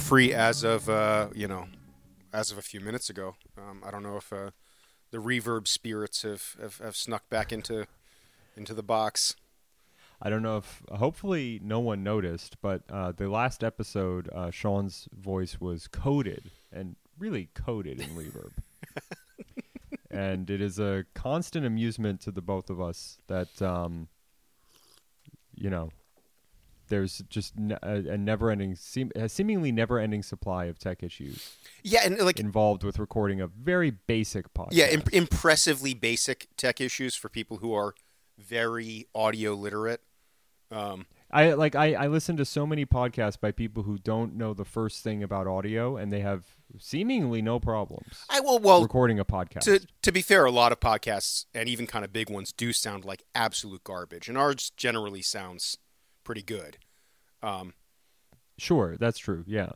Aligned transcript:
free 0.00 0.32
as 0.34 0.64
of 0.64 0.88
uh, 0.88 1.28
you 1.34 1.46
know, 1.46 1.68
as 2.32 2.50
of 2.50 2.58
a 2.58 2.62
few 2.62 2.80
minutes 2.80 3.10
ago. 3.10 3.36
Um, 3.56 3.82
I 3.86 3.90
don't 3.90 4.02
know 4.02 4.16
if 4.16 4.32
uh, 4.32 4.50
the 5.10 5.18
reverb 5.18 5.68
spirits 5.68 6.22
have, 6.22 6.56
have, 6.60 6.78
have 6.78 6.96
snuck 6.96 7.28
back 7.28 7.52
into 7.52 7.86
into 8.56 8.74
the 8.74 8.82
box. 8.82 9.36
I 10.22 10.28
don't 10.28 10.42
know 10.42 10.58
if. 10.58 10.82
Hopefully, 10.90 11.60
no 11.62 11.80
one 11.80 12.02
noticed, 12.02 12.60
but 12.60 12.82
uh, 12.90 13.12
the 13.12 13.28
last 13.30 13.64
episode, 13.64 14.28
uh, 14.34 14.50
Sean's 14.50 15.08
voice 15.16 15.60
was 15.60 15.88
coded 15.88 16.50
and 16.72 16.96
really 17.18 17.48
coded 17.54 18.00
in 18.00 18.10
reverb. 18.10 18.52
and 20.10 20.50
it 20.50 20.60
is 20.60 20.78
a 20.78 21.04
constant 21.14 21.64
amusement 21.64 22.20
to 22.22 22.30
the 22.30 22.42
both 22.42 22.68
of 22.68 22.80
us 22.80 23.18
that, 23.28 23.62
um, 23.62 24.08
you 25.54 25.70
know, 25.70 25.90
there's 26.90 27.22
just 27.30 27.54
a, 27.82 28.10
a 28.12 28.18
never-ending, 28.18 28.76
seem- 28.76 29.10
a 29.16 29.28
seemingly 29.28 29.72
never-ending 29.72 30.22
supply 30.22 30.66
of 30.66 30.78
tech 30.78 31.02
issues 31.02 31.56
Yeah, 31.82 32.00
and 32.04 32.18
like 32.20 32.38
involved 32.38 32.84
with 32.84 32.98
recording 32.98 33.40
a 33.40 33.46
very 33.46 33.90
basic 33.90 34.52
podcast. 34.52 34.68
yeah, 34.72 34.88
imp- 34.90 35.12
impressively 35.14 35.94
basic 35.94 36.48
tech 36.58 36.80
issues 36.80 37.14
for 37.14 37.28
people 37.30 37.56
who 37.56 37.72
are 37.72 37.94
very 38.38 39.06
audio 39.14 39.54
literate. 39.54 40.02
Um, 40.70 41.06
I 41.32 41.52
like 41.54 41.74
I, 41.74 41.94
I 41.94 42.06
listen 42.06 42.36
to 42.36 42.44
so 42.44 42.66
many 42.66 42.84
podcasts 42.86 43.40
by 43.40 43.50
people 43.52 43.82
who 43.84 43.98
don't 43.98 44.34
know 44.36 44.52
the 44.54 44.64
first 44.64 45.02
thing 45.02 45.22
about 45.22 45.46
audio 45.46 45.96
and 45.96 46.12
they 46.12 46.20
have 46.20 46.44
seemingly 46.78 47.42
no 47.42 47.58
problems 47.58 48.24
I 48.28 48.38
will 48.40 48.58
well 48.60 48.80
recording 48.82 49.18
a 49.18 49.24
podcast. 49.24 49.60
to 49.62 49.80
to 50.02 50.12
be 50.12 50.22
fair, 50.22 50.44
a 50.44 50.50
lot 50.52 50.70
of 50.72 50.78
podcasts 50.80 51.46
and 51.54 51.68
even 51.68 51.86
kind 51.88 52.04
of 52.04 52.12
big 52.12 52.30
ones 52.30 52.52
do 52.52 52.72
sound 52.72 53.04
like 53.04 53.24
absolute 53.34 53.82
garbage, 53.84 54.28
and 54.28 54.38
ours 54.38 54.70
generally 54.76 55.22
sounds 55.22 55.76
pretty 56.24 56.42
good. 56.42 56.78
Um, 57.42 57.74
sure, 58.58 58.96
that's 58.98 59.18
true. 59.18 59.44
Yeah. 59.46 59.70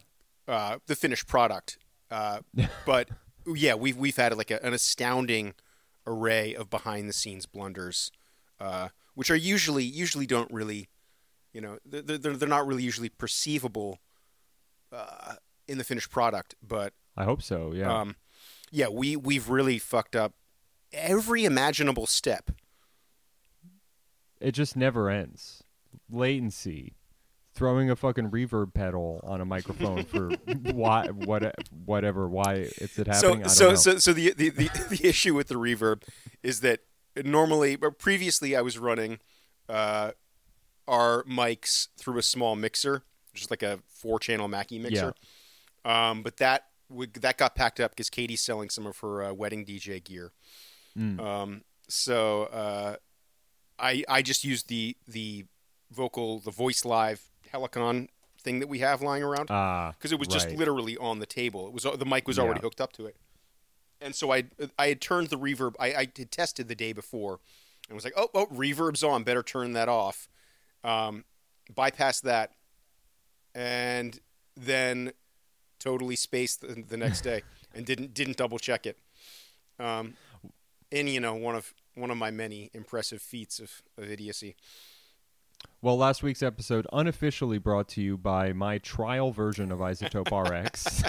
uh, 0.47 0.79
the 0.87 0.97
finished 0.97 1.27
product, 1.27 1.79
uh, 2.11 2.41
but 2.87 3.09
yeah, 3.47 3.75
we've 3.75 3.97
we've 3.97 4.17
had 4.17 4.37
like 4.37 4.51
a, 4.51 4.65
an 4.65 4.75
astounding 4.75 5.55
array 6.07 6.55
of 6.55 6.69
behind 6.69 7.09
the 7.09 7.13
scenes 7.13 7.47
blunders, 7.47 8.11
uh, 8.61 8.89
which 9.15 9.31
are 9.31 9.37
usually 9.37 9.85
usually 9.85 10.27
don't 10.27 10.51
really, 10.53 10.89
you 11.53 11.61
know, 11.61 11.79
they're 11.87 12.03
they're, 12.19 12.37
they're 12.37 12.49
not 12.49 12.67
really 12.67 12.83
usually 12.83 13.09
perceivable 13.09 13.99
uh, 14.93 15.35
in 15.67 15.79
the 15.79 15.85
finished 15.85 16.11
product, 16.11 16.55
but 16.63 16.93
I 17.17 17.25
hope 17.25 17.43
so. 17.43 17.73
Yeah. 17.73 18.01
um, 18.01 18.17
yeah, 18.71 18.89
we 18.89 19.17
we've 19.17 19.49
really 19.49 19.79
fucked 19.79 20.15
up 20.17 20.35
every 20.93 21.45
imaginable 21.45 22.07
step. 22.07 22.51
it 24.41 24.53
just 24.53 24.77
never 24.77 25.09
ends. 25.09 25.65
Latency. 26.11 26.95
Throwing 27.55 27.89
a 27.89 27.97
fucking 27.97 28.31
reverb 28.31 28.75
pedal 28.75 29.21
on 29.23 29.41
a 29.41 29.45
microphone 29.45 30.05
for 30.05 30.31
why 30.73 31.07
what 31.09 31.55
whatever 31.85 32.29
why 32.29 32.55
it's 32.55 32.99
it 32.99 33.07
happening. 33.07 33.13
I 33.15 33.17
So 33.17 33.35
don't 33.37 33.49
so 33.49 33.69
know. 33.69 33.75
so 33.77 33.99
so 33.99 34.13
the, 34.13 34.33
the 34.33 34.51
the 34.51 34.69
the 34.91 35.07
issue 35.09 35.35
with 35.35 35.49
the 35.49 35.55
reverb 35.55 36.03
is 36.43 36.61
that 36.61 36.81
normally 37.25 37.77
or 37.81 37.91
previously 37.93 38.57
I 38.57 38.61
was 38.61 38.77
running 38.79 39.21
uh, 39.69 40.13
our 40.89 41.23
mics 41.25 41.89
through 41.97 42.19
a 42.19 42.23
small 42.23 42.57
mixer, 42.57 43.03
just 43.35 43.51
like 43.51 43.63
a 43.63 43.79
four 43.87 44.19
channel 44.19 44.49
Mackie 44.49 44.79
mixer. 44.79 45.15
Um, 45.85 46.23
but 46.23 46.39
that 46.39 46.67
would, 46.89 47.15
that 47.15 47.39
got 47.39 47.55
packed 47.55 47.81
up 47.81 47.93
because 47.93 48.11
Katie's 48.11 48.41
selling 48.41 48.71
some 48.71 48.87
of 48.87 48.99
her 48.99 49.23
uh, 49.25 49.33
wedding 49.33 49.65
DJ 49.65 50.03
gear. 50.03 50.33
Mm. 50.99 51.21
Um, 51.21 51.63
so 51.89 52.45
uh, 52.45 52.97
I 53.79 54.05
I 54.09 54.23
just 54.23 54.45
used 54.45 54.69
the 54.69 54.97
the 55.07 55.45
vocal 55.91 56.41
the 56.41 56.51
voice 56.51 56.85
live 56.85 57.31
Helicon 57.55 58.09
thing 58.43 58.59
that 58.61 58.69
we 58.69 58.81
have 58.81 59.01
lying 59.01 59.23
around 59.23 59.51
Ah, 59.51 59.93
because 59.97 60.13
it 60.13 60.19
was 60.19 60.29
just 60.29 60.51
literally 60.51 60.97
on 60.99 61.19
the 61.19 61.27
table. 61.27 61.67
It 61.67 61.73
was 61.73 61.85
the 61.85 62.05
mic 62.05 62.27
was 62.27 62.39
already 62.39 62.59
Yeah. 62.59 62.63
hooked 62.63 62.81
up 62.81 62.93
to 62.95 63.07
it, 63.07 63.17
and 64.01 64.15
so 64.15 64.33
I 64.33 64.45
I 64.79 64.89
had 64.89 65.01
turned 65.01 65.29
the 65.31 65.39
reverb. 65.39 65.75
I, 65.79 65.87
I 65.95 65.99
had 66.17 66.31
tested 66.31 66.69
the 66.69 66.75
day 66.75 66.93
before, 66.93 67.41
and 67.89 67.95
was 67.95 68.05
like, 68.05 68.15
oh 68.17 68.29
oh, 68.35 68.47
reverb's 68.47 69.03
on. 69.05 69.23
Better 69.25 69.43
turn 69.43 69.73
that 69.75 69.89
off. 69.89 70.29
Um, 70.83 71.25
bypass 71.75 72.21
that, 72.21 72.53
and 73.55 74.19
then 74.57 75.13
totally 75.79 76.17
spaced 76.17 76.61
the, 76.61 76.83
the 76.87 76.97
next 76.97 77.21
day 77.23 77.43
and 77.75 77.85
didn't 77.87 78.15
didn't 78.15 78.37
double 78.37 78.59
check 78.59 78.87
it. 78.87 78.99
Um, 79.79 80.15
and 80.93 81.09
you 81.09 81.21
know 81.21 81.35
one 81.35 81.55
of 81.55 81.73
one 81.95 82.11
of 82.11 82.17
my 82.17 82.31
many 82.31 82.71
impressive 82.75 83.23
feats 83.23 83.59
of, 83.61 83.83
of 83.97 84.11
idiocy. 84.11 84.57
Well, 85.83 85.97
last 85.99 86.23
week's 86.23 86.43
episode 86.43 86.87
unofficially 86.93 87.59
brought 87.59 87.89
to 87.91 88.01
you 88.03 88.17
by 88.17 88.53
my 88.53 88.79
trial 88.79 89.33
version 89.33 89.71
of 89.71 89.81
iZotope 89.81 90.31
RX, 90.67 91.03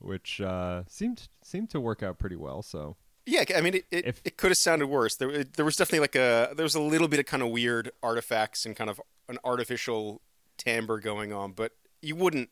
which 0.00 0.40
uh, 0.40 0.82
seemed 0.88 1.28
seemed 1.42 1.70
to 1.70 1.80
work 1.80 2.02
out 2.02 2.18
pretty 2.18 2.36
well. 2.36 2.62
So 2.62 2.96
Yeah, 3.26 3.44
I 3.56 3.60
mean, 3.60 3.74
it, 3.74 3.84
it, 3.90 4.06
If- 4.06 4.20
it 4.24 4.36
could 4.36 4.50
have 4.50 4.58
sounded 4.58 4.88
worse. 4.88 5.16
There, 5.16 5.30
it- 5.30 5.54
there 5.54 5.64
was 5.64 5.76
definitely 5.76 6.00
like 6.00 6.16
a 6.16 6.52
there 6.56 6.64
was 6.64 6.74
a 6.74 6.80
little 6.80 7.08
bit 7.08 7.20
of 7.20 7.26
kind 7.26 7.42
of 7.42 7.50
weird 7.50 7.90
artifacts 8.02 8.66
and 8.66 8.74
kind 8.76 8.90
of 8.90 9.00
an 9.28 9.38
artificial 9.44 10.20
timbre 10.56 10.98
going 11.00 11.32
on, 11.32 11.52
but 11.52 11.72
you 12.02 12.16
wouldn't 12.16 12.50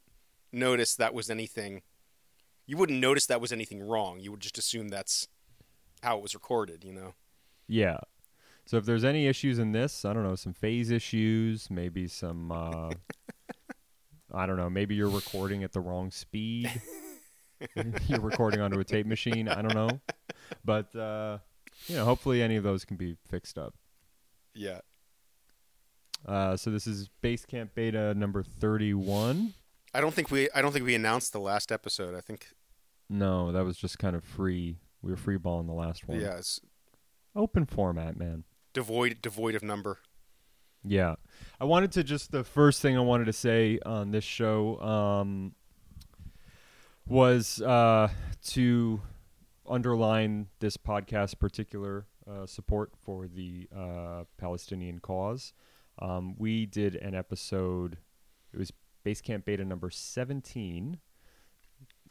notice 0.53 0.95
that 0.97 1.13
was 1.15 1.29
anything. 1.31 1.83
You 2.67 2.77
wouldn't 2.77 3.01
notice 3.01 3.27
that 3.27 3.41
was 3.41 3.53
anything 3.53 3.83
wrong. 3.87 4.21
You 4.21 4.31
would 4.31 4.41
just 4.41 4.57
assume 4.59 4.89
that's 4.89 5.29
how 6.03 6.17
it 6.19 6.23
was 6.23 6.35
recorded. 6.35 6.85
You 6.85 6.93
know. 6.93 7.15
yeah. 7.67 7.99
So 8.73 8.79
if 8.79 8.87
there's 8.87 9.05
any 9.05 9.27
issues 9.27 9.59
in 9.59 9.73
this, 9.73 10.03
I 10.07 10.15
don't 10.15 10.23
know, 10.23 10.35
some 10.35 10.55
phase 10.55 10.91
issues, 10.91 11.71
maybe 11.71 12.09
some. 12.09 12.51
Uh, 12.51 12.89
I 14.33 14.47
don't 14.47 14.57
know. 14.57 14.71
Maybe 14.71 14.95
you're 14.95 15.11
recording 15.11 15.63
at 15.63 15.73
the 15.73 15.81
wrong 15.81 16.11
speed. 16.11 16.71
you're 18.09 18.21
recording 18.21 18.63
onto 18.63 18.81
a 18.81 18.85
tape 18.85 19.05
machine. 19.05 19.47
I 19.47 19.61
don't 19.61 19.75
know, 19.75 20.01
but 20.65 20.97
uh, 20.97 21.37
you 21.87 21.97
know, 21.97 22.07
hopefully 22.07 22.41
any 22.41 22.57
of 22.57 22.65
those 22.65 22.87
can 22.87 22.97
be 22.97 23.19
fixed 23.29 23.59
up. 23.59 23.75
Yeah. 24.55 24.79
Uh, 26.25 26.57
so 26.57 26.71
this 26.71 26.87
is 26.87 27.11
Basecamp 27.23 27.75
Beta 27.75 28.15
number 28.15 28.43
31. 28.43 29.53
I 29.93 30.01
don't 30.01 30.15
think 30.15 30.31
we 30.31 30.49
I 30.55 30.63
don't 30.63 30.73
think 30.73 30.87
we 30.87 30.95
announced 30.95 31.35
the 31.35 31.41
last 31.41 31.71
episode. 31.71 32.15
I 32.15 32.23
think 32.23 32.47
No, 33.11 33.53
that 33.53 33.67
was 33.67 33.77
just 33.77 33.99
kind 33.99 34.17
of 34.17 34.25
free. 34.25 34.79
We 35.03 35.11
were 35.11 35.19
free 35.19 35.37
balling 35.37 35.67
the 35.67 35.75
last 35.75 36.09
one. 36.09 36.19
yeah, 36.19 36.39
it's 36.39 36.59
Open 37.37 37.67
format, 37.67 38.17
man. 38.17 38.45
Devoid 38.73 39.21
devoid 39.23 39.55
of 39.55 39.63
number. 39.63 39.99
Yeah. 40.85 41.15
I 41.61 41.65
wanted 41.65 41.93
to 41.93 42.05
just 42.05 42.33
the 42.33 42.45
first 42.45 42.83
thing 42.83 42.97
I 42.97 43.01
wanted 43.01 43.27
to 43.27 43.33
say 43.33 43.79
on 43.87 44.11
this 44.11 44.25
show 44.25 44.81
um, 44.81 45.55
was 47.07 47.61
uh, 47.63 48.09
to 48.49 49.01
underline 49.69 50.49
this 50.61 50.77
podcast's 50.77 51.35
particular 51.35 52.07
uh, 52.29 52.47
support 52.47 52.93
for 52.97 53.29
the 53.29 53.69
uh, 53.77 54.25
Palestinian 54.39 54.99
cause. 54.99 55.53
Um, 55.99 56.35
we 56.39 56.67
did 56.67 56.97
an 56.97 57.15
episode, 57.15 57.99
it 58.53 58.59
was 58.59 58.73
Basecamp 59.05 59.45
Beta 59.45 59.65
number 59.65 59.91
17. 59.91 60.99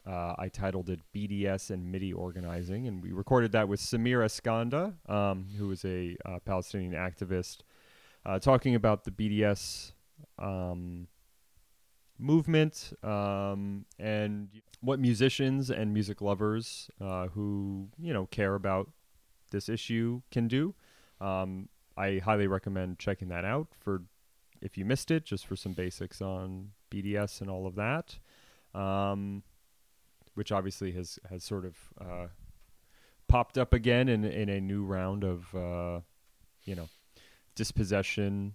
Uh, 0.06 0.34
I 0.38 0.50
titled 0.50 0.90
it 0.90 1.00
BDS 1.14 1.70
and 1.70 1.92
MIDI 1.92 2.12
Organizing, 2.12 2.88
and 2.88 3.04
we 3.04 3.12
recorded 3.12 3.52
that 3.52 3.68
with 3.68 3.80
Samir 3.80 4.26
Eskanda, 4.26 4.94
um, 5.10 5.46
who 5.58 5.70
is 5.72 5.86
a 5.86 6.18
uh, 6.26 6.40
Palestinian 6.44 6.94
activist 6.94 7.60
uh, 8.26 8.40
talking 8.40 8.76
about 8.76 9.04
the 9.04 9.12
BDS 9.12 9.92
um, 10.40 11.08
movement 12.18 12.94
um, 13.04 13.86
and 14.00 14.50
what 14.82 15.00
musicians 15.00 15.70
and 15.70 15.94
music 15.94 16.22
lovers 16.22 16.90
uh, 17.00 17.28
who 17.28 17.88
you 18.00 18.14
know 18.14 18.26
care 18.28 18.56
about 18.56 18.90
this 19.52 19.70
issue 19.70 20.22
can 20.32 20.48
do. 20.48 20.74
Um, 21.20 21.70
I 21.98 22.22
highly 22.24 22.48
recommend 22.48 23.00
checking 23.00 23.28
that 23.30 23.46
out 23.46 23.68
for 23.80 24.04
if 24.62 24.78
you 24.78 24.86
missed 24.86 25.12
it, 25.12 25.26
just 25.26 25.46
for 25.46 25.56
some 25.56 25.74
basics 25.74 26.22
on 26.22 26.72
BDS 26.92 27.42
and 27.42 27.50
all 27.50 27.66
of 27.66 27.76
that, 27.76 28.18
um, 28.80 29.44
which 30.36 30.52
obviously 30.52 30.92
has 30.94 31.20
has 31.30 31.44
sort 31.44 31.66
of 31.66 31.76
uh, 32.00 32.28
popped 33.28 33.58
up 33.58 33.74
again 33.74 34.10
in 34.10 34.24
in 34.24 34.50
a 34.50 34.60
new 34.60 34.84
round 34.84 35.24
of 35.24 35.56
uh, 35.56 36.00
you 36.66 36.76
know 36.76 36.90
dispossession 37.56 38.54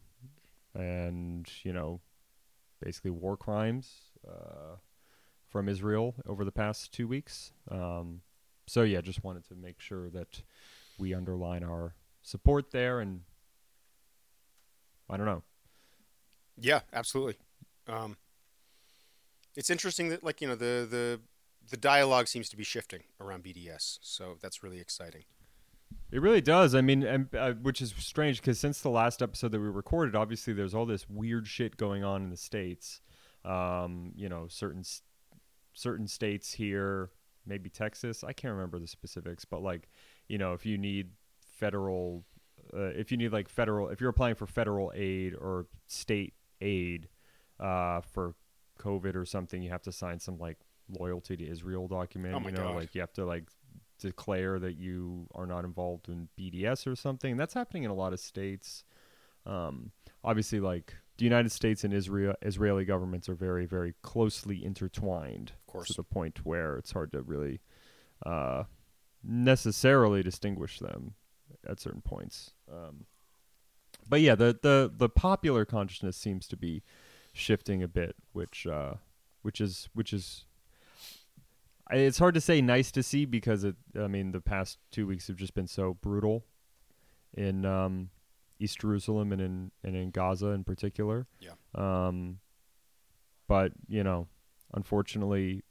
and 0.75 1.49
you 1.63 1.73
know 1.73 2.01
basically 2.83 3.11
war 3.11 3.37
crimes 3.37 3.91
uh, 4.27 4.77
from 5.49 5.69
Israel 5.69 6.15
over 6.27 6.45
the 6.45 6.53
past 6.53 6.93
two 6.93 7.09
weeks. 7.09 7.53
Um, 7.71 8.21
so 8.67 8.83
yeah, 8.83 9.01
just 9.01 9.25
wanted 9.25 9.47
to 9.49 9.55
make 9.55 9.81
sure 9.81 10.11
that 10.11 10.43
we 10.99 11.15
underline 11.15 11.63
our 11.63 11.95
support 12.23 12.71
there, 12.73 13.01
and 13.01 13.23
I 15.09 15.17
don't 15.17 15.27
know. 15.27 15.43
Yeah, 16.59 16.81
absolutely. 16.93 17.37
Um, 17.87 18.17
it's 19.55 19.71
interesting 19.71 20.09
that 20.09 20.25
like 20.25 20.41
you 20.41 20.49
know 20.49 20.55
the 20.55 20.87
the 20.91 21.21
the 21.71 21.77
dialogue 21.77 22.29
seems 22.29 22.49
to 22.51 22.57
be 22.57 22.65
shifting 22.65 23.05
around 23.21 23.45
BDS, 23.45 23.99
so 24.01 24.37
that's 24.41 24.63
really 24.63 24.81
exciting. 24.81 25.25
It 26.11 26.23
really 26.23 26.41
does. 26.41 26.75
I 26.75 26.81
mean, 26.81 27.03
and, 27.03 27.35
uh, 27.35 27.55
which 27.55 27.83
is 27.83 27.93
strange 27.99 28.41
because 28.41 28.59
since 28.59 28.81
the 28.81 28.91
last 28.91 29.23
episode 29.23 29.53
that 29.53 29.61
we 29.61 29.69
recorded, 29.69 30.15
obviously 30.15 30.53
there's 30.53 30.75
all 30.75 30.87
this 30.87 31.09
weird 31.09 31.47
shit 31.47 31.77
going 31.77 32.05
on 32.05 32.23
in 32.23 32.31
the 32.31 32.37
states. 32.37 33.01
Um, 33.45 34.13
you 34.17 34.29
know, 34.29 34.47
certain 34.49 34.85
certain 35.73 36.07
states 36.07 36.53
here, 36.53 37.11
maybe 37.45 37.71
Texas. 37.71 38.25
I 38.25 38.33
can't 38.33 38.55
remember 38.55 38.79
the 38.79 38.87
specifics, 38.87 39.45
but 39.45 39.63
like, 39.63 39.89
you 40.29 40.39
know, 40.39 40.53
if 40.53 40.65
you 40.65 40.79
need 40.79 41.11
federal, 41.41 42.25
uh, 42.73 42.93
if 42.95 43.11
you 43.11 43.19
need 43.19 43.33
like 43.33 43.49
federal, 43.49 43.89
if 43.89 44.01
you're 44.01 44.11
applying 44.11 44.37
for 44.37 44.47
federal 44.47 44.93
aid 44.95 45.35
or 45.35 45.67
state 45.87 46.35
aid 46.61 47.09
uh, 47.61 48.01
for 48.01 48.35
COVID 48.81 49.17
or 49.17 49.25
something, 49.25 49.63
you 49.63 49.71
have 49.71 49.83
to 49.83 49.93
sign 49.93 50.19
some 50.21 50.39
like 50.39 50.59
loyalty 50.89 51.37
to 51.37 51.49
Israel 51.49 51.89
document. 51.89 52.35
Oh 52.35 52.41
you 52.41 52.53
know, 52.53 52.69
God. 52.69 52.77
like 52.77 52.95
you 52.95 53.01
have 53.01 53.13
to 53.15 53.25
like 53.25 53.45
declare 53.99 54.59
that 54.59 54.77
you 54.77 55.27
are 55.35 55.47
not 55.47 55.65
involved 55.65 56.09
in 56.09 56.29
BDS 56.39 56.87
or 56.87 56.97
something. 56.97 57.37
That's 57.37 57.55
happening 57.55 57.85
in 57.85 57.91
a 57.91 57.95
lot 57.95 58.13
of 58.13 58.21
states. 58.21 58.85
Um, 59.45 59.93
obviously, 60.25 60.61
like 60.61 60.95
the 61.19 61.25
United 61.25 61.51
States 61.53 61.85
and 61.85 61.93
Israel, 61.95 62.35
Israeli 62.43 62.85
governments 62.85 63.29
are 63.29 63.35
very, 63.35 63.67
very 63.67 63.95
closely 64.03 64.65
intertwined. 64.65 65.53
Of 65.67 65.73
course. 65.73 65.89
to 65.89 65.95
the 65.95 66.03
point 66.05 66.45
where 66.45 66.77
it's 66.77 66.93
hard 66.93 67.13
to 67.13 67.23
really 67.23 67.61
uh, 68.25 68.65
necessarily 69.23 70.23
distinguish 70.23 70.79
them 70.79 71.15
at 71.67 71.81
certain 71.81 72.01
points. 72.01 72.53
Um, 72.71 73.07
but 74.09 74.21
yeah, 74.21 74.35
the, 74.35 74.59
the 74.63 74.93
the 74.95 75.09
popular 75.09 75.65
consciousness 75.65 76.17
seems 76.17 76.47
to 76.49 76.57
be 76.57 76.83
shifting 77.33 77.83
a 77.83 77.89
bit, 77.89 78.15
which 78.33 78.67
uh, 78.67 78.95
which 79.43 79.61
is 79.61 79.89
which 79.95 80.13
is 80.13 80.45
it's 81.91 82.19
hard 82.19 82.35
to 82.35 82.41
say 82.41 82.61
nice 82.61 82.91
to 82.93 83.03
see 83.03 83.25
because 83.25 83.65
it 83.65 83.77
I 83.99 84.07
mean 84.09 84.33
the 84.33 84.41
past 84.41 84.79
two 84.91 85.07
weeks 85.07 85.27
have 85.29 85.37
just 85.37 85.55
been 85.55 85.67
so 85.69 85.95
brutal 85.95 86.45
in 87.35 87.65
um, 87.65 88.11
East 88.59 88.81
Jerusalem 88.81 89.33
and 89.33 89.41
in 89.41 89.71
and 89.85 89.95
in 89.97 90.11
Gaza 90.11 90.49
in 90.49 90.65
particular. 90.65 91.27
Yeah. 91.41 91.53
Um, 91.75 92.39
but 93.49 93.73
you 93.89 94.03
know, 94.03 94.27
unfortunately, 94.75 95.63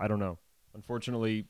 I 0.00 0.08
don't 0.08 0.20
know. 0.20 0.38
Unfortunately, 0.74 1.46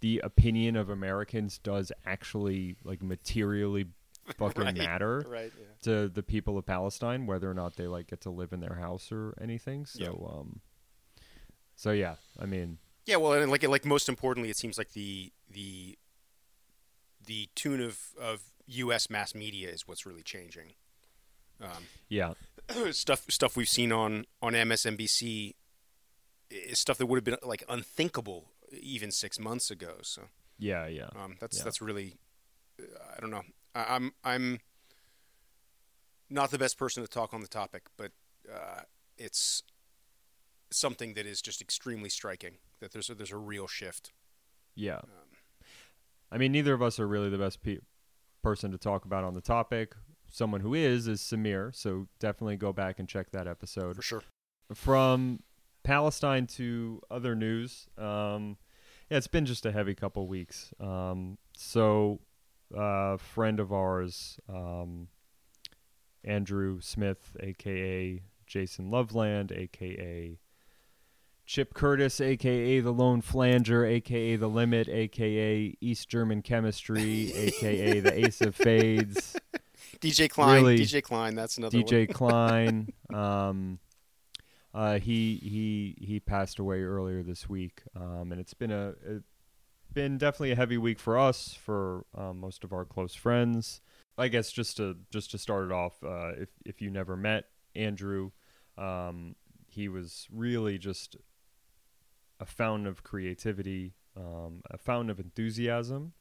the 0.00 0.20
opinion 0.24 0.76
of 0.76 0.90
Americans 0.90 1.58
does 1.58 1.92
actually 2.04 2.76
like 2.84 3.02
materially 3.02 3.86
fucking 4.38 4.62
Right, 4.64 4.76
matter 4.76 5.24
Right. 5.28 5.52
Yeah. 5.58 5.64
to 5.82 6.08
the 6.08 6.22
people 6.22 6.56
of 6.58 6.66
Palestine, 6.66 7.26
whether 7.26 7.50
or 7.50 7.54
not 7.54 7.76
they 7.76 7.86
like 7.86 8.08
get 8.08 8.20
to 8.22 8.30
live 8.30 8.52
in 8.52 8.60
their 8.60 8.74
house 8.76 9.10
or 9.12 9.34
anything. 9.40 9.86
So, 9.86 10.00
Yeah. 10.02 10.38
um, 10.38 10.60
so 11.76 11.90
yeah, 11.92 12.16
I 12.38 12.46
mean, 12.46 12.78
Yeah, 13.04 13.16
well, 13.16 13.32
and 13.32 13.50
like 13.50 13.66
like 13.66 13.84
most 13.84 14.08
importantly, 14.08 14.50
it 14.50 14.56
seems 14.56 14.78
like 14.78 14.92
the 14.92 15.32
the 15.50 15.98
the 17.24 17.48
tune 17.54 17.80
of 17.80 17.98
of 18.20 18.42
U.S. 18.66 19.10
mass 19.10 19.34
media 19.34 19.68
is 19.70 19.86
what's 19.88 20.06
really 20.06 20.22
changing. 20.22 20.74
Um, 21.60 21.84
yeah, 22.08 22.34
stuff 22.92 23.24
stuff 23.28 23.56
we've 23.56 23.68
seen 23.68 23.92
on 23.92 24.26
on 24.40 24.52
MSNBC 24.52 25.54
is 26.50 26.78
stuff 26.78 26.98
that 26.98 27.06
would 27.06 27.16
have 27.16 27.24
been 27.24 27.36
like 27.42 27.64
unthinkable 27.68 28.50
even 28.72 29.10
six 29.10 29.38
months 29.38 29.70
ago. 29.70 29.96
So 30.02 30.22
yeah, 30.58 30.86
yeah, 30.86 31.08
um, 31.16 31.36
that's 31.40 31.58
Yeah. 31.58 31.64
that's 31.64 31.80
really 31.80 32.14
I 33.16 33.20
don't 33.20 33.30
know. 33.30 33.42
I, 33.74 33.96
I'm 33.96 34.12
I'm 34.24 34.60
not 36.30 36.50
the 36.50 36.58
best 36.58 36.78
person 36.78 37.02
to 37.02 37.08
talk 37.08 37.34
on 37.34 37.40
the 37.40 37.48
topic, 37.48 37.84
but 37.96 38.12
uh, 38.52 38.82
it's 39.18 39.62
something 40.72 41.14
that 41.14 41.26
is 41.26 41.40
just 41.42 41.60
extremely 41.60 42.08
striking. 42.08 42.58
That 42.80 42.92
there's 42.92 43.08
a, 43.10 43.14
there's 43.14 43.32
a 43.32 43.36
real 43.36 43.66
shift. 43.66 44.12
yeah. 44.74 44.96
Um, 44.96 45.08
I 46.30 46.38
mean, 46.38 46.50
neither 46.52 46.72
of 46.72 46.80
us 46.80 46.98
are 46.98 47.06
really 47.06 47.28
the 47.28 47.36
best 47.36 47.62
pe- 47.62 47.78
person 48.42 48.72
to 48.72 48.78
talk 48.78 49.04
about 49.04 49.22
on 49.22 49.34
the 49.34 49.42
topic. 49.42 49.94
Someone 50.30 50.62
who 50.62 50.72
is 50.72 51.06
is 51.06 51.20
Samir, 51.20 51.74
so 51.76 52.06
definitely 52.20 52.56
go 52.56 52.72
back 52.72 52.98
and 52.98 53.06
check 53.06 53.30
that 53.32 53.46
episode. 53.46 53.96
for 53.96 54.02
sure. 54.02 54.22
from 54.74 55.42
Palestine 55.84 56.46
to 56.46 57.02
other 57.10 57.34
news. 57.34 57.86
Um, 57.98 58.56
yeah, 59.10 59.18
it's 59.18 59.26
been 59.26 59.44
just 59.44 59.66
a 59.66 59.72
heavy 59.72 59.94
couple 59.94 60.26
weeks. 60.26 60.72
Um, 60.80 61.36
so, 61.54 62.20
a 62.74 63.18
friend 63.18 63.60
of 63.60 63.70
ours, 63.74 64.40
um, 64.48 65.08
Andrew 66.24 66.80
Smith, 66.80 67.36
aka 67.40 68.22
Jason 68.46 68.90
Loveland, 68.90 69.52
aka 69.52 70.38
Chip 71.52 71.74
Curtis, 71.74 72.18
aka 72.18 72.80
the 72.80 72.92
Lone 72.92 73.20
Flanger, 73.20 73.84
aka 73.84 74.36
the 74.36 74.48
Limit, 74.48 74.88
aka 74.88 75.76
East 75.82 76.08
German 76.08 76.40
Chemistry, 76.40 77.30
aka 77.36 78.00
the 78.00 78.24
Ace 78.24 78.40
of 78.40 78.56
Fades. 78.56 79.36
DJ 80.00 80.30
Klein, 80.30 80.62
Really, 80.62 80.78
DJ 80.78 81.02
Klein, 81.02 81.34
that's 81.34 81.58
another 81.58 81.76
one. 81.76 81.86
DJ 81.86 82.10
Klein. 82.10 82.88
Um, 83.14 83.78
uh, 84.72 84.98
he 84.98 85.36
he 85.42 85.94
he 86.00 86.20
passed 86.20 86.58
away 86.58 86.80
earlier 86.82 87.22
this 87.22 87.46
week, 87.46 87.82
um, 87.94 88.32
and 88.32 88.40
it's 88.40 88.54
been 88.54 88.70
a, 88.70 88.94
a 89.06 89.20
been 89.92 90.16
definitely 90.16 90.52
a 90.52 90.56
heavy 90.56 90.78
week 90.78 90.98
for 90.98 91.18
us, 91.18 91.52
for 91.52 92.06
um, 92.16 92.40
most 92.40 92.64
of 92.64 92.72
our 92.72 92.86
close 92.86 93.14
friends. 93.14 93.82
I 94.16 94.28
guess 94.28 94.50
just 94.50 94.78
to 94.78 94.96
just 95.10 95.32
to 95.32 95.38
start 95.38 95.66
it 95.66 95.72
off, 95.72 96.02
uh, 96.02 96.32
if 96.38 96.48
if 96.64 96.80
you 96.80 96.88
never 96.88 97.14
met 97.14 97.44
Andrew, 97.74 98.30
um, 98.78 99.36
he 99.68 99.90
was 99.90 100.26
really 100.32 100.78
just 100.78 101.18
a 102.42 102.46
fountain 102.46 102.86
of 102.86 103.04
creativity, 103.04 103.94
um, 104.16 104.62
a 104.68 104.76
fountain 104.76 105.10
of 105.10 105.20
enthusiasm, 105.20 106.12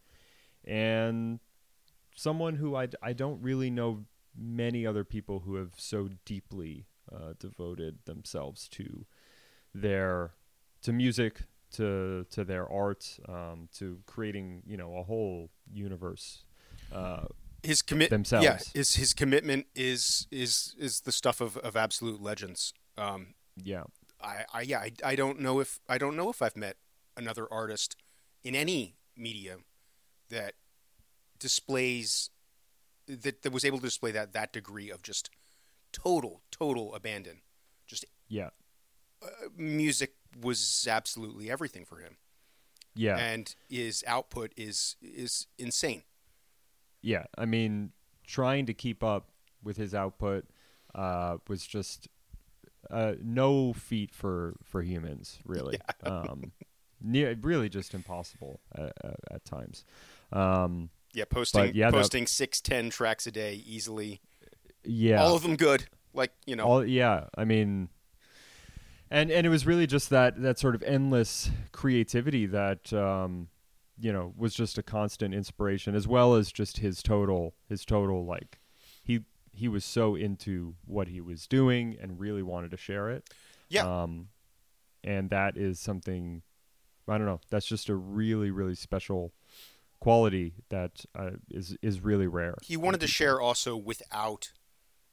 and 0.64 1.40
someone 2.16 2.56
who 2.56 2.76
I, 2.76 2.90
I 3.02 3.14
don't 3.14 3.42
really 3.42 3.72
know 3.72 4.06
many 4.38 4.86
other 4.86 5.04
people 5.04 5.40
who 5.40 5.56
have 5.56 5.74
so 5.78 6.10
deeply 6.24 6.86
uh, 7.12 7.34
devoted 7.40 8.00
themselves 8.06 8.70
to 8.70 9.06
their 9.74 10.34
to 10.84 10.94
music 10.94 11.44
to 11.72 12.26
to 12.30 12.44
their 12.44 12.72
art 12.72 13.18
um, 13.28 13.68
to 13.78 14.00
creating 14.06 14.62
you 14.68 14.78
know 14.78 14.96
a 14.98 15.04
whole 15.04 15.50
universe 15.74 16.44
uh, 16.94 17.26
his 17.64 17.82
commit 17.82 18.12
themselves. 18.12 18.46
Yeah, 18.46 18.60
his 18.74 18.96
his 18.96 19.14
commitment 19.14 19.66
is 19.76 20.28
is 20.30 20.76
is 20.78 21.02
the 21.02 21.12
stuff 21.12 21.42
of, 21.42 21.58
of 21.58 21.76
absolute 21.76 22.22
legends. 22.22 22.74
Um, 22.96 23.34
yeah 23.58 23.84
I, 24.24 24.46
I 24.54 24.62
yeah 24.62 24.80
I, 24.80 24.92
I 25.04 25.16
don't 25.16 25.40
know 25.40 25.60
if 25.60 25.80
I 25.90 25.98
don't 25.98 26.16
know 26.16 26.30
if 26.30 26.42
I've 26.42 26.58
met 26.58 26.78
another 27.18 27.48
artist 27.52 27.96
in 28.44 28.56
any 28.56 28.96
media 29.16 29.58
that 30.30 30.54
displays 31.40 32.30
that, 33.08 33.42
that 33.42 33.52
was 33.52 33.66
able 33.66 33.80
to 33.80 33.84
display 33.84 34.12
that 34.12 34.34
that 34.34 34.54
degree 34.54 34.90
of 34.90 35.02
just 35.04 35.30
total 35.92 36.42
total 36.52 36.94
abandon. 36.96 37.42
Just 37.88 38.06
yeah 38.28 38.50
uh, 39.22 39.28
music 39.58 40.14
was 40.42 40.88
absolutely 40.90 41.52
everything 41.52 41.86
for 41.86 41.98
him, 41.98 42.18
yeah 42.96 43.18
and 43.18 43.56
his 43.70 44.04
output 44.08 44.54
is 44.56 44.96
is 45.02 45.48
insane. 45.58 46.04
yeah 47.02 47.26
i 47.38 47.46
mean 47.46 47.92
trying 48.26 48.66
to 48.66 48.74
keep 48.74 49.04
up 49.04 49.30
with 49.64 49.76
his 49.78 49.94
output 49.94 50.46
uh, 50.96 51.38
was 51.48 51.66
just 51.66 52.08
uh, 52.90 53.14
no 53.22 53.74
feat 53.74 54.14
for 54.14 54.56
for 54.64 54.82
humans 54.82 55.40
really 55.46 55.80
um, 56.04 56.52
near, 57.02 57.36
really 57.42 57.70
just 57.70 57.94
impossible 57.94 58.60
at, 58.76 58.94
at, 59.04 59.20
at 59.32 59.46
times 59.46 59.86
um, 60.34 60.90
Yeah, 61.14 61.26
posting 61.30 61.74
yeah, 61.76 61.92
posting 61.92 62.26
six 62.28 62.62
ten 62.62 62.90
tracks 62.90 63.28
a 63.28 63.32
day 63.32 63.56
easily. 63.66 64.22
yeah 64.84 65.22
All 65.22 65.36
of 65.36 65.44
them 65.44 65.56
good. 65.56 65.86
Like 66.14 66.34
you 66.46 66.56
know, 66.56 66.66
all 66.66 66.86
yeah 66.86 67.26
i 67.38 67.46
mean 67.46 67.88
and 69.10 69.32
and 69.32 69.46
it 69.46 69.50
was 69.50 69.66
really 69.66 69.88
just 69.88 70.10
that 70.10 70.42
that 70.42 70.58
sort 70.60 70.76
of 70.76 70.84
endless 70.84 71.50
creativity 71.72 72.46
that 72.48 72.92
um 72.94 73.48
you 74.00 74.12
know 74.12 74.34
was 74.38 74.54
just 74.54 74.78
a 74.78 74.84
constant 74.84 75.34
inspiration 75.34 75.96
as 75.96 76.08
well 76.08 76.36
as 76.36 76.52
just 76.52 76.78
his 76.80 77.04
total 77.04 77.54
his 77.70 77.86
total 77.86 78.26
like 78.26 78.60
he 79.54 79.68
was 79.68 79.84
so 79.86 80.16
into 80.16 80.76
what 80.86 81.08
he 81.08 81.20
was 81.22 81.48
doing 81.48 81.98
and 82.02 82.20
really 82.20 82.42
wanted 82.44 82.72
to 82.72 82.78
share 82.78 83.10
it 83.10 83.30
Yeah. 83.70 84.04
um 84.04 84.30
and 85.04 85.30
that 85.30 85.58
is 85.58 85.80
something 85.80 86.42
i 87.08 87.18
don't 87.18 87.26
know 87.28 87.42
that's 87.50 87.66
just 87.66 87.90
a 87.90 87.96
really 87.96 88.52
really 88.52 88.76
special 88.76 89.34
quality 90.00 90.54
that 90.70 91.06
uh, 91.16 91.32
is 91.50 91.78
is 91.82 92.00
really 92.02 92.28
rare 92.28 92.56
he 92.62 92.76
wanted 92.78 93.00
to 93.02 93.08
share 93.08 93.40
also 93.40 93.76
without. 93.78 94.52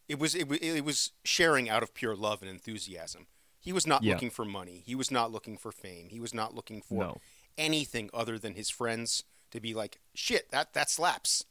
It 0.08 0.18
was 0.18 0.34
it, 0.34 0.50
it 0.62 0.84
was 0.84 1.12
sharing 1.24 1.68
out 1.68 1.82
of 1.82 1.92
pure 1.92 2.16
love 2.16 2.40
and 2.40 2.50
enthusiasm. 2.50 3.26
He 3.60 3.74
was 3.74 3.86
not 3.86 4.02
Yeah. 4.02 4.14
looking 4.14 4.30
for 4.30 4.46
money. 4.46 4.82
He 4.86 4.94
was 4.94 5.10
not 5.10 5.30
looking 5.30 5.58
for 5.58 5.70
fame. 5.70 6.08
He 6.08 6.18
was 6.20 6.32
not 6.32 6.54
looking 6.54 6.80
for 6.80 6.94
no 7.04 7.16
anything 7.58 8.08
other 8.14 8.38
than 8.38 8.54
his 8.54 8.70
friends 8.70 9.24
to 9.50 9.60
be 9.60 9.74
like, 9.74 10.00
"Shit, 10.14 10.50
that 10.52 10.72
that 10.72 10.88
slaps." 10.88 11.44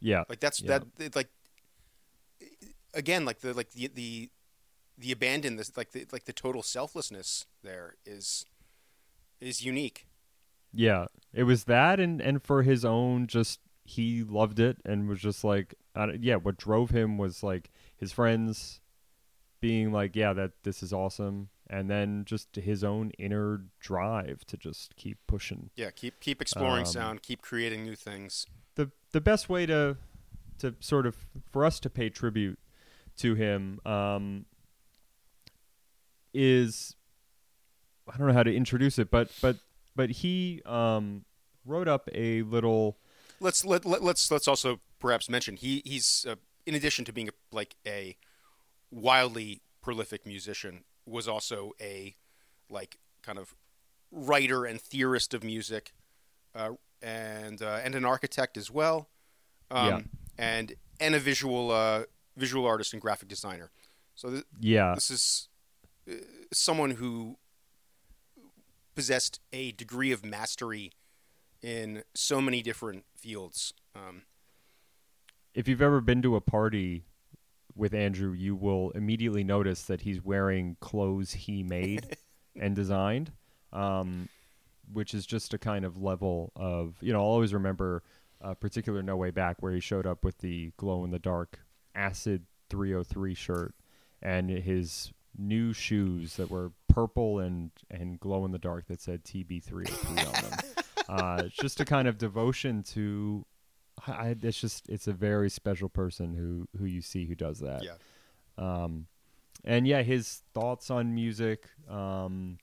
yeah 0.00 0.24
Like 0.30 0.40
that's 0.40 0.62
Yeah. 0.62 0.78
that 0.78 0.86
it, 0.98 1.14
like 1.16 1.28
again 2.94 3.24
like 3.24 3.40
the 3.40 3.52
like 3.54 3.70
the 3.70 3.88
the 3.88 4.30
the 4.98 5.12
abandon 5.12 5.56
this 5.56 5.76
like 5.76 5.92
the 5.92 6.06
like 6.12 6.24
the 6.24 6.32
total 6.32 6.62
selflessness 6.62 7.46
there 7.62 7.94
is 8.04 8.44
is 9.40 9.64
unique. 9.64 10.06
Yeah, 10.72 11.06
it 11.32 11.44
was 11.44 11.64
that, 11.64 11.98
and 11.98 12.20
and 12.20 12.42
for 12.42 12.62
his 12.62 12.84
own 12.84 13.26
just 13.26 13.60
he 13.84 14.22
loved 14.22 14.60
it 14.60 14.76
and 14.84 15.08
was 15.08 15.20
just 15.20 15.42
like, 15.42 15.74
yeah. 16.20 16.36
What 16.36 16.56
drove 16.58 16.90
him 16.90 17.18
was 17.18 17.42
like 17.42 17.70
his 17.96 18.12
friends 18.12 18.80
being 19.60 19.92
like, 19.92 20.14
yeah, 20.14 20.32
that 20.32 20.52
this 20.62 20.82
is 20.82 20.92
awesome, 20.92 21.48
and 21.68 21.90
then 21.90 22.24
just 22.24 22.54
his 22.54 22.84
own 22.84 23.10
inner 23.18 23.64
drive 23.80 24.44
to 24.46 24.56
just 24.56 24.94
keep 24.96 25.18
pushing. 25.26 25.70
Yeah, 25.74 25.90
keep 25.90 26.20
keep 26.20 26.40
exploring 26.40 26.80
Um, 26.86 26.92
sound, 26.92 27.22
keep 27.22 27.42
creating 27.42 27.84
new 27.84 27.96
things. 27.96 28.46
the 28.76 28.90
the 29.10 29.20
best 29.20 29.48
way 29.48 29.66
to 29.66 29.96
to 30.60 30.74
sort 30.80 31.06
of 31.06 31.16
for 31.50 31.64
us 31.64 31.80
to 31.80 31.90
pay 31.90 32.08
tribute 32.08 32.58
to 33.18 33.34
him 33.34 33.80
um, 33.84 34.46
is 36.32 36.96
I 38.12 38.16
don't 38.16 38.26
know 38.28 38.32
how 38.32 38.42
to 38.42 38.54
introduce 38.54 38.98
it, 38.98 39.10
but 39.10 39.30
but 39.42 39.56
but 39.94 40.10
he 40.10 40.62
um, 40.66 41.24
wrote 41.64 41.88
up 41.88 42.08
a 42.14 42.42
little 42.42 42.98
Let's 43.40 43.64
let, 43.64 43.84
let 43.84 44.02
let's 44.02 44.30
let's 44.30 44.48
also 44.48 44.80
perhaps 44.98 45.28
mention 45.28 45.56
he 45.56 45.82
he's 45.84 46.26
uh, 46.28 46.36
in 46.66 46.74
addition 46.74 47.04
to 47.06 47.12
being 47.12 47.28
a, 47.28 47.32
like 47.52 47.76
a 47.86 48.16
wildly 48.90 49.62
prolific 49.82 50.26
musician 50.26 50.84
was 51.06 51.26
also 51.26 51.72
a 51.80 52.14
like 52.68 52.98
kind 53.22 53.38
of 53.38 53.54
writer 54.12 54.64
and 54.64 54.80
theorist 54.80 55.32
of 55.32 55.42
music 55.42 55.92
uh, 56.54 56.70
and 57.02 57.62
uh, 57.62 57.80
and 57.82 57.94
an 57.94 58.04
architect 58.04 58.56
as 58.56 58.70
well 58.70 59.08
um, 59.70 59.86
Yeah. 59.86 60.00
And 60.40 60.74
and 60.98 61.14
a 61.14 61.18
visual 61.18 61.70
uh, 61.70 62.02
visual 62.36 62.66
artist 62.66 62.92
and 62.92 63.00
graphic 63.02 63.28
designer 63.28 63.70
so 64.14 64.30
th- 64.30 64.44
yeah 64.58 64.94
this 64.94 65.10
is 65.10 65.48
uh, 66.10 66.14
someone 66.52 66.92
who 66.92 67.36
possessed 68.94 69.40
a 69.52 69.72
degree 69.72 70.12
of 70.12 70.24
mastery 70.24 70.92
in 71.62 72.02
so 72.14 72.40
many 72.40 72.62
different 72.62 73.04
fields. 73.16 73.72
Um, 73.94 74.22
if 75.54 75.68
you've 75.68 75.82
ever 75.82 76.00
been 76.00 76.22
to 76.22 76.36
a 76.36 76.40
party 76.40 77.04
with 77.74 77.94
Andrew, 77.94 78.32
you 78.32 78.54
will 78.54 78.90
immediately 78.90 79.44
notice 79.44 79.84
that 79.84 80.02
he's 80.02 80.22
wearing 80.22 80.76
clothes 80.80 81.32
he 81.32 81.62
made 81.62 82.16
and 82.60 82.74
designed, 82.74 83.32
um, 83.72 84.28
which 84.92 85.14
is 85.14 85.26
just 85.26 85.54
a 85.54 85.58
kind 85.58 85.84
of 85.84 86.00
level 86.00 86.52
of 86.56 86.96
you 87.00 87.12
know. 87.12 87.20
I'll 87.20 87.26
always 87.26 87.54
remember 87.54 88.02
a 88.40 88.54
particular 88.54 89.02
No 89.02 89.16
Way 89.16 89.30
Back 89.30 89.56
where 89.62 89.72
he 89.72 89.80
showed 89.80 90.06
up 90.06 90.24
with 90.24 90.38
the 90.38 90.72
glow 90.76 91.04
in 91.04 91.10
the 91.10 91.18
dark 91.18 91.60
acid 91.94 92.46
303 92.70 93.34
shirt 93.34 93.74
and 94.22 94.48
his 94.50 95.12
new 95.36 95.72
shoes 95.72 96.36
that 96.36 96.50
were 96.50 96.72
purple 96.88 97.38
and 97.38 97.70
and 97.90 98.18
glow 98.20 98.44
in 98.44 98.50
the 98.52 98.58
dark 98.58 98.86
that 98.88 99.00
said 99.00 99.24
TB303 99.24 100.08
on 100.08 100.50
them. 100.50 100.58
Uh, 101.08 101.42
just 101.48 101.80
a 101.80 101.84
kind 101.84 102.06
of 102.06 102.18
devotion 102.18 102.84
to 102.84 103.44
I- 104.06 104.36
it's 104.42 104.60
just 104.60 104.88
it's 104.88 105.08
a 105.08 105.12
very 105.12 105.50
special 105.50 105.88
person 105.88 106.34
who 106.34 106.68
who 106.78 106.84
you 106.84 107.00
see 107.02 107.26
who 107.26 107.34
does 107.34 107.58
that. 107.58 107.82
yeah, 107.82 107.94
Um, 108.56 109.06
and 109.64 109.88
yeah, 109.88 110.02
his 110.02 110.42
thoughts 110.54 110.88
on 110.88 111.12
music. 111.12 111.64
Um, 111.88 112.58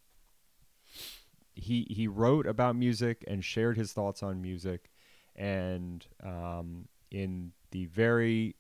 he 1.56 1.88
he 1.90 2.08
wrote 2.08 2.48
about 2.48 2.76
music 2.78 3.24
and 3.28 3.44
shared 3.44 3.76
his 3.78 3.92
thoughts 3.92 4.24
on 4.24 4.42
music, 4.42 4.90
and 5.38 6.06
um, 6.24 6.88
in 7.12 7.52
the 7.72 7.86
very 7.86 8.56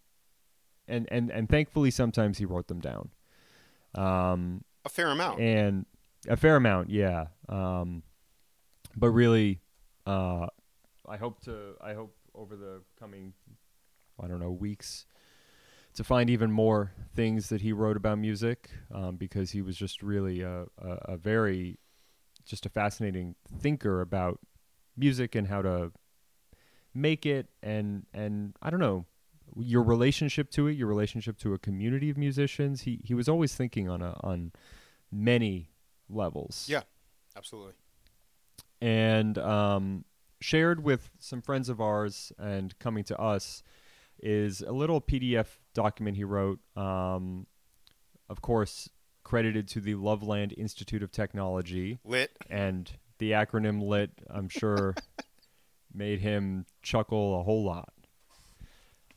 and 0.88 1.08
and 1.12 1.32
and 1.32 1.50
thankfully 1.50 1.92
sometimes 1.92 2.38
he 2.38 2.46
wrote 2.46 2.68
them 2.68 2.80
down. 2.80 3.10
Um, 3.96 4.64
a 4.86 4.90
fair 4.90 5.08
amount. 5.10 5.40
and 5.40 5.86
a 6.28 6.38
fair 6.38 6.56
amount, 6.56 6.90
yeah. 6.90 7.28
Um, 7.50 8.04
but 8.96 9.12
really, 9.12 9.62
uh, 10.06 10.48
I 11.08 11.18
hope 11.18 11.42
to. 11.42 11.76
I 11.82 11.94
hope 11.94 12.16
over 12.34 12.56
the 12.56 12.82
coming, 13.00 13.34
I 14.22 14.28
don't 14.28 14.40
know, 14.40 14.52
weeks, 14.52 15.06
to 15.96 16.04
find 16.04 16.30
even 16.30 16.52
more 16.52 16.94
things 17.16 17.50
that 17.50 17.62
he 17.62 17.74
wrote 17.74 17.98
about 17.98 18.20
music, 18.20 18.70
um, 18.94 19.16
because 19.16 19.52
he 19.52 19.62
was 19.62 19.76
just 19.76 20.04
really 20.04 20.42
a, 20.42 20.66
a, 20.78 20.90
a 21.06 21.18
very, 21.18 21.80
just 22.46 22.66
a 22.66 22.70
fascinating 22.70 23.36
thinker 23.60 24.02
about 24.02 24.40
music 24.96 25.36
and 25.36 25.48
how 25.48 25.62
to 25.62 25.92
make 26.98 27.26
it, 27.26 27.48
and 27.62 28.06
and 28.14 28.56
I 28.62 28.70
don't 28.70 28.80
know 28.80 29.06
your 29.56 29.82
relationship 29.82 30.52
to 30.52 30.68
it, 30.68 30.74
your 30.74 30.88
relationship 30.88 31.38
to 31.40 31.54
a 31.54 31.58
community 31.58 32.10
of 32.10 32.18
musicians. 32.18 32.82
He 32.82 33.00
he 33.04 33.14
was 33.14 33.30
always 33.30 33.56
thinking 33.56 33.90
on 33.90 34.02
a 34.02 34.18
on 34.22 34.52
many 35.12 35.70
levels. 36.10 36.68
Yeah. 36.70 36.82
Absolutely. 37.38 37.74
And 38.82 39.38
um, 39.38 40.06
shared 40.42 40.84
with 40.84 41.12
some 41.20 41.42
friends 41.42 41.70
of 41.70 41.80
ours 41.80 42.32
and 42.40 42.78
coming 42.80 43.04
to 43.06 43.20
us 43.20 43.62
is 44.22 44.62
a 44.62 44.72
little 44.72 45.00
PDF 45.00 45.46
document 45.76 46.18
he 46.18 46.24
wrote. 46.24 46.60
Um, 46.76 47.46
of 48.28 48.42
course, 48.42 48.90
credited 49.24 49.68
to 49.70 49.82
the 49.82 49.96
Loveland 49.96 50.54
Institute 50.58 51.04
of 51.04 51.12
Technology. 51.12 52.00
Lit. 52.04 52.32
And 52.50 52.92
the 53.20 53.32
acronym 53.32 53.84
LIT, 53.84 54.12
I'm 54.30 54.50
sure, 54.50 54.96
made 55.98 56.20
him 56.20 56.66
chuckle 56.82 57.40
a 57.40 57.44
whole 57.44 57.64
lot. 57.64 57.94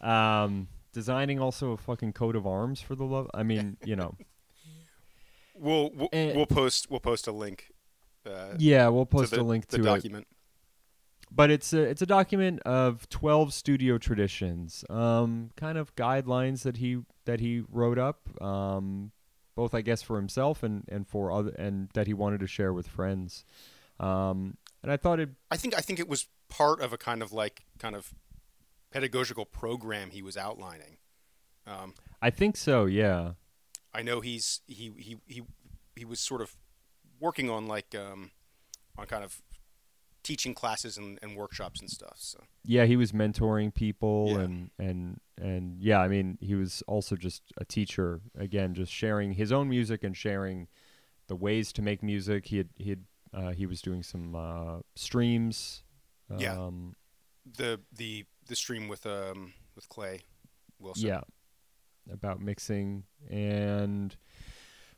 Um, 0.00 0.68
designing 0.92 1.38
also 1.40 1.72
a 1.72 1.76
fucking 1.76 2.12
coat 2.14 2.34
of 2.36 2.46
arms 2.46 2.80
for 2.80 2.94
the 2.94 3.04
love. 3.04 3.30
I 3.34 3.42
mean, 3.42 3.76
you 3.84 3.96
know. 3.96 4.16
We'll 5.54 5.90
we'll, 5.94 6.08
Eh. 6.12 6.32
we'll 6.34 6.46
post 6.46 6.90
we'll 6.90 7.00
post 7.00 7.26
a 7.26 7.32
link. 7.32 7.70
Uh, 8.24 8.54
Yeah, 8.58 8.88
we'll 8.88 9.06
post 9.06 9.32
the, 9.32 9.40
a 9.40 9.42
link 9.42 9.66
the 9.68 9.76
to 9.78 9.82
it. 9.82 9.86
document. 9.86 10.26
but 11.30 11.50
it's 11.50 11.72
a 11.72 11.82
it's 11.82 12.02
a 12.02 12.06
document 12.06 12.60
of 12.62 13.08
12 13.08 13.52
studio 13.54 13.96
traditions 13.98 14.84
um 14.90 15.50
kind 15.56 15.78
of 15.78 15.94
guidelines 15.96 16.62
that 16.62 16.78
he 16.78 16.98
that 17.24 17.40
he 17.40 17.62
wrote 17.70 17.98
up 17.98 18.28
um 18.42 19.10
both 19.54 19.72
i 19.74 19.80
guess 19.80 20.02
for 20.02 20.16
himself 20.16 20.62
and 20.62 20.84
and 20.88 21.06
for 21.06 21.30
other 21.30 21.50
and 21.58 21.88
that 21.94 22.06
he 22.08 22.12
wanted 22.14 22.40
to 22.40 22.46
share 22.48 22.72
with 22.72 22.86
friends 22.88 23.44
um 24.00 24.56
and 24.82 24.90
i 24.90 24.96
thought 24.96 25.20
it 25.20 25.28
I 25.52 25.56
think 25.56 25.74
I 25.76 25.80
think 25.80 25.98
it 26.00 26.08
was 26.08 26.26
part 26.50 26.80
of 26.80 26.92
a 26.92 26.98
kind 26.98 27.22
of 27.22 27.32
like 27.32 27.62
kind 27.78 27.96
of 27.96 28.12
pedagogical 28.92 29.46
program 29.46 30.10
he 30.10 30.20
was 30.22 30.36
outlining. 30.36 30.98
Um, 31.66 31.94
i 32.20 32.30
think 32.30 32.56
so 32.56 32.86
yeah 32.86 33.32
I 33.94 34.02
know 34.02 34.20
he's 34.20 34.60
he 34.66 34.92
he 34.96 35.16
he 35.26 35.42
he 35.96 36.04
was 36.04 36.20
sort 36.20 36.40
of 36.42 36.54
working 37.18 37.50
on 37.50 37.66
like 37.66 37.94
um, 37.94 38.30
on 38.96 39.06
kind 39.06 39.24
of 39.24 39.42
teaching 40.22 40.54
classes 40.54 40.96
and, 40.96 41.18
and 41.22 41.36
workshops 41.36 41.80
and 41.80 41.90
stuff. 41.90 42.16
So 42.18 42.38
yeah 42.64 42.84
he 42.84 42.96
was 42.96 43.10
mentoring 43.12 43.74
people 43.74 44.28
Yeah. 44.30 44.40
and 44.40 44.70
and 44.78 45.20
and 45.40 45.80
yeah 45.82 46.00
i 46.00 46.08
mean 46.08 46.36
he 46.40 46.54
was 46.54 46.82
also 46.86 47.16
just 47.16 47.42
a 47.56 47.64
teacher 47.64 48.20
again 48.38 48.74
just 48.74 48.92
sharing 48.92 49.32
his 49.32 49.50
own 49.50 49.68
music 49.68 50.04
and 50.04 50.14
sharing 50.16 50.68
the 51.26 51.34
ways 51.36 51.72
to 51.72 51.82
make 51.82 52.02
music 52.02 52.46
he 52.46 52.58
had 52.58 52.68
he 52.76 52.90
had 52.90 53.04
uh, 53.32 53.50
he 53.52 53.64
was 53.66 53.80
doing 53.80 54.02
some 54.02 54.34
uh, 54.34 54.80
streams 54.94 55.82
Yeah. 56.38 56.58
um, 56.58 56.94
the 57.56 57.80
the 57.92 58.24
the 58.46 58.56
stream 58.56 58.88
with 58.88 59.06
um 59.06 59.52
with 59.74 59.88
Clay 59.88 60.20
Wilson. 60.78 61.08
Yeah, 61.08 61.20
about 62.12 62.40
mixing 62.40 63.04
and 63.28 64.16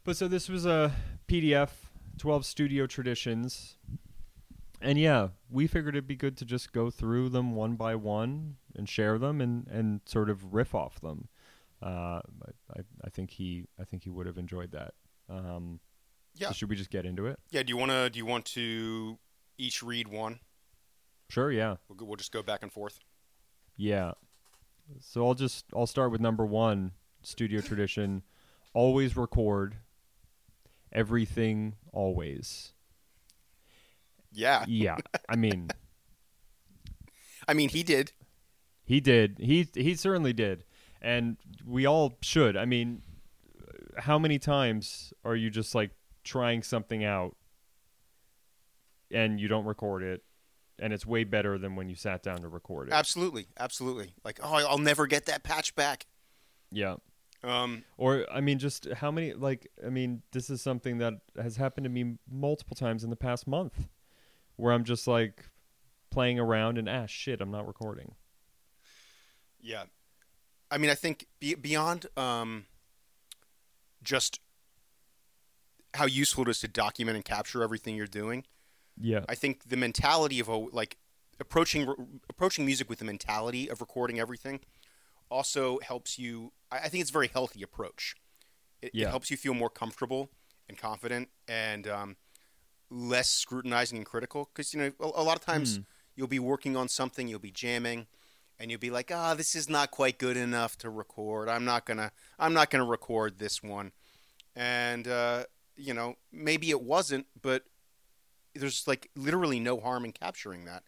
but 0.05 0.17
so 0.17 0.29
this 0.29 0.49
was 0.49 0.67
a 0.67 0.93
PDF, 1.29 1.71
twelve 2.19 2.45
studio 2.45 2.87
traditions, 2.87 3.77
and 4.81 4.99
yeah, 4.99 5.29
we 5.51 5.67
figured 5.67 5.95
it'd 5.95 6.07
be 6.09 6.17
good 6.17 6.37
to 6.39 6.45
just 6.45 6.73
go 6.73 6.91
through 6.91 7.29
them 7.29 7.55
one 7.55 7.77
by 7.77 7.95
one 7.95 8.57
and 8.75 8.89
share 8.89 9.19
them 9.19 9.41
and 9.41 9.67
and 9.69 10.01
sort 10.07 10.29
of 10.29 10.53
riff 10.55 10.75
off 10.75 11.01
them. 11.01 11.29
Uh, 11.83 12.21
I, 12.21 12.79
I 12.79 12.81
I 13.05 13.09
think 13.11 13.31
he 13.31 13.67
I 13.81 13.85
think 13.85 14.05
he 14.05 14.11
would 14.11 14.27
have 14.27 14.39
enjoyed 14.39 14.73
that. 14.73 14.95
Um, 15.29 15.81
Yeah. 16.35 16.49
so 16.49 16.55
should 16.55 16.69
we 16.71 16.77
just 16.77 16.91
get 16.91 17.07
into 17.07 17.27
it? 17.27 17.39
Yeah. 17.51 17.63
Do 17.63 17.71
you 17.71 17.77
want 17.77 17.91
to 17.93 18.11
do 18.11 18.19
you 18.19 18.27
want 18.27 18.45
to 18.47 19.19
each 19.59 19.83
read 19.83 20.09
one? 20.09 20.41
Sure. 21.33 21.51
Yeah. 21.51 21.77
We'll, 21.89 21.97
go- 21.97 22.05
we'll 22.05 22.17
just 22.17 22.31
go 22.31 22.43
back 22.43 22.63
and 22.63 22.71
forth. 22.71 23.01
Yeah. 23.79 24.13
So 25.01 25.27
I'll 25.27 25.33
just 25.33 25.65
I'll 25.75 25.87
start 25.87 26.13
with 26.13 26.21
number 26.21 26.45
one 26.45 26.93
studio 27.23 27.63
tradition: 27.63 28.23
always 28.75 29.17
record 29.17 29.77
everything 30.93 31.77
always. 31.91 32.75
Yeah. 34.31 34.67
Yeah, 34.69 34.97
I 35.27 35.37
mean 35.37 35.71
I 37.49 37.55
mean, 37.55 37.71
he 37.71 37.83
did. 37.83 38.13
he 38.85 39.01
did. 39.01 39.39
He 39.39 39.67
he 39.73 39.95
certainly 39.95 40.35
did, 40.35 40.65
and 41.01 41.39
we 41.67 41.87
all 41.87 42.19
should. 42.21 42.59
I 42.59 42.67
mean, 42.67 43.01
how 43.97 44.19
many 44.19 44.39
times 44.39 45.15
are 45.25 45.35
you 45.35 45.49
just 45.49 45.75
like 45.75 45.93
trying 46.25 46.63
something 46.63 47.03
out 47.03 47.37
and 49.11 49.41
you 49.41 49.49
don't 49.49 49.65
record 49.65 50.03
it, 50.03 50.23
and 50.79 50.93
it's 50.93 51.07
way 51.07 51.25
better 51.25 51.59
than 51.59 51.77
when 51.77 51.89
you 51.89 51.95
sat 51.95 52.23
down 52.23 52.39
to 52.43 52.49
record 52.49 52.89
it? 52.89 52.95
Absolutely. 52.95 53.47
Absolutely. 53.59 54.15
Like, 54.25 54.41
oh, 54.43 54.55
I'll 54.55 54.79
never 54.79 55.07
get 55.07 55.27
that 55.27 55.43
patch 55.43 55.75
back. 55.75 56.07
Yeah. 56.71 56.97
Um, 57.45 57.85
Or 57.97 58.27
I 58.33 58.41
mean, 58.41 58.59
just 58.59 58.89
how 58.93 59.11
many? 59.11 59.33
Like, 59.33 59.69
I 59.85 59.91
mean, 59.91 60.23
this 60.33 60.49
is 60.49 60.63
something 60.63 60.99
that 60.99 61.15
has 61.41 61.57
happened 61.57 61.85
to 61.85 61.91
me 61.91 62.19
multiple 62.31 62.77
times 62.77 63.03
in 63.03 63.11
the 63.11 63.17
past 63.17 63.47
month, 63.49 63.89
where 64.57 64.73
I'm 64.73 64.85
just 64.85 65.09
like 65.09 65.49
playing 66.11 66.39
around 66.39 66.79
and 66.79 66.89
ah 66.89 67.07
shit, 67.07 67.41
I'm 67.41 67.51
not 67.51 67.67
recording. 67.67 68.15
Yeah, 69.61 69.85
I 70.71 70.79
mean, 70.79 70.91
I 70.91 70.95
think 70.95 71.27
be, 71.41 71.55
beyond 71.55 72.07
um, 72.17 72.67
just 74.03 74.41
how 75.95 76.07
useful 76.07 76.45
it 76.45 76.51
is 76.51 76.61
to 76.61 76.69
document 76.69 77.17
and 77.17 77.25
capture 77.25 77.63
everything 77.63 77.95
you're 77.95 78.07
doing. 78.07 78.45
Yeah. 79.01 79.25
I 79.29 79.35
think 79.35 79.69
the 79.69 79.77
mentality 79.77 80.41
of 80.41 80.49
a, 80.49 80.57
like 80.57 80.97
approaching 81.41 82.19
approaching 82.31 82.65
music 82.67 82.89
with 82.89 82.99
the 82.99 83.05
mentality 83.05 83.69
of 83.69 83.81
recording 83.81 84.21
everything 84.21 84.61
also 85.31 85.79
helps 85.81 86.19
you. 86.19 86.53
I, 86.71 86.79
I 86.79 86.89
think 86.89 87.01
it's 87.03 87.11
a 87.11 87.13
very 87.13 87.29
healthy 87.29 87.63
approach. 87.63 88.15
It, 88.81 88.91
Yeah. 88.95 89.07
it 89.07 89.11
helps 89.11 89.31
you 89.31 89.37
feel 89.37 89.55
more 89.55 89.71
comfortable 89.71 90.31
and 90.69 90.77
confident 90.79 91.29
and 91.49 91.87
um, 91.89 92.17
less 92.91 93.29
scrutinizing 93.31 93.97
and 93.99 94.07
critical. 94.07 94.51
Because 94.53 94.75
you 94.75 94.81
know, 94.81 94.93
a, 95.01 95.23
a 95.23 95.25
lot 95.25 95.37
of 95.37 95.45
times 95.45 95.77
Hmm. 95.77 95.83
you'll 96.17 96.29
be 96.29 96.39
working 96.39 96.77
on 96.77 96.89
something, 96.89 97.29
you'll 97.29 97.39
be 97.39 97.51
jamming, 97.51 98.07
and 98.59 98.71
you'll 98.71 98.81
be 98.81 98.91
like, 98.91 99.11
"Ah, 99.11 99.35
this 99.35 99.55
is 99.55 99.69
not 99.69 99.91
quite 99.91 100.19
good 100.19 100.37
enough 100.37 100.77
to 100.79 100.91
record. 100.91 101.49
I'm 101.49 101.65
not 101.65 101.87
gonna, 101.87 102.13
I'm 102.39 102.53
not 102.53 102.71
gonna 102.71 102.85
record 102.85 103.39
this 103.39 103.63
one." 103.63 103.93
And 104.55 105.09
uh, 105.09 105.45
you 105.77 105.95
know, 105.95 106.17
maybe 106.31 106.69
it 106.71 106.83
wasn't, 106.83 107.27
but 107.41 107.65
there's 108.55 108.87
like 108.87 109.11
literally 109.17 109.61
no 109.61 109.81
harm 109.81 110.05
in 110.05 110.13
capturing 110.13 110.65
that. 110.67 110.83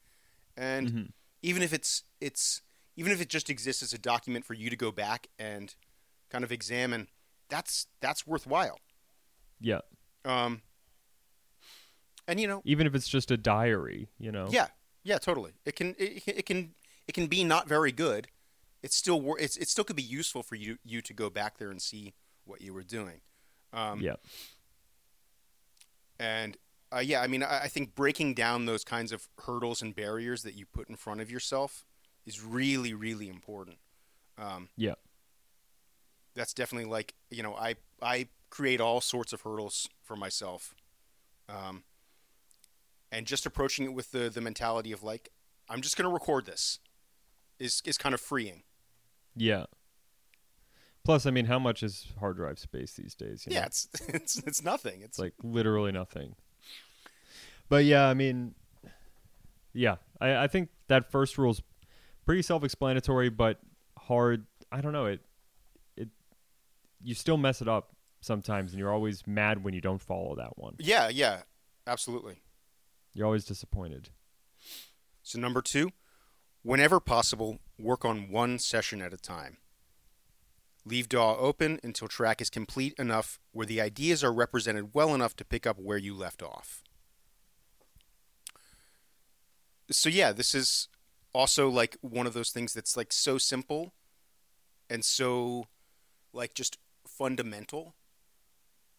And 0.57 0.89
Mhm. 0.91 1.13
even 1.43 1.63
if 1.63 1.73
it's 1.73 2.05
it's 2.21 2.63
even 2.97 3.11
if 3.13 3.21
it 3.21 3.29
just 3.29 3.51
exists 3.51 3.83
as 3.83 3.93
a 3.93 3.99
document 3.99 4.45
for 4.45 4.55
you 4.55 4.71
to 4.71 4.77
go 4.77 4.93
back 4.93 5.27
and 5.39 5.75
kind 6.31 6.45
of 6.45 6.53
examine, 6.53 7.09
that's 7.49 7.87
that's 8.01 8.27
worthwhile. 8.27 8.79
Yeah. 9.61 9.81
Um, 10.25 10.63
and 12.27 12.41
you 12.41 12.47
know, 12.49 12.63
Even 12.65 12.87
if 12.87 12.95
it's 12.95 13.09
just 13.09 13.31
a 13.31 13.37
diary, 13.37 14.09
you 14.19 14.31
know. 14.33 14.49
yeah, 14.51 14.69
yeah, 15.03 15.19
totally. 15.19 15.53
It 15.65 15.77
can 15.77 15.95
it, 15.99 16.25
can- 16.25 16.37
it 16.37 16.47
can 16.47 16.75
it 17.07 17.13
can 17.13 17.27
be 17.27 17.45
not 17.45 17.69
very 17.69 17.93
good. 17.93 18.29
It's 18.83 18.97
still 18.97 19.35
it's 19.37 19.57
it 19.57 19.69
still 19.69 19.85
could 19.85 19.97
be 19.97 20.03
useful 20.03 20.43
for 20.43 20.55
you 20.55 20.79
you 20.85 21.03
to 21.03 21.13
go 21.13 21.29
back 21.31 21.59
there 21.59 21.71
and 21.71 21.81
see 21.83 22.15
what 22.45 22.61
you 22.61 22.73
were 22.75 22.85
doing. 22.85 23.21
Um, 23.73 24.01
Yeah. 24.01 24.17
And 26.19 26.57
uh, 26.95 27.01
yeah, 27.01 27.21
I 27.23 27.27
mean, 27.27 27.43
I, 27.43 27.63
I 27.65 27.69
think 27.69 27.95
breaking 27.95 28.35
down 28.35 28.67
those 28.67 28.85
kinds 28.85 29.13
of 29.13 29.29
hurdles 29.47 29.83
and 29.83 29.95
barriers 29.95 30.43
that 30.43 30.55
you 30.55 30.67
put 30.67 30.89
in 30.89 30.97
front 30.97 31.21
of 31.21 31.31
yourself 31.31 31.85
is 32.27 32.43
really, 32.43 32.95
really 32.95 33.29
important. 33.29 33.79
Um, 34.39 34.69
Yeah. 34.77 34.95
That's 36.35 36.53
definitely 36.53 36.91
like 36.91 37.15
you 37.31 37.43
know, 37.43 37.55
I 37.55 37.77
I 38.03 38.29
create 38.51 38.81
all 38.81 39.01
sorts 39.01 39.33
of 39.33 39.43
hurdles 39.43 39.89
for 40.03 40.17
myself, 40.17 40.75
um, 41.49 41.85
and 43.13 43.25
just 43.27 43.47
approaching 43.47 43.85
it 43.85 43.95
with 43.95 44.11
the 44.11 44.29
the 44.31 44.41
mentality 44.41 44.91
of 44.91 45.03
like, 45.05 45.31
I'm 45.69 45.81
just 45.81 45.97
going 45.97 46.09
to 46.09 46.13
record 46.13 46.45
this, 46.47 46.81
is 47.61 47.83
is 47.85 47.97
kind 47.97 48.15
of 48.15 48.21
freeing. 48.21 48.65
Yeah. 49.37 49.67
Plus, 51.05 51.27
I 51.27 51.31
mean, 51.31 51.45
how 51.45 51.59
much 51.59 51.83
is 51.83 52.07
hard 52.19 52.37
drive 52.37 52.59
space 52.59 52.95
these 52.95 53.15
days? 53.15 53.45
You 53.47 53.55
Yeah, 53.55 53.61
know? 53.61 53.67
it's 53.67 53.89
it's 54.09 54.39
it's 54.39 54.63
nothing. 54.63 55.03
It's 55.03 55.19
like 55.21 55.35
literally 55.43 55.93
nothing. 55.93 56.35
But 57.69 57.85
yeah, 57.85 58.07
I 58.07 58.15
mean, 58.15 58.55
yeah, 59.73 59.97
I, 60.21 60.45
I 60.45 60.47
think 60.47 60.69
that 60.89 61.11
first 61.11 61.39
rule's 61.39 61.63
pretty 62.27 62.43
self-explanatory, 62.43 63.31
but 63.31 63.59
hard. 63.99 64.47
I 64.71 64.81
don't 64.81 64.93
know 64.93 65.07
it. 65.07 65.21
It 65.97 66.09
you 67.03 67.15
still 67.15 67.37
mess 67.37 67.63
it 67.63 67.69
up 67.69 67.95
sometimes, 68.21 68.73
and 68.73 68.79
you're 68.79 68.93
always 68.93 69.27
mad 69.27 69.65
when 69.65 69.75
you 69.75 69.81
don't 69.81 70.01
follow 70.03 70.35
that 70.37 70.59
one. 70.59 70.75
yeah, 70.79 71.09
yeah, 71.09 71.43
absolutely. 71.87 72.43
You're 73.13 73.27
always 73.27 73.45
disappointed. 73.45 74.11
So, 75.23 75.39
number 75.39 75.63
two, 75.63 75.91
whenever 76.63 77.01
possible, 77.01 77.59
work 77.79 78.05
on 78.05 78.31
one 78.31 78.59
session 78.59 79.01
at 79.01 79.15
a 79.15 79.17
time. 79.17 79.59
Leave 80.85 81.09
DAW 81.09 81.37
open 81.39 81.81
until 81.83 82.09
track 82.09 82.43
is 82.43 82.51
complete 82.51 82.93
enough 82.99 83.39
where 83.53 83.65
the 83.67 83.81
ideas 83.81 84.23
are 84.23 84.33
represented 84.33 84.93
well 84.93 85.15
enough 85.15 85.35
to 85.37 85.45
pick 85.45 85.67
up 85.67 85.79
where 85.79 85.97
you 85.97 86.15
left 86.15 86.43
off. 86.43 86.83
So, 89.91 90.09
yeah, 90.09 90.33
this 90.33 90.55
is 90.55 90.89
also 91.33 91.69
like 91.69 91.97
one 92.01 92.27
of 92.27 92.33
those 92.33 92.51
things 92.51 92.73
that's 92.73 92.97
like 92.97 93.13
so 93.13 93.39
simple 93.39 93.93
and 94.89 95.05
so 95.05 95.67
like 96.33 96.55
just 96.55 96.79
fundamental, 97.07 97.95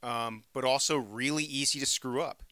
um, 0.04 0.44
but 0.54 0.64
also 0.64 0.98
really 0.98 1.44
easy 1.44 1.80
to 1.80 1.86
screw 1.86 2.22
up. 2.22 2.44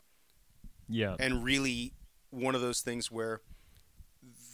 Yeah, 0.89 1.15
and 1.19 1.43
really 1.43 1.93
one 2.29 2.55
of 2.55 2.61
those 2.61 2.81
things 2.81 3.11
where 3.11 3.41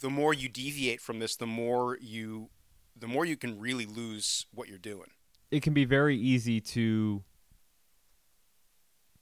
the 0.00 0.10
more 0.10 0.32
you 0.32 0.48
deviate 0.48 1.00
from 1.00 1.18
this 1.18 1.36
the 1.36 1.46
more 1.46 1.98
you 2.00 2.50
the 2.96 3.06
more 3.06 3.24
you 3.24 3.36
can 3.36 3.58
really 3.58 3.86
lose 3.86 4.46
what 4.52 4.68
you're 4.68 4.78
doing. 4.78 5.10
It 5.50 5.62
can 5.62 5.74
be 5.74 5.84
very 5.84 6.16
easy 6.16 6.60
to 6.60 7.22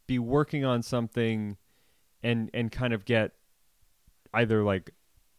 be 0.07 0.19
working 0.19 0.65
on 0.65 0.83
something 0.83 1.57
and 2.23 2.51
and 2.53 2.71
kind 2.71 2.93
of 2.93 3.05
get 3.05 3.33
either 4.35 4.63
like 4.63 4.91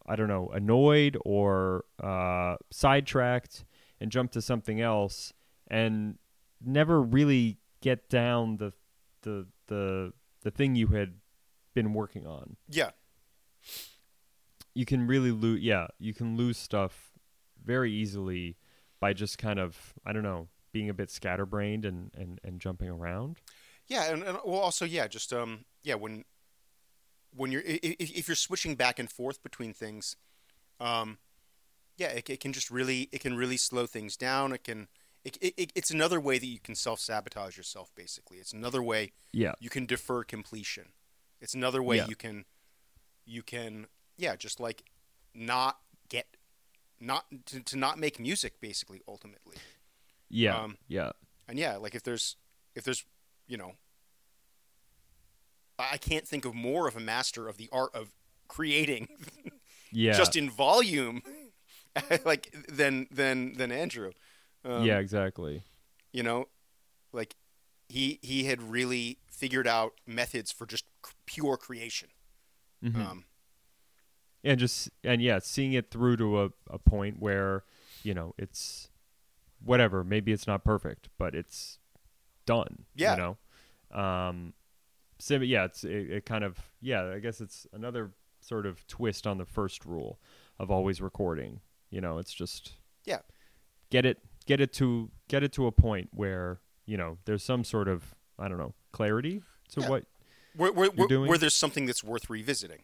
I 0.06 0.16
don't 0.16 0.28
know 0.28 0.50
annoyed 0.50 1.18
or 1.24 1.86
uh, 2.02 2.56
sidetracked 2.72 3.66
and 4.00 4.12
jump 4.12 4.32
to 4.32 4.42
something 4.42 4.82
else 4.82 5.34
and 5.68 6.18
never 6.64 7.02
really 7.02 7.60
get 7.82 8.10
down 8.10 8.58
the 8.58 8.74
the 9.22 9.48
the 9.68 10.14
the 10.42 10.52
thing 10.52 10.76
you 10.76 10.88
had 10.88 11.16
been 11.74 11.94
working 11.94 12.26
on. 12.26 12.56
yeah 12.70 12.92
You 14.74 14.86
can 14.86 15.08
really 15.08 15.32
lose 15.32 15.62
yeah, 15.62 15.88
you 16.00 16.14
can 16.14 16.36
lose 16.38 16.58
stuff 16.58 17.12
very 17.64 17.92
easily 17.92 18.58
by 19.00 19.14
just 19.14 19.38
kind 19.38 19.60
of 19.60 19.94
I 20.06 20.14
don't 20.14 20.24
know 20.24 20.48
being 20.72 20.90
a 20.90 20.94
bit 20.94 21.10
scatterbrained 21.12 21.86
and 21.86 22.12
and 22.16 22.40
and 22.44 22.60
jumping 22.60 22.90
around. 22.90 23.40
yeah 23.88 24.12
and, 24.12 24.24
and 24.24 24.38
well 24.46 24.60
also 24.60 24.86
yeah 24.86 25.08
just 25.08 25.34
um 25.34 25.66
yeah 25.84 25.96
when 25.96 26.24
when 27.36 27.52
you're 27.52 27.64
if 27.66 28.28
you're 28.28 28.36
switching 28.36 28.76
back 28.76 29.00
and 29.00 29.12
forth 29.12 29.42
between 29.44 29.74
things 29.74 30.16
um 30.80 31.18
yeah 31.98 32.08
it, 32.08 32.30
it 32.30 32.40
can 32.40 32.54
just 32.54 32.70
really 32.72 33.10
it 33.12 33.22
can 33.22 33.36
really 33.38 33.58
slow 33.58 33.86
things 33.86 34.18
down 34.18 34.52
it 34.54 34.64
can 34.64 34.88
it, 35.26 35.38
it, 35.42 35.72
it's 35.76 35.92
another 35.92 36.20
way 36.20 36.40
that 36.40 36.46
you 36.48 36.60
can 36.60 36.76
self-sabotage 36.76 37.58
yourself 37.58 37.92
basically 37.96 38.38
it's 38.38 38.54
another 38.54 38.82
way 38.82 39.12
Yeah. 39.34 39.54
you 39.60 39.70
can 39.70 39.86
defer 39.86 40.24
completion. 40.24 40.86
It's 41.42 41.54
another 41.54 41.84
way 41.84 41.98
Yeah. 41.98 42.08
you 42.08 42.16
can 42.16 42.46
you 43.26 43.44
can 43.44 43.88
yeah, 44.18 44.36
just 44.36 44.60
like 44.60 44.84
not 45.34 45.78
get 46.10 46.26
not 47.00 47.26
to, 47.46 47.60
to 47.62 47.78
not 47.78 47.98
make 48.00 48.20
music 48.20 48.60
basically 48.60 49.02
ultimately. 49.08 49.58
Yeah. 50.30 50.58
Um, 50.58 50.78
yeah. 50.88 51.12
And 51.48 51.58
yeah, 51.60 51.76
like 51.78 51.96
if 51.96 52.04
there's 52.04 52.36
if 52.76 52.84
there's 52.84 53.06
you 53.48 53.58
know 53.58 53.74
I 55.80 55.98
can't 55.98 56.28
think 56.28 56.46
of 56.46 56.54
more 56.54 56.88
of 56.88 56.96
a 56.96 57.00
master 57.00 57.48
of 57.48 57.58
the 57.58 57.70
art 57.72 57.94
of 57.96 58.10
creating 58.48 59.08
Yeah. 59.92 60.14
just 60.14 60.36
in 60.36 60.50
volume 60.50 61.22
like 62.26 62.54
than 62.68 63.08
than 63.12 63.54
than 63.54 63.72
Andrew. 63.72 64.12
Um, 64.66 64.84
yeah, 64.86 65.00
exactly. 65.00 65.64
you 66.12 66.22
know 66.24 66.48
like 67.14 67.36
he 67.88 68.20
he 68.22 68.44
had 68.44 68.62
really 68.62 69.18
figured 69.28 69.68
out 69.68 69.94
methods 70.06 70.52
for 70.52 70.66
just 70.68 70.86
pure 71.26 71.58
creation 71.58 72.10
Mhm. 72.84 72.96
um 72.96 73.26
and 74.44 74.60
just 74.60 74.90
and 75.04 75.22
yeah, 75.22 75.40
seeing 75.40 75.74
it 75.74 75.92
through 75.92 76.18
to 76.18 76.42
a, 76.44 76.50
a 76.70 76.78
point 76.80 77.20
where, 77.20 77.64
you 78.04 78.14
know, 78.14 78.34
it's 78.38 78.90
whatever, 79.64 80.04
maybe 80.04 80.32
it's 80.32 80.48
not 80.48 80.64
perfect, 80.64 81.10
but 81.18 81.36
it's 81.36 81.78
done. 82.46 82.86
Yeah. 82.96 83.16
You 83.16 83.18
know? 83.92 84.00
Um 84.02 84.54
so 85.20 85.36
yeah, 85.36 85.66
it's 85.66 85.84
it, 85.84 86.12
it 86.12 86.26
kind 86.26 86.44
of 86.44 86.58
yeah, 86.82 87.12
I 87.14 87.20
guess 87.20 87.42
it's 87.42 87.68
another 87.74 88.12
sort 88.42 88.66
of 88.66 88.86
twist 88.88 89.28
on 89.28 89.38
the 89.38 89.46
first 89.46 89.86
rule 89.86 90.20
of 90.58 90.72
always 90.72 91.02
recording. 91.02 91.60
You 91.90 92.02
know, 92.02 92.18
it's 92.18 92.34
just 92.34 92.74
Yeah. 93.06 93.20
Get 93.90 94.06
it 94.06 94.20
get 94.46 94.60
it 94.62 94.72
to 94.74 95.12
get 95.28 95.44
it 95.44 95.52
to 95.54 95.68
a 95.68 95.72
point 95.72 96.10
where, 96.14 96.60
you 96.86 96.98
know, 96.98 97.18
there's 97.26 97.44
some 97.44 97.64
sort 97.64 97.88
of 97.88 98.16
I 98.38 98.48
don't 98.48 98.58
know, 98.58 98.74
clarity 98.92 99.44
to 99.72 99.82
Yeah. 99.82 99.90
what 99.90 100.06
where 100.56 100.72
where, 100.72 100.90
where, 100.92 101.08
doing- 101.08 101.30
where 101.30 101.38
there's 101.38 101.56
something 101.56 101.86
that's 101.86 102.04
worth 102.04 102.30
revisiting 102.30 102.84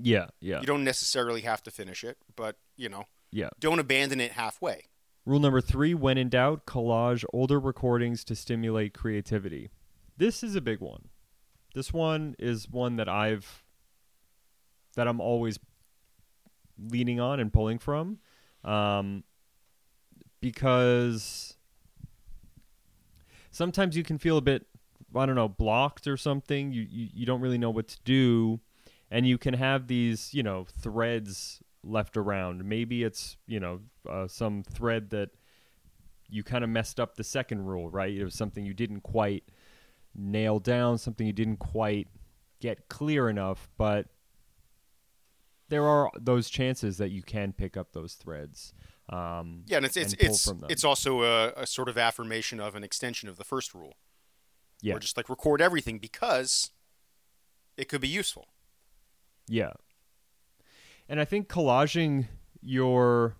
Yeah, 0.00 0.28
yeah. 0.40 0.60
you 0.60 0.66
don't 0.66 0.84
necessarily 0.84 1.42
have 1.42 1.62
to 1.64 1.70
finish 1.70 2.02
it 2.04 2.18
but 2.34 2.56
you 2.76 2.88
know 2.88 3.04
Yeah. 3.30 3.50
don't 3.60 3.78
abandon 3.78 4.20
it 4.20 4.32
halfway 4.32 4.86
Rule 5.26 5.40
number 5.40 5.60
three 5.60 5.92
when 5.92 6.16
in 6.16 6.30
doubt, 6.30 6.64
collage 6.64 7.22
older 7.34 7.60
recordings 7.60 8.24
to 8.24 8.34
stimulate 8.34 8.94
creativity. 8.94 9.68
This 10.16 10.42
is 10.42 10.54
a 10.56 10.60
big 10.62 10.80
one. 10.80 11.10
This 11.74 11.92
one 11.92 12.34
is 12.38 12.68
one 12.68 12.96
that 12.96 13.08
I've, 13.08 13.64
that 14.96 15.06
I'm 15.06 15.20
always 15.20 15.58
leaning 16.78 17.20
on 17.20 17.40
and 17.40 17.52
pulling 17.52 17.78
from. 17.78 18.18
Um, 18.64 19.24
because 20.40 21.56
sometimes 23.50 23.96
you 23.96 24.02
can 24.02 24.18
feel 24.18 24.38
a 24.38 24.42
bit, 24.42 24.66
I 25.14 25.26
don't 25.26 25.34
know, 25.34 25.48
blocked 25.48 26.06
or 26.06 26.16
something. 26.16 26.72
You, 26.72 26.86
you, 26.88 27.08
you 27.14 27.26
don't 27.26 27.40
really 27.40 27.58
know 27.58 27.70
what 27.70 27.88
to 27.88 27.98
do. 28.04 28.60
And 29.10 29.26
you 29.26 29.38
can 29.38 29.54
have 29.54 29.86
these, 29.86 30.34
you 30.34 30.42
know, 30.42 30.66
threads 30.80 31.62
left 31.82 32.16
around. 32.16 32.64
Maybe 32.64 33.02
it's 33.02 33.36
you 33.46 33.60
know 33.60 33.80
uh, 34.08 34.28
some 34.28 34.62
thread 34.62 35.10
that 35.10 35.30
you 36.28 36.42
kind 36.42 36.62
of 36.62 36.70
messed 36.70 37.00
up 37.00 37.16
the 37.16 37.24
second 37.24 37.64
rule, 37.64 37.88
right? 37.90 38.14
It 38.14 38.24
was 38.24 38.34
something 38.34 38.64
you 38.64 38.74
didn't 38.74 39.00
quite 39.00 39.44
nail 40.18 40.58
down, 40.58 40.98
something 40.98 41.26
you 41.26 41.32
didn't 41.32 41.58
quite 41.58 42.08
get 42.60 42.88
clear 42.88 43.28
enough, 43.30 43.70
but 43.78 44.06
there 45.68 45.86
are 45.86 46.10
those 46.18 46.50
chances 46.50 46.98
that 46.98 47.10
you 47.10 47.22
can 47.22 47.52
pick 47.52 47.76
up 47.76 47.92
those 47.92 48.14
threads. 48.14 48.72
Um, 49.08 49.62
Yeah, 49.66 49.78
and 49.78 49.86
it's 49.86 49.96
it's 49.96 50.12
and 50.12 50.22
it's, 50.22 50.52
it's 50.68 50.84
also 50.84 51.22
a, 51.22 51.52
a 51.56 51.66
sort 51.66 51.88
of 51.88 51.96
affirmation 51.96 52.60
of 52.60 52.74
an 52.74 52.84
extension 52.84 53.28
of 53.28 53.36
the 53.36 53.44
first 53.44 53.74
rule. 53.74 53.94
Yeah. 54.82 54.94
Or 54.94 54.98
just 54.98 55.16
like 55.16 55.28
record 55.28 55.60
everything 55.60 55.98
because 55.98 56.70
it 57.76 57.88
could 57.88 58.00
be 58.00 58.08
useful. 58.08 58.48
Yeah. 59.48 59.72
And 61.08 61.20
I 61.20 61.24
think 61.24 61.48
collaging 61.48 62.26
your 62.60 63.36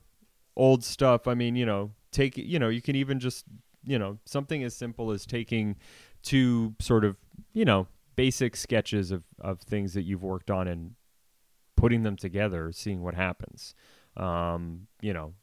old 0.56 0.84
stuff, 0.84 1.28
I 1.28 1.34
mean, 1.34 1.54
you 1.54 1.66
know, 1.66 1.92
take 2.12 2.36
you 2.36 2.58
know, 2.58 2.68
you 2.68 2.82
can 2.82 2.96
even 2.96 3.20
just, 3.20 3.44
you 3.84 3.98
know, 3.98 4.18
something 4.24 4.64
as 4.64 4.74
simple 4.74 5.10
as 5.10 5.26
taking 5.26 5.76
two 6.22 6.74
sort 6.78 7.04
of, 7.04 7.16
you 7.52 7.64
know, 7.64 7.86
basic 8.16 8.56
sketches 8.56 9.10
of 9.10 9.24
of 9.40 9.60
things 9.60 9.94
that 9.94 10.02
you've 10.02 10.22
worked 10.22 10.50
on 10.50 10.68
and 10.68 10.94
putting 11.76 12.02
them 12.02 12.16
together, 12.16 12.72
seeing 12.72 13.02
what 13.02 13.14
happens. 13.14 13.74
Um, 14.16 14.88
you 15.00 15.12
know, 15.12 15.34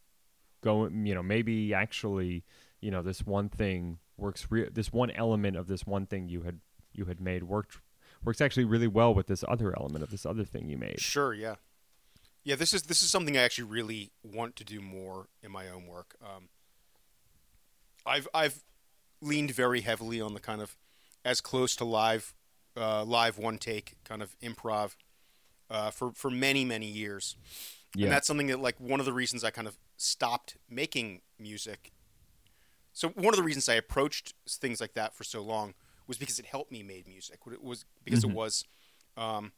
going, 0.62 1.06
you 1.06 1.16
know, 1.16 1.24
maybe 1.24 1.74
actually, 1.74 2.44
you 2.82 2.92
know, 2.92 3.02
this 3.02 3.26
one 3.26 3.50
thing 3.50 4.00
works 4.18 4.48
re- 4.50 4.70
this 4.72 4.92
one 4.92 5.12
element 5.12 5.58
of 5.58 5.68
this 5.68 5.86
one 5.86 6.06
thing 6.06 6.28
you 6.30 6.42
had 6.42 6.60
you 6.94 7.06
had 7.06 7.20
made 7.20 7.44
worked 7.44 7.80
works 8.24 8.42
actually 8.42 8.66
really 8.66 8.88
well 8.88 9.14
with 9.14 9.28
this 9.28 9.44
other 9.48 9.78
element 9.78 10.04
of 10.04 10.10
this 10.10 10.26
other 10.26 10.44
thing 10.44 10.68
you 10.68 10.78
made. 10.78 11.00
Sure, 11.00 11.34
yeah. 11.34 11.56
Yeah, 12.44 12.56
this 12.56 12.74
is 12.74 12.84
this 12.84 13.02
is 13.02 13.10
something 13.10 13.38
I 13.38 13.42
actually 13.42 13.66
really 13.66 14.12
want 14.24 14.56
to 14.58 14.64
do 14.64 14.82
more 14.82 15.30
in 15.42 15.52
my 15.52 15.70
own 15.70 15.88
work. 15.88 16.16
Um, 16.22 16.50
I've 18.06 18.28
I've 18.34 18.64
leaned 19.22 19.52
very 19.52 19.82
heavily 19.82 20.22
on 20.22 20.34
the 20.34 20.40
kind 20.40 20.62
of 20.62 20.76
as 21.24 21.42
close 21.42 21.76
to 21.78 21.86
live 21.86 22.34
uh, 22.78 23.04
live 23.04 23.38
one 23.38 23.58
take 23.58 23.96
kind 24.04 24.22
of 24.22 24.36
improv 24.42 24.96
uh, 25.70 25.90
for 25.92 26.12
for 26.14 26.30
many 26.30 26.66
many 26.66 26.88
years. 26.88 27.36
Yeah. 27.96 28.06
And 28.06 28.12
that's 28.14 28.28
something 28.28 28.48
that 28.48 28.60
like 28.60 28.80
one 28.80 29.00
of 29.00 29.06
the 29.06 29.14
reasons 29.14 29.44
I 29.44 29.50
kind 29.52 29.68
of 29.68 29.78
stopped 29.98 30.58
making 30.70 31.22
music. 31.40 31.92
So 32.92 33.10
one 33.10 33.28
of 33.34 33.36
the 33.38 33.44
reasons 33.44 33.68
I 33.70 33.76
approached 33.76 34.34
things 34.48 34.80
like 34.82 34.94
that 34.94 35.14
for 35.16 35.24
so 35.24 35.42
long 35.42 35.74
was 36.08 36.18
because 36.18 36.38
it 36.40 36.46
helped 36.46 36.72
me 36.72 36.84
make 36.84 37.08
music. 37.08 37.40
It 37.52 37.64
was 37.64 37.86
because 38.04 38.24
Mhm. 38.24 38.30
it 38.30 38.36
was, 38.36 38.64
um, 39.18 39.52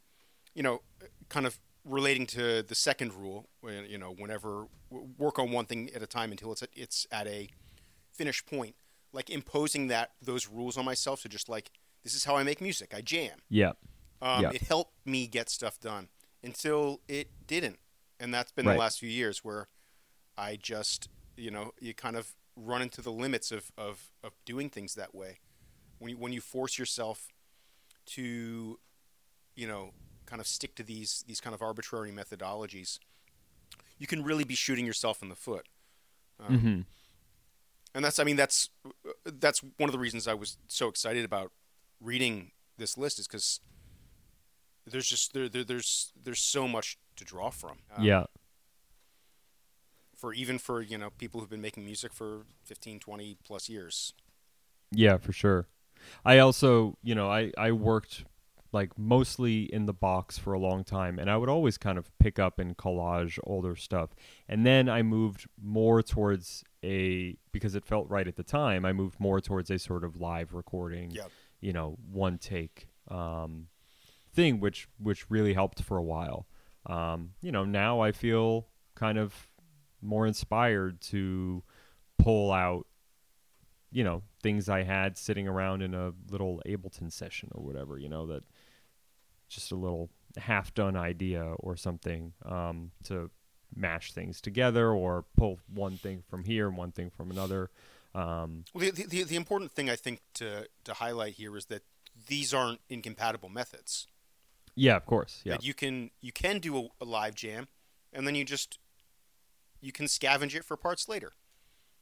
you 0.54 0.63
know, 0.63 0.82
kind 1.30 1.46
of 1.46 1.60
relating 1.84 2.26
to 2.28 2.62
the 2.63 2.76
second 2.76 3.13
rule. 3.13 3.50
You 3.63 3.98
know, 3.98 4.12
whenever 4.12 4.67
work 4.89 5.39
on 5.39 5.52
one 5.52 5.65
thing 5.65 5.89
at 5.93 6.02
a 6.02 6.08
time 6.08 6.32
until 6.32 6.52
it's 6.52 6.63
at, 6.63 6.70
it's 6.74 7.06
at 7.12 7.28
a 7.28 7.50
finished 8.13 8.46
point. 8.46 8.76
Like 9.17 9.32
imposing 9.32 9.88
that 9.88 10.12
those 10.21 10.47
rules 10.47 10.77
on 10.77 10.86
myself 10.86 11.23
to 11.23 11.30
just 11.30 11.49
like 11.49 11.71
this 12.03 12.13
is 12.13 12.25
how 12.25 12.38
I 12.38 12.43
make 12.43 12.62
music. 12.62 12.93
I 12.95 13.01
jam. 13.01 13.39
Yeah. 13.49 13.73
Um, 14.21 14.43
Yeah. 14.43 14.51
It 14.53 14.62
helped 14.62 14.93
me 15.06 15.25
get 15.25 15.49
stuff 15.49 15.80
done 15.80 16.10
until 16.43 17.01
it 17.08 17.27
didn't, 17.47 17.80
and 18.19 18.32
that's 18.32 18.51
been 18.51 18.67
Right. 18.67 18.73
the 18.73 18.80
last 18.80 18.99
few 18.99 19.10
years 19.10 19.43
where 19.43 19.69
I 20.38 20.56
just, 20.56 21.10
you 21.36 21.49
know, 21.49 21.73
you 21.80 21.95
kind 21.95 22.15
of 22.15 22.36
run 22.56 22.82
into 22.84 23.01
the 23.01 23.12
limits 23.12 23.51
of, 23.51 23.71
of, 23.75 24.12
of 24.23 24.34
doing 24.45 24.69
things 24.69 24.93
that 24.93 25.15
way. 25.15 25.39
When 25.97 26.12
you 26.12 26.17
when 26.17 26.32
you 26.32 26.41
force 26.41 26.77
yourself 26.77 27.30
to, 28.13 28.80
you 29.56 29.67
know, 29.67 29.93
kind 30.27 30.39
of 30.39 30.47
stick 30.47 30.75
to 30.75 30.84
these 30.84 31.23
these 31.27 31.41
kind 31.41 31.56
of 31.56 31.62
arbitrary 31.63 32.12
methodologies, 32.12 32.99
you 33.97 34.06
can 34.06 34.23
really 34.23 34.43
be 34.43 34.53
shooting 34.56 34.86
yourself 34.86 35.23
in 35.23 35.30
the 35.30 35.36
foot. 35.36 35.65
Um, 36.39 36.60
hmm 36.60 36.82
and 37.98 38.06
that's 38.06 38.20
I 38.20 38.24
mean 38.24 38.36
that's 38.36 38.70
that's 39.26 39.62
one 39.78 39.90
of 39.90 39.92
the 39.92 39.98
reasons 39.98 40.28
I 40.28 40.36
was 40.36 40.58
so 40.68 40.88
excited 40.88 41.26
about 41.26 41.52
reading 42.00 42.52
this 42.78 42.96
list 42.96 43.18
is 43.18 43.28
because 43.28 43.60
there's 44.86 45.08
just 45.08 45.34
there, 45.34 45.50
there 45.50 45.64
there's 45.64 46.14
there's 46.24 46.40
so 46.40 46.68
much 46.68 47.00
to 47.16 47.26
draw 47.26 47.50
from. 47.50 47.80
Um, 47.98 48.04
yeah. 48.04 48.26
For 50.16 50.32
even 50.32 50.60
for 50.60 50.80
you 50.84 51.00
know 51.00 51.10
people 51.18 51.42
who've 51.42 51.50
been 51.50 51.62
making 51.62 51.86
music 51.86 52.14
for 52.14 52.46
15, 52.66 53.00
20 53.00 53.38
plus 53.44 53.68
years. 53.68 54.14
Yeah, 54.92 55.18
for 55.18 55.34
sure. 55.34 55.68
I 56.24 56.38
also, 56.38 57.00
you 57.02 57.16
know, 57.16 57.32
I 57.32 57.52
I 57.58 57.72
worked 57.72 58.26
like 58.72 58.98
mostly 58.98 59.64
in 59.74 59.88
the 59.88 59.94
box 59.94 60.38
for 60.38 60.54
a 60.54 60.60
long 60.60 60.84
time 60.84 61.18
and 61.18 61.32
I 61.32 61.38
would 61.38 61.50
always 61.50 61.78
kind 61.78 61.98
of 61.98 62.12
pick 62.20 62.38
up 62.38 62.60
and 62.60 62.78
collage 62.78 63.40
older 63.44 63.76
stuff. 63.76 64.10
And 64.48 64.66
then 64.66 64.90
I 64.90 65.02
moved 65.02 65.48
more 65.60 66.04
towards 66.04 66.64
a 66.84 67.38
because 67.52 67.76
it 67.76 67.86
felt 67.86 68.10
right 68.10 68.28
at 68.28 68.36
the 68.36 68.44
time, 68.44 68.86
I 68.86 68.94
moved 68.94 69.20
more 69.20 69.40
towards 69.42 69.70
a 69.72 69.80
sort 69.80 70.04
of 70.04 70.16
live 70.20 70.54
recording, 70.54 71.12
Yep. 71.12 71.32
you 71.62 71.74
know, 71.74 71.98
one 72.12 72.38
take 72.38 72.88
um 73.10 73.68
thing 74.34 74.60
which 74.60 74.88
which 75.00 75.30
really 75.30 75.54
helped 75.54 75.82
for 75.82 75.98
a 75.98 76.04
while. 76.04 76.48
Um, 76.86 77.32
you 77.42 77.52
know, 77.52 77.66
now 77.66 78.00
I 78.02 78.12
feel 78.12 78.68
kind 78.96 79.18
of 79.18 79.50
more 80.02 80.28
inspired 80.28 81.02
to 81.02 81.63
pull 82.20 82.52
out 82.52 82.86
you 83.92 84.04
know 84.04 84.22
things 84.44 84.68
I 84.70 84.84
had 84.84 85.18
sitting 85.18 85.48
around 85.48 85.82
in 85.82 85.94
a 85.94 86.12
little 86.30 86.62
Ableton 86.68 87.12
session 87.12 87.50
or 87.54 87.63
whatever, 87.63 87.98
you 87.98 88.10
know 88.10 88.28
that 88.28 88.44
just 89.50 89.72
a 89.72 89.76
little 89.76 90.10
half 90.38 90.74
done 90.74 90.96
idea 90.98 91.42
or 91.60 91.76
something 91.78 92.34
um, 92.46 92.92
to 93.06 93.32
mash 93.75 94.12
things 94.13 94.41
together 94.41 94.91
or 94.91 95.25
pull 95.36 95.60
one 95.73 95.97
thing 95.97 96.23
from 96.30 96.43
here 96.43 96.67
and 96.67 96.77
one 96.77 96.91
thing 96.91 97.10
from 97.10 97.32
another. 97.32 97.69
Um, 98.15 98.65
Well, 98.73 98.91
the, 98.91 99.03
the 99.06 99.23
the 99.23 99.36
important 99.36 99.71
thing 99.71 99.89
I 99.89 99.95
think 99.95 100.21
to 100.36 100.67
to 100.86 100.93
highlight 100.95 101.34
here 101.34 101.56
is 101.58 101.65
that 101.65 101.84
these 102.27 102.53
aren't 102.53 102.80
incompatible 102.89 103.49
methods. 103.49 104.08
yeah, 104.75 104.95
of 104.95 105.06
course. 105.06 105.41
Yeah, 105.43 105.53
That 105.53 105.63
you 105.63 105.73
can 105.73 106.12
you 106.21 106.32
can 106.32 106.60
do 106.60 106.77
a, 106.77 106.88
a 107.01 107.06
live 107.06 107.36
jam, 107.36 107.67
and 108.13 108.25
then 108.25 108.34
you 108.36 108.43
just 108.45 108.80
you 109.82 109.91
can 109.91 110.08
scavenge 110.08 110.56
it 110.56 110.63
for 110.65 110.75
parts 110.77 111.08
later. 111.08 111.34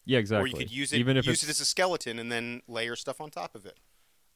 yeah, 0.05 0.19
exactly. 0.19 0.43
Or 0.43 0.47
you 0.47 0.55
could 0.57 0.71
use 0.71 0.93
it 0.93 0.99
even 0.99 1.17
if 1.17 1.25
use 1.25 1.43
it 1.43 1.49
as 1.49 1.59
a 1.59 1.65
skeleton 1.65 2.19
and 2.19 2.31
then 2.31 2.61
layer 2.67 2.95
stuff 2.95 3.19
on 3.19 3.29
top 3.29 3.55
of 3.55 3.65
it. 3.65 3.77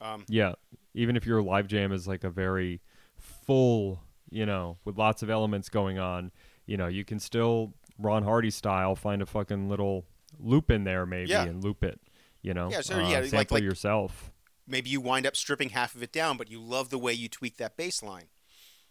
Um, 0.01 0.25
yeah, 0.27 0.53
even 0.93 1.15
if 1.15 1.25
your 1.25 1.41
live 1.41 1.67
jam 1.67 1.91
is 1.93 2.07
like 2.07 2.23
a 2.25 2.29
very 2.29 2.81
full, 3.17 4.01
you 4.29 4.45
know, 4.45 4.77
with 4.85 4.97
lots 4.97 5.21
of 5.23 5.29
elements 5.29 5.69
going 5.69 5.99
on, 5.99 6.31
you 6.69 6.77
know, 6.77 6.88
you 6.88 7.03
can 7.03 7.19
still 7.19 7.73
Ron 7.97 8.23
Hardy 8.23 8.51
style 8.51 8.95
find 8.95 9.21
a 9.21 9.25
fucking 9.25 9.67
little 9.69 10.05
loop 10.39 10.69
in 10.69 10.84
there 10.84 11.05
maybe 11.05 11.32
Yeah. 11.32 11.43
and 11.45 11.63
loop 11.63 11.84
it. 11.84 11.99
You 12.43 12.53
know, 12.53 12.69
Yeah, 12.71 12.82
so, 12.82 12.95
uh, 13.03 13.10
yeah, 13.10 13.25
sample 13.25 13.55
like- 13.55 13.63
yourself. 13.63 14.32
maybe 14.67 14.89
you 14.91 15.01
wind 15.01 15.25
up 15.25 15.36
stripping 15.36 15.69
half 15.69 15.95
of 15.95 16.03
it 16.03 16.12
down, 16.12 16.38
but 16.38 16.47
you 16.49 16.62
love 16.62 16.91
the 16.91 16.99
way 16.99 17.12
you 17.12 17.27
tweak 17.27 17.58
that 17.58 17.75
bass 17.75 18.03
line. 18.03 18.29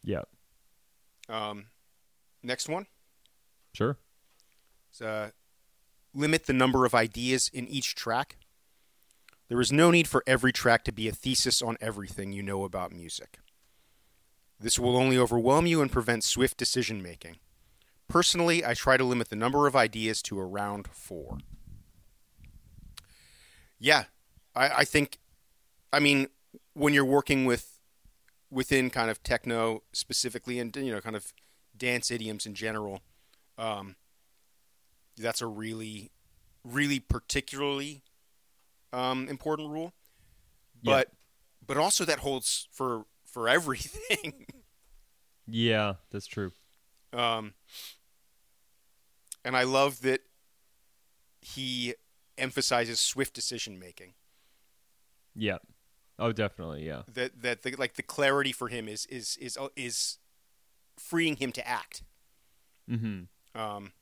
Yeah, 0.03 0.23
Um, 1.29 1.67
next 2.43 2.69
one 2.69 2.87
sure. 3.73 3.97
uh, 5.01 5.31
limit 6.13 6.47
the 6.47 6.53
number 6.53 6.85
of 6.85 6.95
ideas 6.95 7.49
in 7.49 7.69
each 7.69 7.95
track. 7.95 8.37
There 9.49 9.61
is 9.61 9.71
no 9.71 9.91
need 9.93 10.09
for 10.09 10.25
every 10.27 10.53
track 10.53 10.83
to 10.85 10.93
be 10.93 11.07
a 11.09 11.13
thesis 11.13 11.63
on 11.63 11.77
everything 11.81 12.33
you 12.33 12.43
know 12.43 12.65
about 12.65 12.91
music. 12.93 13.39
This 14.59 14.79
will 14.79 14.97
only 14.97 15.17
overwhelm 15.17 15.67
you 15.67 15.81
and 15.81 15.91
prevent 15.93 16.25
swift 16.25 16.57
decision 16.57 17.01
making. 17.03 17.39
Personally, 18.09 18.65
I 18.65 18.75
try 18.75 18.97
to 18.97 19.05
limit 19.05 19.29
the 19.29 19.37
number 19.37 19.67
of 19.67 19.77
ideas 19.77 20.23
to 20.23 20.39
around 20.41 20.89
four. 20.89 21.39
Yeah, 23.79 24.05
I, 24.57 24.69
I 24.79 24.85
think, 24.85 25.19
I 25.93 26.01
mean, 26.01 26.29
when 26.73 26.95
you're 26.95 27.05
working 27.05 27.45
with 27.45 27.79
within 28.51 28.89
kind 28.89 29.11
of 29.11 29.23
techno 29.23 29.83
specifically, 29.93 30.59
and 30.59 30.75
you 30.75 30.91
know, 30.91 31.01
kind 31.01 31.17
of 31.17 31.33
dance 31.77 32.11
idioms 32.11 32.47
in 32.47 32.55
general, 32.55 33.03
um, 33.59 33.97
that's 35.17 35.43
a 35.43 35.47
really, 35.47 36.11
really 36.65 36.99
particularly 36.99 38.03
um, 38.93 39.29
important 39.29 39.71
rule. 39.71 39.93
Yeah. 40.81 40.95
But, 40.95 41.09
but 41.67 41.77
also 41.77 42.05
that 42.05 42.21
holds 42.21 42.69
for 42.73 43.05
for 43.25 43.49
everything. 43.49 44.47
Yeah, 45.51 45.95
that's 46.11 46.27
true. 46.27 46.53
Um, 47.13 47.55
and 49.45 49.57
I 49.57 49.65
love 49.65 50.03
that 50.03 50.21
he 51.41 51.95
emphasizes 52.37 53.01
swift 53.01 53.35
decision 53.35 53.79
making. 53.79 54.15
Yeah. 55.35 55.59
Oh, 56.19 56.33
definitely. 56.33 56.87
Yeah. 56.87 57.03
That 57.13 57.43
that 57.43 57.63
the, 57.63 57.77
like 57.77 57.95
the 57.95 58.03
clarity 58.03 58.53
for 58.53 58.69
him 58.69 58.89
is 58.89 59.07
is 59.07 59.37
is 59.41 59.57
uh, 59.57 59.69
is 59.77 60.19
freeing 60.97 61.37
him 61.37 61.53
to 61.53 61.67
act. 61.67 62.03
Mm-hmm. 62.91 63.61
Um, 63.61 63.93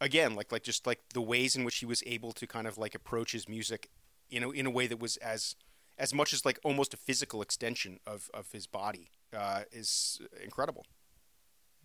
again, 0.00 0.34
like 0.34 0.50
like 0.50 0.62
just 0.62 0.86
like 0.86 1.00
the 1.12 1.20
ways 1.20 1.56
in 1.56 1.64
which 1.64 1.78
he 1.78 1.86
was 1.86 2.02
able 2.06 2.32
to 2.32 2.46
kind 2.46 2.66
of 2.66 2.78
like 2.78 2.94
approach 2.94 3.32
his 3.32 3.48
music, 3.48 3.90
you 4.30 4.40
know, 4.40 4.50
in 4.50 4.66
a 4.66 4.70
way 4.70 4.86
that 4.86 4.98
was 4.98 5.16
as 5.18 5.56
as 5.98 6.14
much 6.14 6.32
as 6.32 6.46
like 6.46 6.58
almost 6.64 6.94
a 6.94 6.96
physical 6.96 7.42
extension 7.42 8.00
of 8.06 8.30
of 8.32 8.50
his 8.52 8.66
body 8.66 9.10
uh, 9.36 9.62
is 9.70 10.20
incredible. 10.42 10.86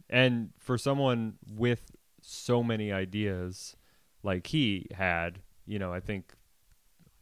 And 0.09 0.51
for 0.57 0.77
someone 0.77 1.33
with 1.49 1.91
so 2.21 2.63
many 2.63 2.91
ideas 2.91 3.75
like 4.23 4.47
he 4.47 4.87
had, 4.93 5.39
you 5.65 5.79
know, 5.79 5.93
I 5.93 5.99
think 5.99 6.33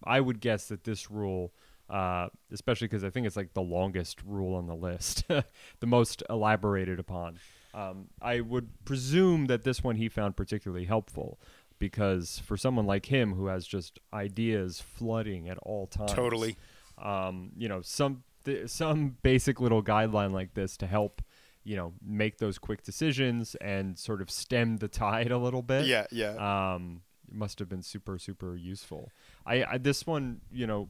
I 0.03 0.19
would 0.19 0.39
guess 0.39 0.67
that 0.67 0.83
this 0.83 1.09
rule, 1.09 1.53
uh, 1.89 2.27
especially 2.51 2.87
because 2.87 3.03
I 3.03 3.09
think 3.09 3.25
it's 3.27 3.35
like 3.35 3.53
the 3.53 3.61
longest 3.61 4.21
rule 4.25 4.55
on 4.55 4.67
the 4.67 4.75
list, 4.75 5.25
the 5.79 5.87
most 5.87 6.23
elaborated 6.29 6.99
upon. 6.99 7.39
Um, 7.73 8.07
I 8.21 8.39
would 8.39 8.69
presume 8.85 9.47
that 9.47 9.63
this 9.63 9.83
one 9.83 9.95
he 9.97 10.07
found 10.07 10.37
particularly 10.37 10.85
helpful 10.85 11.39
because 11.77 12.39
for 12.45 12.55
someone 12.55 12.85
like 12.85 13.07
him 13.07 13.33
who 13.33 13.47
has 13.47 13.67
just 13.67 13.99
ideas 14.13 14.79
flooding 14.79 15.49
at 15.49 15.57
all 15.59 15.87
times, 15.87 16.13
Totally. 16.13 16.55
um, 16.97 17.51
you 17.57 17.67
know, 17.67 17.81
some 17.81 18.23
th- 18.45 18.69
some 18.69 19.17
basic 19.23 19.59
little 19.59 19.83
guideline 19.83 20.31
like 20.31 20.53
this 20.53 20.77
to 20.77 20.87
help, 20.87 21.21
you 21.65 21.75
know, 21.75 21.93
make 22.01 22.37
those 22.37 22.57
quick 22.57 22.83
decisions 22.83 23.55
and 23.55 23.97
sort 23.97 24.21
of 24.21 24.29
stem 24.29 24.77
the 24.77 24.87
tide 24.87 25.31
a 25.31 25.37
little 25.37 25.63
bit. 25.63 25.85
Yeah, 25.85 26.05
yeah. 26.11 26.75
Um, 26.75 27.01
must 27.29 27.59
have 27.59 27.67
been 27.67 27.81
super 27.81 28.17
super 28.17 28.55
useful. 28.55 29.11
I, 29.45 29.63
I 29.63 29.77
this 29.79 30.05
one, 30.05 30.41
you 30.51 30.67
know, 30.67 30.87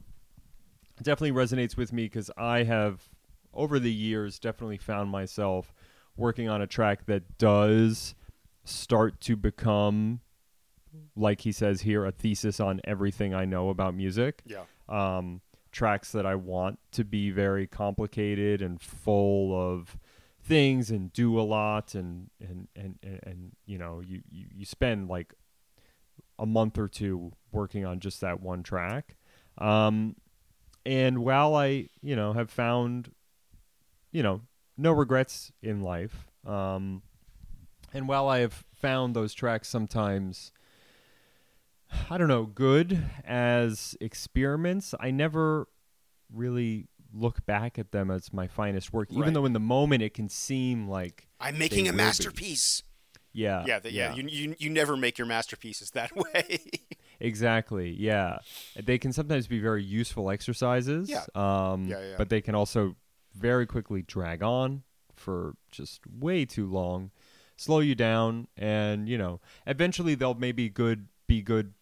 definitely 1.02 1.32
resonates 1.32 1.76
with 1.76 1.92
me 1.92 2.04
because 2.04 2.30
I 2.36 2.62
have 2.62 3.08
over 3.52 3.78
the 3.78 3.92
years 3.92 4.38
definitely 4.38 4.76
found 4.76 5.10
myself 5.10 5.72
working 6.16 6.48
on 6.48 6.60
a 6.60 6.66
track 6.66 7.06
that 7.06 7.38
does 7.38 8.14
start 8.64 9.20
to 9.20 9.36
become 9.36 10.20
like 11.14 11.42
he 11.42 11.52
says 11.52 11.82
here 11.82 12.04
a 12.04 12.12
thesis 12.12 12.58
on 12.58 12.80
everything 12.84 13.34
I 13.34 13.44
know 13.44 13.68
about 13.68 13.94
music 13.94 14.42
yeah. 14.46 14.64
um, 14.88 15.40
tracks 15.72 16.12
that 16.12 16.26
I 16.26 16.34
want 16.34 16.78
to 16.92 17.04
be 17.04 17.30
very 17.30 17.66
complicated 17.66 18.62
and 18.62 18.80
full 18.80 19.54
of 19.54 19.96
things 20.46 20.90
and 20.90 21.12
do 21.12 21.38
a 21.40 21.42
lot 21.42 21.94
and 21.94 22.30
and 22.40 22.68
and 22.76 22.98
and, 23.02 23.20
and 23.24 23.52
you 23.66 23.76
know 23.76 24.00
you, 24.00 24.22
you 24.30 24.46
you 24.54 24.64
spend 24.64 25.08
like 25.08 25.34
a 26.38 26.46
month 26.46 26.78
or 26.78 26.86
two 26.86 27.32
working 27.50 27.84
on 27.84 27.98
just 27.98 28.20
that 28.20 28.40
one 28.40 28.62
track 28.62 29.16
um, 29.58 30.14
and 30.84 31.18
while 31.18 31.56
I 31.56 31.88
you 32.00 32.14
know 32.14 32.32
have 32.32 32.50
found 32.50 33.10
you 34.12 34.22
know 34.22 34.42
no 34.76 34.92
regrets 34.92 35.50
in 35.62 35.80
life 35.82 36.26
um, 36.46 37.02
and 37.92 38.06
while 38.06 38.28
I 38.28 38.38
have 38.38 38.64
found 38.72 39.16
those 39.16 39.34
tracks 39.34 39.68
sometimes 39.68 40.52
I 42.10 42.18
don't 42.18 42.28
know, 42.28 42.44
good 42.44 43.00
as 43.24 43.96
experiments. 44.00 44.94
I 44.98 45.10
never 45.10 45.68
really 46.32 46.88
look 47.18 47.44
back 47.46 47.78
at 47.78 47.92
them 47.92 48.10
as 48.10 48.32
my 48.32 48.46
finest 48.46 48.92
work, 48.92 49.10
even 49.10 49.22
Right. 49.22 49.34
though 49.34 49.46
in 49.46 49.52
the 49.54 49.60
moment 49.60 50.02
it 50.02 50.12
can 50.14 50.28
seem 50.28 50.88
like, 50.88 51.28
I'm 51.40 51.56
making 51.58 51.86
a 51.88 51.90
will 51.90 51.98
be. 51.98 52.04
masterpiece. 52.04 52.82
yeah, 53.32 53.64
yeah, 53.66 53.78
the, 53.78 53.92
yeah. 53.92 54.14
You, 54.14 54.28
you 54.28 54.54
you 54.58 54.70
never 54.70 54.96
make 54.96 55.18
your 55.18 55.26
masterpieces 55.26 55.90
that 55.92 56.14
way. 56.16 56.58
exactly, 57.20 57.90
yeah. 57.90 58.38
They 58.82 58.98
can 58.98 59.12
sometimes 59.12 59.46
be 59.46 59.60
very 59.60 59.82
useful 59.82 60.30
exercises, 60.30 61.08
Yeah. 61.10 61.24
um, 61.34 61.84
Yeah, 61.86 62.00
yeah. 62.00 62.14
but 62.18 62.28
they 62.28 62.40
can 62.40 62.54
also 62.54 62.96
very 63.34 63.66
quickly 63.66 64.02
drag 64.02 64.42
on 64.42 64.82
for 65.14 65.54
just 65.70 66.00
way 66.06 66.44
too 66.44 66.66
long, 66.70 67.10
slow 67.56 67.80
you 67.80 67.94
down, 67.94 68.48
and 68.56 69.08
you 69.08 69.18
know, 69.18 69.40
eventually 69.66 70.14
they'll 70.14 70.34
maybe 70.34 70.68
good 70.68 71.08
be 71.26 71.42
good 71.42 71.74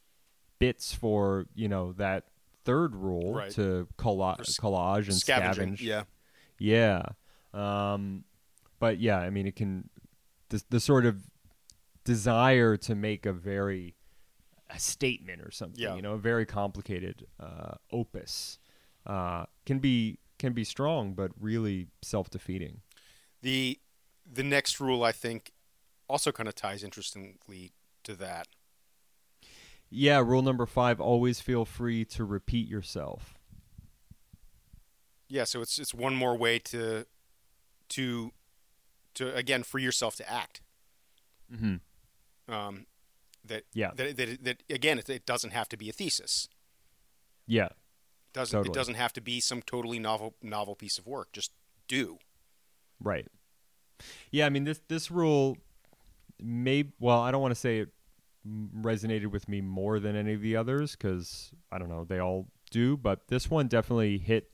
bits 0.59 0.95
for 0.95 1.47
you 1.55 1.69
know 1.69 1.93
that 1.93 2.25
third 2.65 2.95
rule 2.95 3.35
Right. 3.35 3.51
to 3.53 3.89
colla- 3.97 4.39
collage 4.41 5.09
and 5.09 5.17
scavenge. 5.17 5.81
Yeah. 5.81 6.05
Yeah. 6.59 7.03
Um, 7.53 8.25
but 8.79 8.99
yeah, 8.99 9.19
I 9.19 9.31
mean, 9.31 9.47
it 9.47 9.57
can 9.57 9.89
the 10.49 10.63
the 10.71 10.81
sort 10.81 11.07
of 11.07 11.27
desire 12.05 12.77
to 12.77 12.95
make 12.95 13.27
a 13.27 13.33
very 13.33 13.95
a 14.71 14.79
statement 14.79 15.41
or 15.43 15.51
something, 15.51 15.81
Yeah. 15.81 15.95
you 15.95 16.03
know, 16.03 16.13
a 16.15 16.19
very 16.19 16.47
complicated 16.47 17.27
uh, 17.39 17.75
opus 17.93 18.59
uh, 19.07 19.47
can 19.67 19.79
be 19.79 20.19
can 20.39 20.53
be 20.53 20.65
strong, 20.65 21.15
but 21.15 21.31
really 21.39 21.89
self 22.03 22.31
defeating. 22.31 22.81
The 23.43 23.79
the 24.31 24.43
next 24.43 24.81
rule 24.81 25.05
I 25.05 25.13
think 25.13 25.53
also 26.09 26.33
kind 26.33 26.49
of 26.49 26.55
ties 26.55 26.83
interestingly 26.83 27.73
to 28.05 28.15
that. 28.17 28.49
Yeah, 29.97 30.19
rule 30.19 30.43
number 30.43 30.67
five: 30.67 31.01
always 31.01 31.41
feel 31.41 31.65
free 31.65 32.05
to 32.07 32.25
repeat 32.25 32.67
yourself. 32.69 33.39
Yeah, 35.29 35.45
so 35.45 35.61
it's 35.61 35.79
it's 35.79 35.95
one 35.95 36.17
more 36.17 36.37
way 36.37 36.59
to 36.59 37.07
to 37.91 38.33
to 39.15 39.35
again 39.37 39.63
free 39.63 39.85
yourself 39.85 40.17
to 40.17 40.29
act. 40.29 40.63
Mm-hmm. 41.53 42.53
Um, 42.53 42.87
that 43.45 43.65
Yeah. 43.73 43.93
that, 43.95 44.17
that 44.17 44.43
that 44.43 44.63
again 44.69 44.99
it, 44.99 45.09
it 45.09 45.27
doesn't 45.27 45.53
have 45.53 45.69
to 45.69 45.77
be 45.77 45.89
a 45.89 45.93
thesis. 45.93 46.49
Yeah, 47.47 47.69
doesn't 48.33 48.59
Totally. 48.59 48.73
it 48.73 48.75
doesn't 48.75 48.95
have 48.95 49.13
to 49.13 49.21
be 49.21 49.39
some 49.39 49.63
totally 49.63 50.01
novel 50.01 50.35
novel 50.43 50.75
piece 50.75 50.99
of 50.99 51.07
work. 51.07 51.31
Just 51.33 51.53
do. 51.87 52.19
Right. 53.01 53.29
Yeah, 54.33 54.47
I 54.47 54.49
mean 54.49 54.65
this 54.65 54.81
this 54.89 55.09
rule 55.09 55.57
may 56.43 56.87
well, 56.99 57.21
I 57.21 57.31
don't 57.31 57.41
want 57.43 57.53
to 57.55 57.61
say 57.61 57.79
it 57.79 57.91
resonated 58.47 59.31
with 59.31 59.49
me 59.49 59.61
more 59.61 59.99
than 59.99 60.15
any 60.17 60.35
of 60.35 60.41
the 60.43 60.55
others 60.57 60.97
cuz 60.97 61.53
I 61.73 61.79
don't 61.79 61.89
know, 61.89 62.05
they 62.05 62.19
all 62.19 62.49
do, 62.71 62.97
but 62.97 63.29
this 63.29 63.49
one 63.51 63.69
definitely 63.69 64.19
hit 64.19 64.51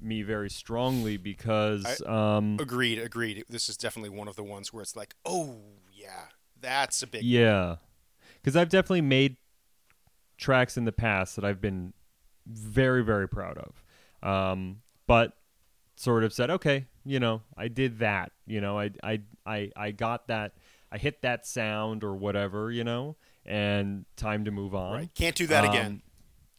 me 0.00 0.22
very 0.22 0.48
strongly 0.48 1.16
because 1.18 2.00
um 2.06 2.56
Agreed, 2.58 2.98
agreed. 2.98 3.44
This 3.48 3.68
is 3.68 3.76
definitely 3.76 4.10
one 4.16 4.28
of 4.28 4.36
the 4.36 4.42
ones 4.44 4.72
where 4.72 4.82
it's 4.82 4.96
like, 4.96 5.14
oh 5.26 5.60
yeah, 5.92 6.28
that's 6.60 7.02
a 7.02 7.06
big. 7.06 7.22
yeah. 7.22 7.76
Cuz 8.42 8.56
I've 8.56 8.70
definitely 8.70 9.02
made 9.02 9.36
tracks 10.38 10.78
in 10.78 10.86
the 10.86 10.92
past 10.92 11.36
that 11.36 11.44
I've 11.44 11.60
been 11.60 11.92
very 12.46 13.04
very 13.04 13.28
proud 13.28 13.58
of. 13.58 13.84
Um 14.26 14.80
but 15.06 15.36
sort 15.96 16.24
of 16.24 16.32
said, 16.32 16.48
okay, 16.50 16.86
you 17.04 17.20
know, 17.20 17.42
I 17.56 17.68
did 17.68 17.98
that. 17.98 18.32
You 18.46 18.62
know, 18.62 18.78
I 18.78 18.90
I 19.02 19.20
I 19.44 19.70
I 19.76 19.90
got 19.90 20.28
that. 20.28 20.54
I 20.92 20.98
hit 20.98 21.22
that 21.22 21.46
sound 21.46 22.02
or 22.04 22.14
whatever, 22.16 22.70
you 22.72 22.84
know, 22.84 23.16
and 23.46 24.04
time 24.16 24.44
to 24.44 24.50
move 24.50 24.74
on. 24.74 24.92
Right. 24.94 25.14
Can't 25.14 25.36
do 25.36 25.46
that 25.48 25.64
Um, 25.64 25.70
again. 25.70 26.02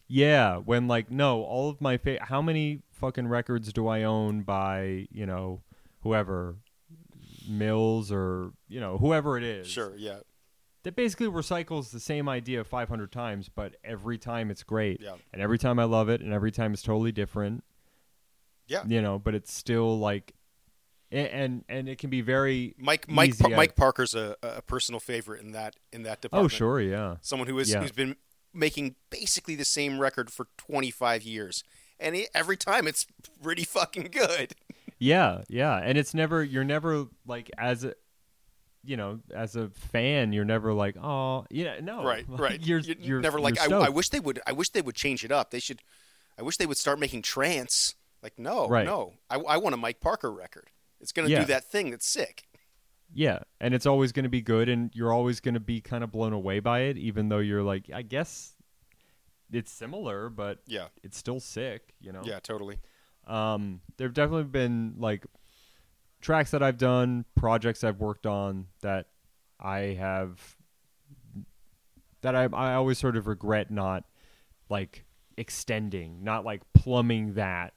Yeah, 0.07 0.57
when 0.57 0.87
like 0.87 1.09
no, 1.09 1.41
all 1.43 1.69
of 1.69 1.79
my 1.81 1.97
fa- 1.97 2.19
how 2.21 2.41
many 2.41 2.81
fucking 2.91 3.27
records 3.27 3.71
do 3.73 3.87
I 3.87 4.03
own 4.03 4.41
by, 4.43 5.07
you 5.11 5.25
know, 5.25 5.61
whoever 6.01 6.57
Mills 7.47 8.11
or, 8.11 8.51
you 8.67 8.79
know, 8.79 8.97
whoever 8.97 9.37
it 9.37 9.43
is. 9.43 9.67
Sure. 9.67 9.93
Yeah. 9.97 10.19
That 10.83 10.95
basically 10.95 11.27
recycles 11.27 11.91
the 11.91 11.99
same 11.99 12.27
idea 12.29 12.63
500 12.63 13.11
times, 13.11 13.49
but 13.49 13.75
every 13.83 14.17
time 14.17 14.49
it's 14.51 14.63
great. 14.63 15.01
Yeah. 15.01 15.15
And 15.33 15.41
every 15.41 15.57
time 15.57 15.79
I 15.79 15.83
love 15.85 16.09
it 16.09 16.21
and 16.21 16.33
every 16.33 16.51
time 16.51 16.73
it's 16.73 16.81
totally 16.81 17.11
different 17.11 17.63
Yeah. 18.67 18.83
you 18.87 19.01
know, 19.01 19.17
but 19.19 19.33
it's 19.35 19.51
still 19.53 19.97
like, 19.99 20.33
and 21.11 21.63
and 21.67 21.89
it 21.89 21.97
can 21.97 22.09
be 22.09 22.21
very. 22.21 22.75
Mike 22.77 23.09
Mike 23.09 23.37
Pa- 23.37 23.49
Mike 23.49 23.75
Parker's 23.75 24.13
a, 24.13 24.35
a 24.41 24.61
personal 24.61 24.99
favorite 24.99 25.41
in 25.41 25.51
that 25.51 25.75
in 25.91 26.03
that 26.03 26.19
oh, 26.19 26.21
department. 26.21 26.53
Oh 26.53 26.55
sure, 26.55 26.79
yeah, 26.81 27.15
Someone 27.21 27.47
who 27.47 27.59
is 27.59 27.71
Yeah. 27.71 27.81
who's 27.81 27.91
been 27.91 28.15
making 28.53 28.95
basically 29.09 29.55
the 29.55 29.65
same 29.65 29.99
record 29.99 30.29
for 30.31 30.47
25 30.57 31.23
years, 31.23 31.63
and 31.99 32.15
he, 32.15 32.27
every 32.35 32.57
time 32.57 32.87
it's 32.87 33.05
pretty 33.41 33.63
fucking 33.63 34.09
good. 34.11 34.53
yeah, 34.99 35.41
yeah, 35.49 35.77
and 35.77 35.97
it's 35.97 36.13
never 36.13 36.43
you're 36.43 36.63
never 36.63 37.05
like 37.25 37.49
as 37.57 37.83
a, 37.83 37.93
you 38.83 38.97
know, 38.97 39.19
as 39.33 39.55
a 39.55 39.69
fan, 39.69 40.33
you're 40.33 40.45
never 40.45 40.73
like, 40.73 40.95
oh, 40.97 41.45
yeah, 41.49 41.79
no, 41.81 42.03
right. 42.03 42.25
Right. 42.29 42.61
You're, 42.65 42.79
You're 42.79 42.95
you're 42.99 43.21
never 43.21 43.39
like 43.39 43.55
you're 43.67 43.81
I, 43.81 43.87
I 43.87 43.89
wish 43.89 44.09
they 44.09 44.19
would. 44.19 44.41
I 44.47 44.53
wish 44.53 44.69
they 44.69 44.81
would 44.81 44.95
change 44.95 45.23
it 45.23 45.31
up. 45.31 45.51
They 45.51 45.59
should. 45.59 45.81
I 46.39 46.43
wish 46.43 46.57
they 46.57 46.65
would 46.65 46.77
start 46.77 46.99
making 46.99 47.21
trance. 47.21 47.95
Like 48.23 48.37
no, 48.37 48.67
Right. 48.67 48.85
no. 48.85 49.13
I, 49.29 49.37
I 49.37 49.57
want 49.57 49.73
a 49.73 49.77
Mike 49.77 49.99
Parker 49.99 50.31
record. 50.31 50.69
It's 51.01 51.11
gonna 51.11 51.27
Yeah. 51.29 51.39
do 51.41 51.45
that 51.47 51.65
thing 51.65 51.91
that's 51.91 52.07
sick. 52.07 52.47
Yeah, 53.13 53.39
and 53.59 53.73
it's 53.73 53.85
always 53.85 54.13
going 54.13 54.23
to 54.23 54.29
be 54.29 54.41
good, 54.41 54.69
and 54.69 54.89
you're 54.95 55.11
always 55.11 55.41
going 55.41 55.55
to 55.55 55.59
be 55.59 55.81
kind 55.81 56.01
of 56.01 56.13
blown 56.13 56.31
away 56.31 56.61
by 56.61 56.83
it, 56.83 56.97
even 56.97 57.27
though 57.27 57.39
you're 57.39 57.61
like, 57.61 57.89
I 57.93 58.03
guess 58.03 58.55
it's 59.51 59.69
similar, 59.69 60.29
but 60.29 60.59
Yeah. 60.65 60.87
it's 61.03 61.17
still 61.17 61.41
sick, 61.41 61.93
you 61.99 62.13
know. 62.13 62.21
Yeah. 62.23 62.39
Totally. 62.39 62.79
Um, 63.27 63.81
there've 63.97 64.13
definitely 64.13 64.45
been 64.45 64.93
like 64.97 65.25
tracks 66.21 66.51
that 66.51 66.63
I've 66.63 66.77
done, 66.77 67.25
projects 67.35 67.83
I've 67.83 67.99
worked 67.99 68.25
on 68.25 68.67
that 68.79 69.07
I 69.59 69.79
have 69.99 70.55
that 72.21 72.35
I 72.35 72.43
I 72.45 72.75
always 72.75 72.97
sort 72.97 73.17
of 73.17 73.27
regret 73.27 73.71
not 73.71 74.05
like 74.69 75.03
extending, 75.37 76.23
not 76.23 76.45
like 76.45 76.61
plumbing 76.73 77.33
that 77.33 77.73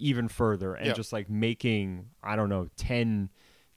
even 0.00 0.28
further 0.28 0.74
and 0.74 0.86
Yeah. 0.88 0.92
just 0.94 1.12
like 1.12 1.28
making 1.30 2.10
I 2.22 2.34
don't 2.36 2.48
know 2.48 2.68
10 2.76 3.30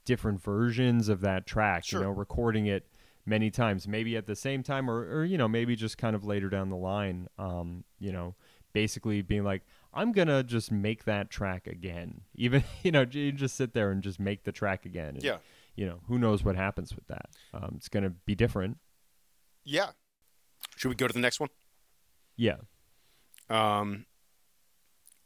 different 0.04 0.40
versions 0.42 1.08
of 1.08 1.20
that 1.22 1.46
track, 1.46 1.84
Sure. 1.84 2.00
you 2.00 2.06
know, 2.06 2.12
recording 2.12 2.66
it 2.66 2.86
many 3.26 3.50
times, 3.50 3.88
maybe 3.88 4.16
at 4.16 4.26
the 4.26 4.36
same 4.36 4.62
time 4.62 4.90
or 4.90 5.04
or 5.18 5.24
you 5.24 5.38
know, 5.38 5.48
maybe 5.48 5.76
just 5.76 5.96
kind 5.98 6.14
of 6.16 6.24
later 6.24 6.48
down 6.48 6.68
the 6.70 6.76
line, 6.76 7.28
um, 7.38 7.84
you 7.98 8.12
know, 8.12 8.34
basically 8.72 9.22
being 9.22 9.44
like 9.44 9.62
I'm 9.96 10.10
going 10.10 10.26
to 10.26 10.42
just 10.42 10.72
make 10.72 11.04
that 11.04 11.30
track 11.30 11.68
again. 11.68 12.22
Even, 12.34 12.64
you 12.82 12.90
know, 12.90 13.06
you 13.08 13.30
just 13.30 13.54
sit 13.54 13.74
there 13.74 13.92
and 13.92 14.02
just 14.02 14.18
make 14.18 14.42
the 14.42 14.50
track 14.50 14.84
again. 14.84 15.10
And, 15.14 15.22
Yeah. 15.22 15.38
you 15.76 15.86
know, 15.86 16.00
who 16.08 16.18
knows 16.18 16.42
what 16.42 16.56
happens 16.56 16.96
with 16.96 17.06
that? 17.06 17.30
Um, 17.52 17.74
it's 17.76 17.88
going 17.88 18.02
to 18.02 18.10
be 18.10 18.34
different. 18.34 18.78
Yeah. 19.62 19.90
Should 20.74 20.88
we 20.88 20.96
go 20.96 21.06
to 21.06 21.12
the 21.14 21.20
next 21.20 21.38
one? 21.38 21.48
Yeah. 22.36 22.56
Um, 23.48 24.06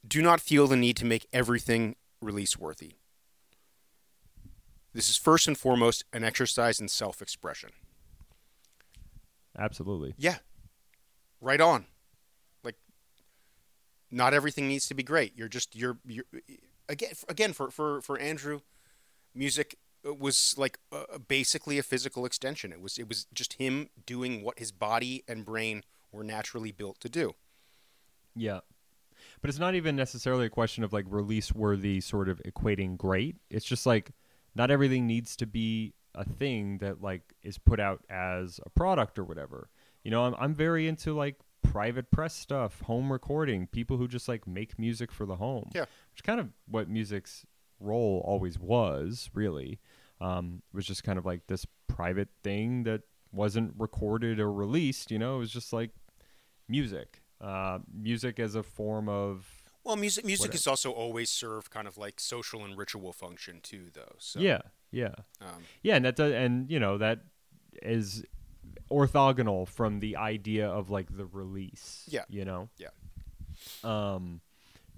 do 0.06 0.22
not 0.22 0.40
feel 0.40 0.66
the 0.66 0.76
need 0.76 0.96
to 0.96 1.04
make 1.04 1.26
everything 1.32 1.96
release 2.20 2.58
worthy. 2.58 2.94
This 4.94 5.08
is 5.08 5.16
first 5.16 5.46
and 5.46 5.56
foremost 5.56 6.04
an 6.12 6.24
exercise 6.24 6.80
in 6.80 6.88
self 6.88 7.20
expression. 7.22 7.70
Absolutely. 9.56 10.14
Yeah. 10.16 10.36
Right 11.40 11.60
on. 11.60 11.86
Like 12.64 12.76
not 14.10 14.34
everything 14.34 14.68
needs 14.68 14.86
to 14.88 14.94
be 14.94 15.02
great. 15.02 15.36
You're 15.36 15.48
just 15.48 15.76
you're 15.76 15.98
you're 16.06 16.24
again 16.88 17.12
again 17.28 17.52
for 17.52 17.70
for 17.70 18.00
for 18.00 18.18
Andrew 18.18 18.60
music 19.34 19.76
was 20.04 20.54
like 20.56 20.78
uh, 20.92 21.18
basically 21.26 21.78
a 21.78 21.82
physical 21.82 22.24
extension. 22.24 22.72
It 22.72 22.80
was 22.80 22.98
it 22.98 23.08
was 23.08 23.26
just 23.32 23.54
him 23.54 23.90
doing 24.06 24.42
what 24.42 24.58
his 24.58 24.72
body 24.72 25.24
and 25.28 25.44
brain 25.44 25.84
were 26.12 26.24
naturally 26.24 26.72
built 26.72 27.00
to 27.00 27.08
do. 27.08 27.34
Yeah. 28.34 28.60
But 29.40 29.50
it's 29.50 29.58
not 29.58 29.74
even 29.74 29.96
necessarily 29.96 30.46
a 30.46 30.50
question 30.50 30.84
of 30.84 30.92
like 30.92 31.06
release 31.08 31.52
worthy 31.54 32.00
sort 32.00 32.28
of 32.28 32.40
equating 32.42 32.96
great. 32.96 33.36
It's 33.50 33.64
just 33.64 33.86
like 33.86 34.12
not 34.54 34.70
everything 34.70 35.06
needs 35.06 35.36
to 35.36 35.46
be 35.46 35.94
a 36.14 36.24
thing 36.24 36.78
that 36.78 37.00
like 37.00 37.34
is 37.42 37.58
put 37.58 37.78
out 37.78 38.04
as 38.10 38.60
a 38.66 38.70
product 38.70 39.18
or 39.18 39.24
whatever. 39.24 39.70
You 40.02 40.10
know, 40.10 40.24
I'm 40.24 40.34
I'm 40.38 40.54
very 40.54 40.88
into 40.88 41.14
like 41.14 41.36
private 41.62 42.10
press 42.10 42.34
stuff, 42.34 42.80
home 42.82 43.12
recording, 43.12 43.66
people 43.66 43.96
who 43.96 44.08
just 44.08 44.28
like 44.28 44.46
make 44.46 44.78
music 44.78 45.12
for 45.12 45.26
the 45.26 45.36
home. 45.36 45.70
Yeah. 45.74 45.84
Which 46.12 46.24
kind 46.24 46.40
of 46.40 46.48
what 46.66 46.88
music's 46.88 47.44
role 47.80 48.22
always 48.26 48.58
was, 48.58 49.30
really. 49.34 49.78
Um, 50.20 50.62
it 50.72 50.76
was 50.76 50.86
just 50.86 51.04
kind 51.04 51.18
of 51.18 51.26
like 51.26 51.46
this 51.46 51.66
private 51.86 52.28
thing 52.42 52.84
that 52.84 53.02
wasn't 53.32 53.74
recorded 53.78 54.40
or 54.40 54.52
released, 54.52 55.10
you 55.10 55.18
know, 55.18 55.36
it 55.36 55.40
was 55.40 55.52
just 55.52 55.72
like 55.72 55.90
music. 56.68 57.22
Uh, 57.40 57.78
music 57.92 58.40
as 58.40 58.54
a 58.54 58.62
form 58.62 59.08
of 59.08 59.46
Well, 59.84 59.96
music 59.96 60.24
music 60.24 60.52
has 60.52 60.66
also 60.66 60.90
always 60.90 61.30
served 61.30 61.70
kind 61.70 61.86
of 61.86 61.96
like 61.96 62.18
social 62.18 62.64
and 62.64 62.76
ritual 62.76 63.12
function 63.12 63.60
too, 63.62 63.86
though. 63.92 64.16
So 64.18 64.40
yeah, 64.40 64.62
yeah. 64.90 65.14
um, 65.40 65.62
Yeah, 65.82 65.96
and 65.96 66.04
that 66.04 66.16
does, 66.16 66.32
and 66.32 66.70
you 66.70 66.80
know 66.80 66.98
that 66.98 67.20
is 67.82 68.24
orthogonal 68.90 69.68
from 69.68 70.00
the 70.00 70.16
idea 70.16 70.68
of 70.68 70.90
like 70.90 71.16
the 71.16 71.26
release. 71.26 72.04
Yeah. 72.08 72.24
you 72.28 72.44
know. 72.44 72.68
Yeah. 72.76 72.88
Um, 73.84 74.40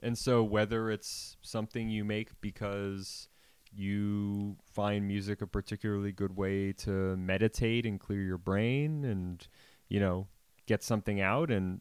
and 0.02 0.16
so 0.16 0.42
whether 0.42 0.90
it's 0.90 1.36
something 1.42 1.88
you 1.90 2.04
make 2.04 2.40
because 2.40 3.28
you 3.72 4.56
find 4.72 5.06
music 5.06 5.42
a 5.42 5.46
particularly 5.46 6.12
good 6.12 6.36
way 6.36 6.72
to 6.72 7.16
meditate 7.16 7.86
and 7.86 8.00
clear 8.00 8.22
your 8.22 8.38
brain, 8.38 9.04
and 9.04 9.46
you 9.88 10.00
know 10.00 10.26
get 10.66 10.82
something 10.82 11.20
out, 11.20 11.50
and 11.50 11.80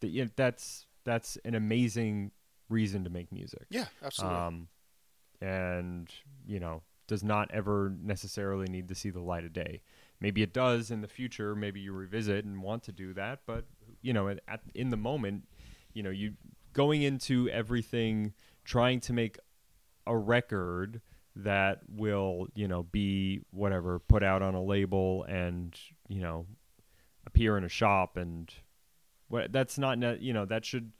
th- 0.00 0.12
yeah, 0.12 0.24
that's 0.36 0.86
that's 1.04 1.36
an 1.44 1.54
amazing 1.54 2.30
reason 2.68 3.04
to 3.04 3.10
make 3.10 3.32
music 3.32 3.66
yeah, 3.70 3.86
absolutely. 4.02 4.38
um, 4.38 4.68
and 5.40 6.10
you 6.46 6.60
know 6.60 6.82
does 7.08 7.24
not 7.24 7.50
ever 7.50 7.92
necessarily 8.02 8.66
need 8.68 8.86
to 8.86 8.94
see 8.94 9.10
the 9.10 9.20
light 9.20 9.44
of 9.44 9.52
day. 9.52 9.80
Maybe 10.20 10.42
it 10.42 10.52
does 10.52 10.90
in 10.90 11.00
the 11.00 11.08
future. 11.08 11.56
Maybe 11.56 11.80
you 11.80 11.92
revisit 11.92 12.44
and 12.44 12.62
want 12.62 12.84
to 12.84 12.92
do 12.92 13.14
that, 13.14 13.40
but 13.46 13.64
you 14.02 14.12
know, 14.12 14.28
at, 14.28 14.40
at 14.46 14.60
in 14.74 14.90
the 14.90 14.96
moment, 14.96 15.48
you 15.94 16.02
know, 16.02 16.10
you 16.10 16.34
going 16.74 17.02
into 17.02 17.48
everything 17.48 18.34
trying 18.64 19.00
to 19.00 19.12
make 19.12 19.38
a 20.06 20.16
record 20.16 21.00
that 21.34 21.80
will, 21.88 22.46
you 22.54 22.68
know, 22.68 22.82
be 22.82 23.40
whatever 23.50 23.98
put 23.98 24.22
out 24.22 24.42
on 24.42 24.54
a 24.54 24.62
label 24.62 25.24
and 25.24 25.78
you 26.08 26.20
know 26.20 26.46
appear 27.26 27.56
in 27.56 27.64
a 27.64 27.68
shop 27.68 28.16
and 28.16 28.52
what 29.28 29.52
that's 29.52 29.78
not 29.78 30.20
you 30.20 30.32
know 30.32 30.44
that 30.44 30.64
should 30.64 30.92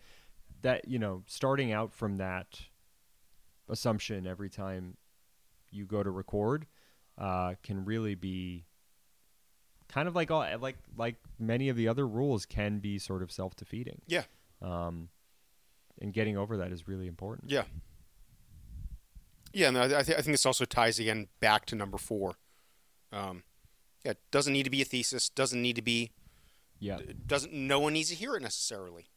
that 0.63 0.89
you 0.89 0.99
know 0.99 1.23
starting 1.27 1.73
out 1.73 1.93
from 1.93 2.17
that 2.17 2.61
assumption 3.69 4.27
every 4.27 4.49
time 4.49 4.97
you 5.71 5.85
go 5.85 6.03
to 6.03 6.11
record 6.11 6.67
uh, 7.19 7.55
can 7.63 7.85
really 7.85 8.15
be 8.15 8.65
kind 9.89 10.07
of 10.07 10.15
like 10.15 10.31
all 10.31 10.47
like 10.61 10.77
like 10.97 11.17
many 11.39 11.69
of 11.69 11.77
the 11.77 11.89
other 11.89 12.07
rules 12.07 12.47
can 12.47 12.79
be 12.79 12.99
sort 12.99 13.23
of 13.23 13.33
self 13.33 13.57
defeating. 13.57 14.01
Yeah. 14.07 14.25
Um, 14.63 15.09
and 16.01 16.13
getting 16.13 16.37
over 16.37 16.57
that 16.59 16.71
is 16.71 16.87
really 16.87 17.07
important. 17.07 17.51
Yeah. 17.51 17.65
Yeah, 19.53 19.69
and 19.69 19.79
I, 19.79 19.85
I, 19.85 20.03
th- 20.03 20.19
I 20.19 20.21
think 20.21 20.35
this 20.35 20.45
also 20.45 20.67
ties 20.67 20.99
again 20.99 21.29
back 21.41 21.65
to 21.67 21.75
number 21.75 21.97
four. 21.97 22.37
Um, 23.13 23.45
yeah, 24.05 24.13
it 24.13 24.19
doesn't 24.31 24.53
need 24.53 24.65
to 24.65 24.71
be 24.71 24.83
a 24.83 24.85
thesis. 24.85 25.31
Doesn't 25.31 25.61
need 25.61 25.77
to 25.77 25.83
be. 25.83 26.13
Yeah. 26.79 26.99
Doesn't. 27.27 27.53
No 27.53 27.81
one 27.81 27.93
needs 27.93 28.09
to 28.11 28.15
hear 28.15 28.37
it 28.37 28.43
necessarily. 28.43 29.09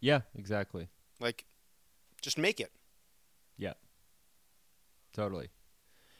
Yeah. 0.00 0.20
Exactly. 0.34 0.88
Like, 1.20 1.44
just 2.20 2.38
make 2.38 2.60
it. 2.60 2.72
Yeah. 3.56 3.74
Totally. 5.12 5.48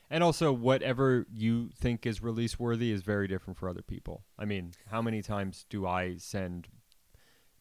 And 0.09 0.23
also, 0.23 0.53
whatever 0.53 1.27
you 1.33 1.71
think 1.77 2.07
is 2.07 2.23
release 2.23 2.59
worthy 2.59 2.93
is 2.93 3.03
very 3.03 3.27
different 3.27 3.59
for 3.59 3.69
other 3.69 3.83
people. 3.83 4.23
I 4.39 4.45
mean, 4.45 4.73
how 4.91 5.03
many 5.03 5.21
times 5.21 5.67
do 5.69 5.87
I 5.87 6.17
send, 6.17 6.69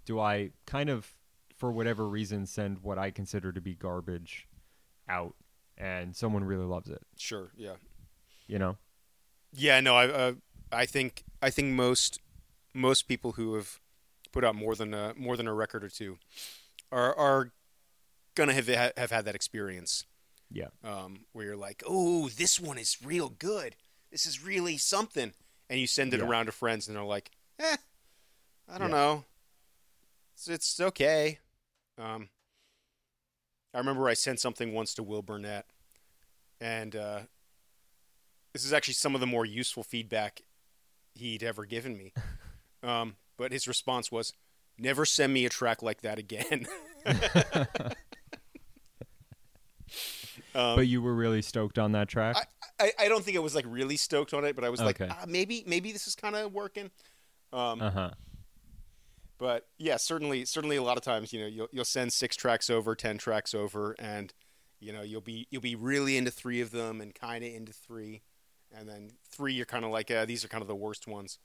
do 0.05 0.19
I 0.19 0.51
kind 0.67 0.89
of, 0.89 1.11
for 1.57 1.71
whatever 1.71 2.07
reason, 2.07 2.45
send 2.45 2.79
what 2.79 2.99
I 2.99 3.09
consider 3.09 3.51
to 3.51 3.59
be 3.61 3.73
garbage 3.73 4.47
out 5.09 5.33
and 5.77 6.15
someone 6.15 6.43
really 6.43 6.65
loves 6.65 6.89
it, 6.89 7.01
Sure. 7.17 7.51
Yeah. 7.57 7.75
you 8.47 8.59
know? 8.59 8.77
Yeah. 9.51 9.79
No. 9.81 9.95
I. 9.95 10.07
Uh, 10.07 10.33
I 10.71 10.85
think. 10.85 11.23
I 11.41 11.49
think 11.49 11.73
most 11.73 12.19
most 12.75 13.07
people 13.07 13.31
who 13.33 13.55
have 13.55 13.79
put 14.31 14.43
out 14.43 14.53
more 14.55 14.75
than 14.75 14.93
a 14.93 15.13
more 15.15 15.37
than 15.37 15.47
a 15.47 15.53
record 15.53 15.83
or 15.83 15.89
two 15.89 16.17
are 16.91 17.15
are 17.15 17.51
gonna 18.35 18.53
have 18.53 18.67
have 18.67 19.09
had 19.11 19.25
that 19.25 19.35
experience. 19.35 20.05
Yeah. 20.51 20.67
um, 20.83 21.25
where 21.33 21.45
you're 21.47 21.55
like, 21.57 21.81
"Oh, 21.87 22.29
this 22.29 22.59
one 22.59 22.77
is 22.77 22.97
real 23.03 23.29
good. 23.29 23.75
This 24.11 24.25
is 24.27 24.43
really 24.43 24.77
something," 24.77 25.33
and 25.69 25.79
you 25.79 25.87
send 25.87 26.13
it 26.13 26.19
Yeah. 26.19 26.25
around 26.27 26.45
to 26.45 26.51
friends, 26.51 26.87
and 26.87 26.95
they're 26.95 27.03
like, 27.03 27.31
"Eh, 27.59 27.77
I 28.69 28.77
don't 28.77 28.89
Yeah. 28.91 28.95
know. 28.95 29.25
It's, 30.35 30.47
it's 30.47 30.79
okay." 30.79 31.39
Um, 31.97 32.29
I 33.73 33.79
remember 33.79 34.07
I 34.07 34.13
sent 34.13 34.39
something 34.39 34.71
once 34.73 34.93
to 34.93 35.03
Will 35.03 35.23
Burnett, 35.23 35.65
and 36.61 36.95
uh, 36.95 37.21
this 38.53 38.63
is 38.63 38.71
actually 38.71 38.93
some 38.93 39.15
of 39.15 39.21
the 39.21 39.27
more 39.27 39.45
useful 39.45 39.83
feedback 39.83 40.41
he'd 41.15 41.41
ever 41.43 41.65
given 41.65 41.97
me. 41.97 42.13
um, 42.85 43.15
but 43.37 43.51
his 43.51 43.67
response 43.67 44.11
was, 44.11 44.33
"Never 44.77 45.05
send 45.05 45.33
me 45.33 45.45
a 45.45 45.49
track 45.49 45.81
like 45.81 46.01
that 46.01 46.17
again." 46.19 46.67
um, 50.55 50.75
but 50.75 50.87
you 50.87 51.01
were 51.01 51.13
really 51.13 51.41
stoked 51.41 51.77
on 51.79 51.91
that 51.93 52.07
track? 52.07 52.35
I, 52.79 52.91
I 52.99 53.07
don't 53.07 53.23
think 53.23 53.37
I 53.37 53.39
was 53.39 53.55
like 53.55 53.65
really 53.67 53.97
stoked 53.97 54.33
on 54.33 54.43
it, 54.45 54.55
but 54.55 54.63
I 54.65 54.69
was 54.69 54.81
like, 54.81 55.01
ah, 55.01 55.25
maybe 55.27 55.63
maybe 55.67 55.91
this 55.91 56.07
is 56.07 56.15
kind 56.15 56.35
of 56.35 56.53
working. 56.53 56.91
Um, 57.53 57.81
Uh 57.81 57.91
huh. 57.91 58.11
but 59.37 59.67
yeah, 59.77 59.97
certainly 59.97 60.45
certainly 60.45 60.75
a 60.75 60.83
lot 60.83 60.97
of 60.97 61.03
times, 61.03 61.31
you 61.33 61.39
know, 61.41 61.47
you'll 61.47 61.67
you'll 61.71 61.85
send 61.85 62.11
six 62.13 62.35
tracks 62.35 62.69
over, 62.69 62.95
ten 62.95 63.17
tracks 63.17 63.53
over, 63.53 63.95
and 63.99 64.33
you 64.79 64.91
know 64.91 65.01
you'll 65.03 65.21
be 65.21 65.47
you'll 65.51 65.61
be 65.61 65.75
really 65.75 66.17
into 66.17 66.31
three 66.31 66.59
of 66.61 66.71
them 66.71 66.99
and 67.01 67.13
kind 67.15 67.43
of 67.43 67.53
into 67.53 67.71
three, 67.73 68.21
and 68.75 68.89
then 68.89 69.11
three 69.29 69.53
you're 69.53 69.65
kind 69.65 69.85
of 69.85 69.91
like, 69.91 70.11
uh, 70.11 70.25
these 70.25 70.43
are 70.43 70.47
kind 70.49 70.61
of 70.61 70.67
the 70.67 70.75
worst 70.75 71.07
ones, 71.07 71.39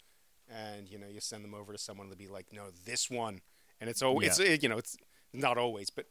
and 0.50 0.88
you 0.88 0.98
know 0.98 1.06
you 1.08 1.20
send 1.20 1.44
them 1.44 1.54
over 1.54 1.72
to 1.72 1.78
someone 1.78 2.10
to 2.10 2.16
be 2.16 2.28
like, 2.28 2.46
no, 2.52 2.70
this 2.84 3.08
one, 3.10 3.40
and 3.80 3.88
it's 3.88 4.02
always 4.02 4.38
it's 4.38 4.40
uh, 4.40 4.56
you 4.60 4.68
know 4.68 4.78
it's 4.78 4.96
not 5.32 5.56
always, 5.58 5.90
but 5.90 6.06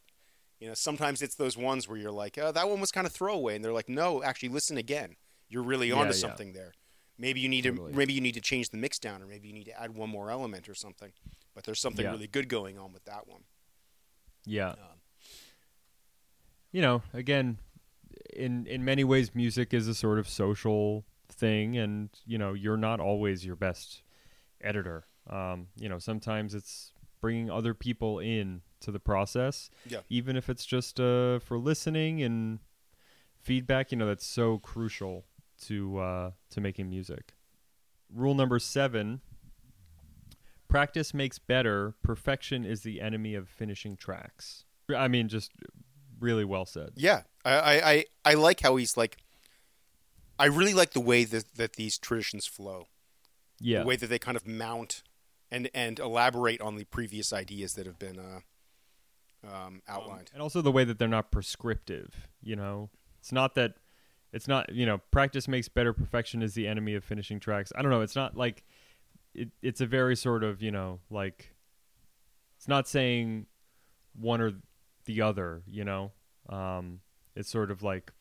you 0.60 0.68
know 0.68 0.74
sometimes 0.74 1.22
it's 1.22 1.36
those 1.36 1.58
ones 1.58 1.88
where 1.88 1.98
you're 1.98 2.12
like, 2.12 2.38
oh, 2.38 2.52
that 2.52 2.70
one 2.70 2.80
was 2.80 2.92
kind 2.92 3.06
of 3.08 3.14
throwaway, 3.14 3.56
and 3.56 3.64
they're 3.64 3.74
like, 3.74 3.90
no, 3.90 4.24
actually 4.24 4.50
listen 4.50 4.78
again, 4.78 5.16
you're 5.50 5.64
really 5.64 5.90
Yeah, 5.90 5.96
onto 5.96 6.14
yeah. 6.14 6.20
something 6.20 6.54
there. 6.54 6.74
Maybe 7.18 7.42
you 7.42 7.50
need 7.50 7.66
Totally. 7.66 7.92
to 7.92 7.98
maybe 7.98 8.14
you 8.14 8.22
need 8.22 8.36
to 8.36 8.42
change 8.42 8.70
the 8.70 8.78
mix 8.78 8.98
down, 8.98 9.22
or 9.22 9.28
maybe 9.28 9.48
you 9.50 9.54
need 9.54 9.66
to 9.66 9.80
add 9.82 9.94
one 9.96 10.10
more 10.10 10.32
element 10.32 10.70
or 10.70 10.74
something. 10.76 11.12
But 11.54 11.66
there's 11.66 11.80
something 11.82 12.06
Yeah. 12.06 12.12
really 12.12 12.28
good 12.28 12.48
going 12.48 12.78
on 12.78 12.94
with 12.94 13.04
that 13.06 13.28
one. 13.28 13.42
Yeah. 14.46 14.70
Um, 14.70 15.02
you 16.72 16.82
know, 16.82 17.02
again, 17.14 17.58
in 18.34 18.66
in 18.68 18.86
many 18.86 19.04
ways, 19.04 19.36
music 19.36 19.74
is 19.74 19.88
a 19.88 19.96
sort 19.96 20.20
of 20.20 20.30
social 20.30 21.04
thing, 21.28 21.78
and 21.78 22.10
you 22.26 22.38
know, 22.38 22.54
you're 22.54 22.78
not 22.78 23.00
always 23.00 23.46
your 23.46 23.56
best 23.56 24.02
editor. 24.62 25.06
Um, 25.30 25.68
you 25.80 25.88
know, 25.90 26.00
sometimes 26.00 26.54
it's 26.56 26.92
bringing 27.22 27.50
other 27.52 27.74
people 27.74 28.20
in 28.20 28.62
to 28.82 28.92
the 28.92 29.00
process, 29.00 29.70
Yeah. 29.86 30.00
even 30.10 30.36
if 30.38 30.50
it's 30.50 30.66
just 30.66 31.00
uh, 31.00 31.40
for 31.40 31.58
listening 31.58 32.22
and 32.24 32.60
feedback. 33.42 33.92
You 33.92 33.98
know, 33.98 34.08
that's 34.08 34.26
so 34.26 34.58
crucial 34.60 35.26
to 35.64 35.98
uh, 36.00 36.32
to 36.52 36.62
making 36.62 36.90
music. 36.90 37.34
Rule 38.14 38.34
number 38.36 38.58
seven. 38.60 39.22
Practice 40.68 41.14
makes 41.14 41.40
better. 41.40 41.96
Perfection 42.04 42.64
is 42.64 42.82
the 42.82 43.02
enemy 43.02 43.34
of 43.34 43.50
finishing 43.50 43.96
tracks. 43.98 44.66
I 44.96 45.08
mean, 45.08 45.28
just 45.28 45.52
really 46.20 46.46
well 46.46 46.66
said. 46.66 46.92
Yeah, 46.96 47.24
I, 47.44 47.52
I, 47.54 47.92
I, 47.92 48.06
I 48.26 48.34
like 48.36 48.60
how 48.62 48.76
he's 48.76 48.96
like 48.96 49.18
I 50.38 50.46
really 50.46 50.74
like 50.74 50.92
the 50.92 51.00
way 51.02 51.24
that, 51.26 51.56
that 51.56 51.74
these 51.76 51.98
traditions 51.98 52.46
flow. 52.46 52.86
Yeah. 53.60 53.80
The 53.80 53.86
way 53.86 53.96
that 53.96 54.08
they 54.08 54.20
kind 54.20 54.38
of 54.38 54.48
mount 54.48 55.04
and 55.52 55.70
and 55.74 56.00
elaborate 56.00 56.62
on 56.62 56.76
the 56.76 56.86
previous 56.86 57.34
ideas 57.34 57.74
that 57.74 57.86
have 57.86 58.00
been 58.00 58.20
uh, 58.20 58.40
um, 59.48 59.82
outlined. 59.88 60.30
and 60.34 60.42
also 60.42 60.62
the 60.62 60.72
way 60.72 60.84
that 60.84 61.00
they're 61.00 61.08
not 61.08 61.32
prescriptive. 61.32 62.28
You 62.42 62.56
know, 62.56 62.90
it's 63.20 63.32
not 63.32 63.56
that 63.56 63.76
it's 64.32 64.48
not 64.48 64.74
you 64.74 64.86
know 64.86 65.00
practice 65.12 65.48
makes 65.48 65.68
better. 65.68 65.94
Perfection 65.94 66.42
is 66.42 66.54
the 66.54 66.68
enemy 66.68 66.96
of 66.96 67.04
finishing 67.04 67.40
tracks. 67.40 67.72
I 67.76 67.82
don't 67.82 67.92
know. 67.92 68.02
It's 68.02 68.16
not 68.16 68.38
like 68.38 68.64
it, 69.34 69.50
it's 69.62 69.82
a 69.82 69.86
very 69.86 70.16
sort 70.16 70.44
of 70.44 70.62
you 70.62 70.72
know 70.72 71.00
like 71.10 71.54
it's 72.58 72.68
not 72.68 72.88
saying 72.88 73.48
one 74.14 74.42
or 74.42 74.54
the 75.06 75.22
other. 75.22 75.64
You 75.68 75.86
know, 75.86 76.12
um, 76.50 77.02
it's 77.36 77.50
sort 77.50 77.72
of 77.72 77.84
like. 77.84 78.12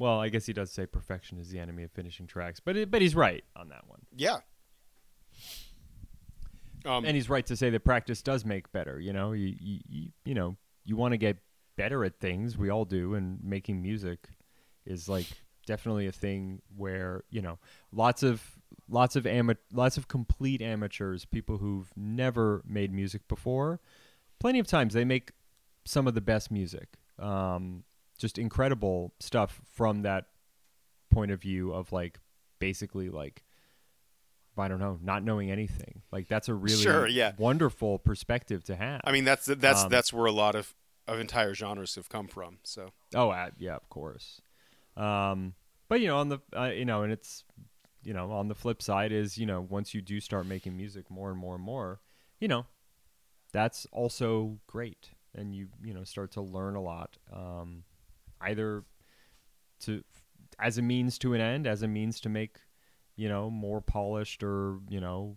Well, 0.00 0.18
I 0.18 0.30
guess 0.30 0.46
he 0.46 0.54
does 0.54 0.70
say 0.70 0.86
perfection 0.86 1.36
is 1.36 1.50
the 1.50 1.58
enemy 1.58 1.82
of 1.82 1.90
finishing 1.90 2.26
tracks, 2.26 2.58
but 2.58 2.74
it, 2.74 2.90
but 2.90 3.02
he's 3.02 3.14
right 3.14 3.44
on 3.54 3.68
that 3.68 3.86
one, 3.86 4.00
yeah. 4.16 4.38
Um, 6.86 7.04
and 7.04 7.14
he's 7.14 7.28
right 7.28 7.44
to 7.44 7.54
say 7.54 7.68
that 7.68 7.84
practice 7.84 8.22
does 8.22 8.46
make 8.46 8.72
better. 8.72 8.98
You 8.98 9.12
know, 9.12 9.32
you 9.32 9.54
you, 9.60 9.80
you, 9.86 10.08
you 10.24 10.34
know 10.34 10.56
you 10.86 10.96
want 10.96 11.12
to 11.12 11.18
get 11.18 11.36
better 11.76 12.02
at 12.02 12.18
things. 12.18 12.56
We 12.56 12.70
all 12.70 12.86
do, 12.86 13.12
and 13.12 13.44
making 13.44 13.82
music 13.82 14.30
is 14.86 15.06
like 15.06 15.26
definitely 15.66 16.06
a 16.06 16.12
thing 16.12 16.62
where 16.74 17.24
you 17.28 17.42
know 17.42 17.58
lots 17.92 18.22
of 18.22 18.42
lots 18.88 19.16
of 19.16 19.26
ama- 19.26 19.58
lots 19.70 19.98
of 19.98 20.08
complete 20.08 20.62
amateurs, 20.62 21.26
people 21.26 21.58
who've 21.58 21.92
never 21.94 22.62
made 22.66 22.90
music 22.90 23.28
before. 23.28 23.80
Plenty 24.38 24.60
of 24.60 24.66
times 24.66 24.94
they 24.94 25.04
make 25.04 25.32
some 25.84 26.06
of 26.06 26.14
the 26.14 26.22
best 26.22 26.50
music. 26.50 26.88
Um, 27.18 27.84
just 28.20 28.38
incredible 28.38 29.14
stuff 29.18 29.60
from 29.72 30.02
that 30.02 30.26
point 31.10 31.30
of 31.32 31.40
view 31.40 31.72
of 31.72 31.92
like 31.92 32.20
basically 32.58 33.08
like 33.08 33.42
I 34.58 34.68
don't 34.68 34.78
know, 34.78 34.98
not 35.02 35.24
knowing 35.24 35.50
anything. 35.50 36.02
Like 36.12 36.28
that's 36.28 36.48
a 36.50 36.54
really 36.54 36.82
Sure, 36.82 37.06
yeah. 37.08 37.32
wonderful 37.38 37.98
perspective 37.98 38.62
to 38.64 38.76
have. 38.76 39.00
I 39.04 39.12
mean, 39.12 39.24
that's 39.24 39.46
that's 39.46 39.84
Um, 39.84 39.88
that's 39.88 40.12
where 40.12 40.26
a 40.26 40.32
lot 40.32 40.54
of, 40.54 40.74
of 41.06 41.18
entire 41.18 41.54
genres 41.54 41.94
have 41.94 42.10
come 42.10 42.28
from. 42.28 42.58
So 42.62 42.90
Oh, 43.14 43.30
uh, 43.30 43.50
yeah, 43.58 43.76
of 43.76 43.88
course. 43.88 44.42
Um, 44.98 45.54
but 45.88 46.00
you 46.00 46.08
know, 46.08 46.18
on 46.18 46.28
the 46.28 46.40
uh, 46.54 46.64
you 46.66 46.84
know, 46.84 47.02
and 47.04 47.12
it's 47.12 47.44
you 48.02 48.12
know, 48.12 48.32
on 48.32 48.48
the 48.48 48.54
flip 48.54 48.82
side 48.82 49.12
is 49.12 49.38
you 49.38 49.46
know, 49.46 49.62
once 49.62 49.94
you 49.94 50.02
do 50.02 50.20
start 50.20 50.44
making 50.46 50.76
music 50.76 51.10
more 51.10 51.30
and 51.30 51.38
more 51.38 51.54
and 51.54 51.64
more, 51.64 52.00
you 52.38 52.48
know, 52.48 52.66
that's 53.52 53.86
also 53.92 54.58
great, 54.66 55.10
and 55.34 55.54
you 55.54 55.68
you 55.82 55.94
know 55.94 56.04
start 56.04 56.32
to 56.32 56.42
learn 56.42 56.76
a 56.76 56.82
lot, 56.82 57.16
um, 57.32 57.84
either 58.40 58.84
to 59.80 60.02
as 60.58 60.78
a 60.78 60.82
means 60.82 61.18
to 61.18 61.34
an 61.34 61.40
end, 61.40 61.66
as 61.66 61.82
a 61.82 61.88
means 61.88 62.20
to 62.20 62.28
make 62.28 62.58
you 63.16 63.28
know 63.28 63.50
more 63.50 63.80
polished 63.80 64.42
or 64.42 64.78
you 64.88 65.00
know 65.00 65.36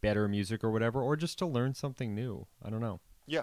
better 0.00 0.28
music 0.28 0.62
or 0.62 0.70
whatever, 0.70 1.02
or 1.02 1.16
just 1.16 1.38
to 1.38 1.46
learn 1.46 1.74
something 1.74 2.14
new. 2.14 2.46
I 2.64 2.70
don't 2.70 2.80
know. 2.80 3.00
yeah, 3.26 3.42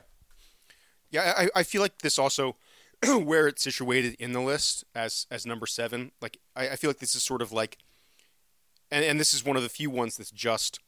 yeah. 1.11 1.33
I, 1.37 1.49
I 1.55 1.63
feel 1.63 1.81
like 1.81 1.99
this 1.99 2.17
also 2.17 2.55
where 3.05 3.47
it's 3.47 3.63
situated 3.63 4.15
in 4.19 4.33
the 4.33 4.41
list 4.41 4.83
as 4.93 5.27
as 5.29 5.45
number 5.45 5.65
seven. 5.65 6.11
Like 6.21 6.39
I, 6.55 6.69
I 6.69 6.75
feel 6.75 6.89
like 6.89 6.99
this 6.99 7.15
is 7.15 7.23
sort 7.23 7.41
of 7.41 7.51
like, 7.51 7.77
and 8.91 9.03
and 9.03 9.19
this 9.19 9.33
is 9.33 9.43
one 9.45 9.57
of 9.57 9.63
the 9.63 9.69
few 9.69 9.89
ones 9.89 10.17
that's 10.17 10.31
just 10.31 10.79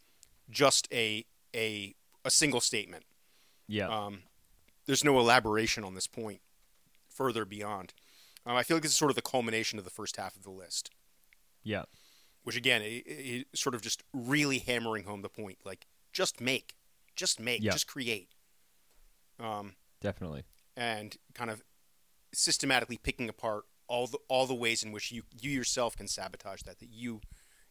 just 0.49 0.87
a 0.91 1.25
a 1.55 1.95
a 2.23 2.31
single 2.31 2.61
statement. 2.61 3.03
Yeah, 3.67 3.89
Um, 3.89 4.23
there's 4.85 5.03
no 5.03 5.19
elaboration 5.19 5.83
on 5.83 5.93
this 5.93 6.07
point 6.07 6.39
further 7.18 7.43
beyond. 7.45 7.93
Um, 8.45 8.55
I 8.55 8.63
feel 8.63 8.78
like 8.78 8.84
this 8.84 8.91
is 8.91 8.97
sort 8.97 9.11
of 9.11 9.15
the 9.15 9.22
culmination 9.22 9.78
of 9.80 9.84
the 9.86 9.91
first 9.91 10.15
half 10.18 10.36
of 10.36 10.43
the 10.43 10.51
list, 10.51 10.91
yeah, 11.63 11.84
which 12.43 12.55
again, 12.55 12.82
it, 12.82 13.03
it, 13.05 13.47
sort 13.55 13.76
of 13.76 13.82
just 13.82 14.03
really 14.13 14.59
hammering 14.59 15.03
home 15.03 15.22
the 15.22 15.30
point, 15.30 15.57
like 15.65 15.86
just 16.13 16.39
make, 16.39 16.76
just 17.15 17.39
make, 17.39 17.61
Yeah. 17.61 17.72
just 17.72 17.88
create, 17.88 18.30
um, 19.39 19.76
definitely. 20.01 20.43
and 20.78 21.18
kind 21.34 21.49
of 21.49 21.61
systematically 22.34 22.97
picking 22.97 23.28
apart 23.30 23.63
all 23.88 24.07
the 24.07 24.20
all 24.30 24.45
the 24.47 24.55
ways 24.55 24.84
in 24.84 24.91
which 24.91 25.11
you 25.11 25.24
you 25.41 25.49
yourself 25.51 25.95
can 25.97 26.07
sabotage 26.07 26.61
that, 26.63 26.80
that 26.80 26.89
you 26.91 27.22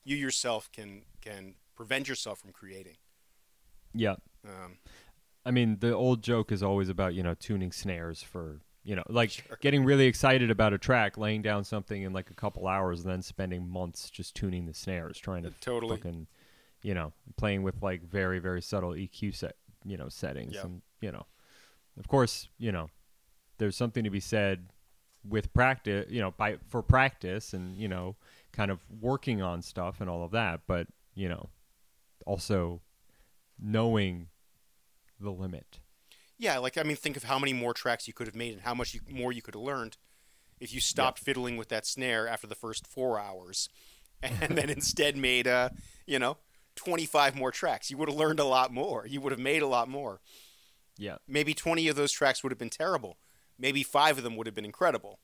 you 0.04 0.16
yourself 0.16 0.70
can 0.72 1.02
can 1.20 1.54
prevent 1.74 2.08
yourself 2.08 2.40
from 2.40 2.52
creating. 2.52 2.96
Yeah. 3.94 4.16
Um, 4.46 4.78
I 5.44 5.50
mean, 5.50 5.78
the 5.80 5.92
old 5.92 6.22
joke 6.22 6.50
is 6.52 6.62
always 6.62 6.88
about 6.88 7.14
you 7.14 7.22
know 7.22 7.34
tuning 7.34 7.72
snares 7.72 8.22
for 8.22 8.60
you 8.86 8.96
know 8.96 9.02
like 9.08 9.30
Sure. 9.30 9.58
getting 9.60 9.84
really 9.84 10.06
excited 10.06 10.50
about 10.50 10.72
a 10.72 10.78
track, 10.78 11.18
laying 11.18 11.42
down 11.42 11.64
something 11.64 12.00
in 12.02 12.12
like 12.14 12.30
a 12.30 12.34
couple 12.34 12.66
hours, 12.66 13.02
and 13.02 13.10
then 13.12 13.20
spending 13.20 13.68
months 13.68 14.08
just 14.08 14.34
tuning 14.34 14.64
the 14.66 14.72
snares, 14.74 15.18
trying 15.18 15.42
to 15.42 15.50
Totally. 15.60 15.96
fucking 15.96 16.26
you 16.82 16.94
know 16.94 17.12
playing 17.36 17.62
with 17.62 17.82
like 17.82 18.02
very 18.02 18.38
very 18.38 18.62
subtle 18.62 18.90
EQ 18.92 19.34
set 19.34 19.56
you 19.84 19.96
know 19.96 20.08
settings, 20.08 20.54
Yeah. 20.54 20.62
and 20.66 20.82
you 21.00 21.12
know, 21.12 21.26
of 21.98 22.08
course, 22.08 22.48
you 22.58 22.72
know, 22.72 22.88
there's 23.58 23.76
something 23.76 24.04
to 24.04 24.10
be 24.10 24.20
said 24.20 24.68
with 25.28 25.52
practice, 25.52 26.06
you 26.08 26.20
know, 26.20 26.30
by 26.30 26.56
for 26.68 26.82
practice 26.82 27.52
and 27.52 27.76
you 27.76 27.88
know, 27.88 28.14
kind 28.52 28.70
of 28.70 28.78
working 29.00 29.42
on 29.42 29.60
stuff 29.62 30.00
and 30.00 30.08
all 30.08 30.22
of 30.24 30.30
that, 30.30 30.60
but 30.68 30.86
you 31.14 31.28
know, 31.28 31.48
also 32.24 32.80
knowing 33.58 34.28
the 35.20 35.30
limit. 35.30 35.80
Yeah, 36.38 36.58
like 36.58 36.76
I 36.76 36.82
mean, 36.82 36.96
think 36.96 37.16
of 37.16 37.24
how 37.24 37.38
many 37.38 37.52
more 37.52 37.72
tracks 37.72 38.06
you 38.06 38.14
could 38.14 38.26
have 38.26 38.36
made 38.36 38.52
and 38.52 38.62
how 38.62 38.74
much 38.74 38.94
you, 38.94 39.00
more 39.08 39.32
you 39.32 39.42
could 39.42 39.54
have 39.54 39.62
learned 39.62 39.96
if 40.60 40.72
you 40.72 40.80
stopped 40.80 41.18
fiddling 41.18 41.56
with 41.56 41.68
that 41.68 41.86
snare 41.86 42.28
after 42.28 42.46
the 42.46 42.54
first 42.54 42.86
four 42.86 43.18
hours, 43.18 43.68
and 44.22 44.56
then 44.56 44.70
instead 44.70 45.16
made, 45.16 45.46
uh, 45.46 45.70
you 46.06 46.18
know, 46.18 46.36
twenty-five 46.74 47.34
more 47.34 47.50
tracks. 47.50 47.90
You 47.90 47.96
would 47.98 48.08
have 48.08 48.18
learned 48.18 48.40
a 48.40 48.44
lot 48.44 48.72
more. 48.72 49.06
You 49.06 49.20
would 49.20 49.32
have 49.32 49.40
made 49.40 49.62
a 49.62 49.66
lot 49.66 49.88
more. 49.88 50.20
Yeah. 50.98 51.16
Maybe 51.26 51.54
twenty 51.54 51.88
of 51.88 51.96
those 51.96 52.12
tracks 52.12 52.42
would 52.42 52.52
have 52.52 52.58
been 52.58 52.70
terrible. 52.70 53.18
Maybe 53.58 53.82
five 53.82 54.18
of 54.18 54.24
them 54.24 54.36
would 54.36 54.46
have 54.46 54.54
been 54.54 54.64
incredible. 54.64 55.20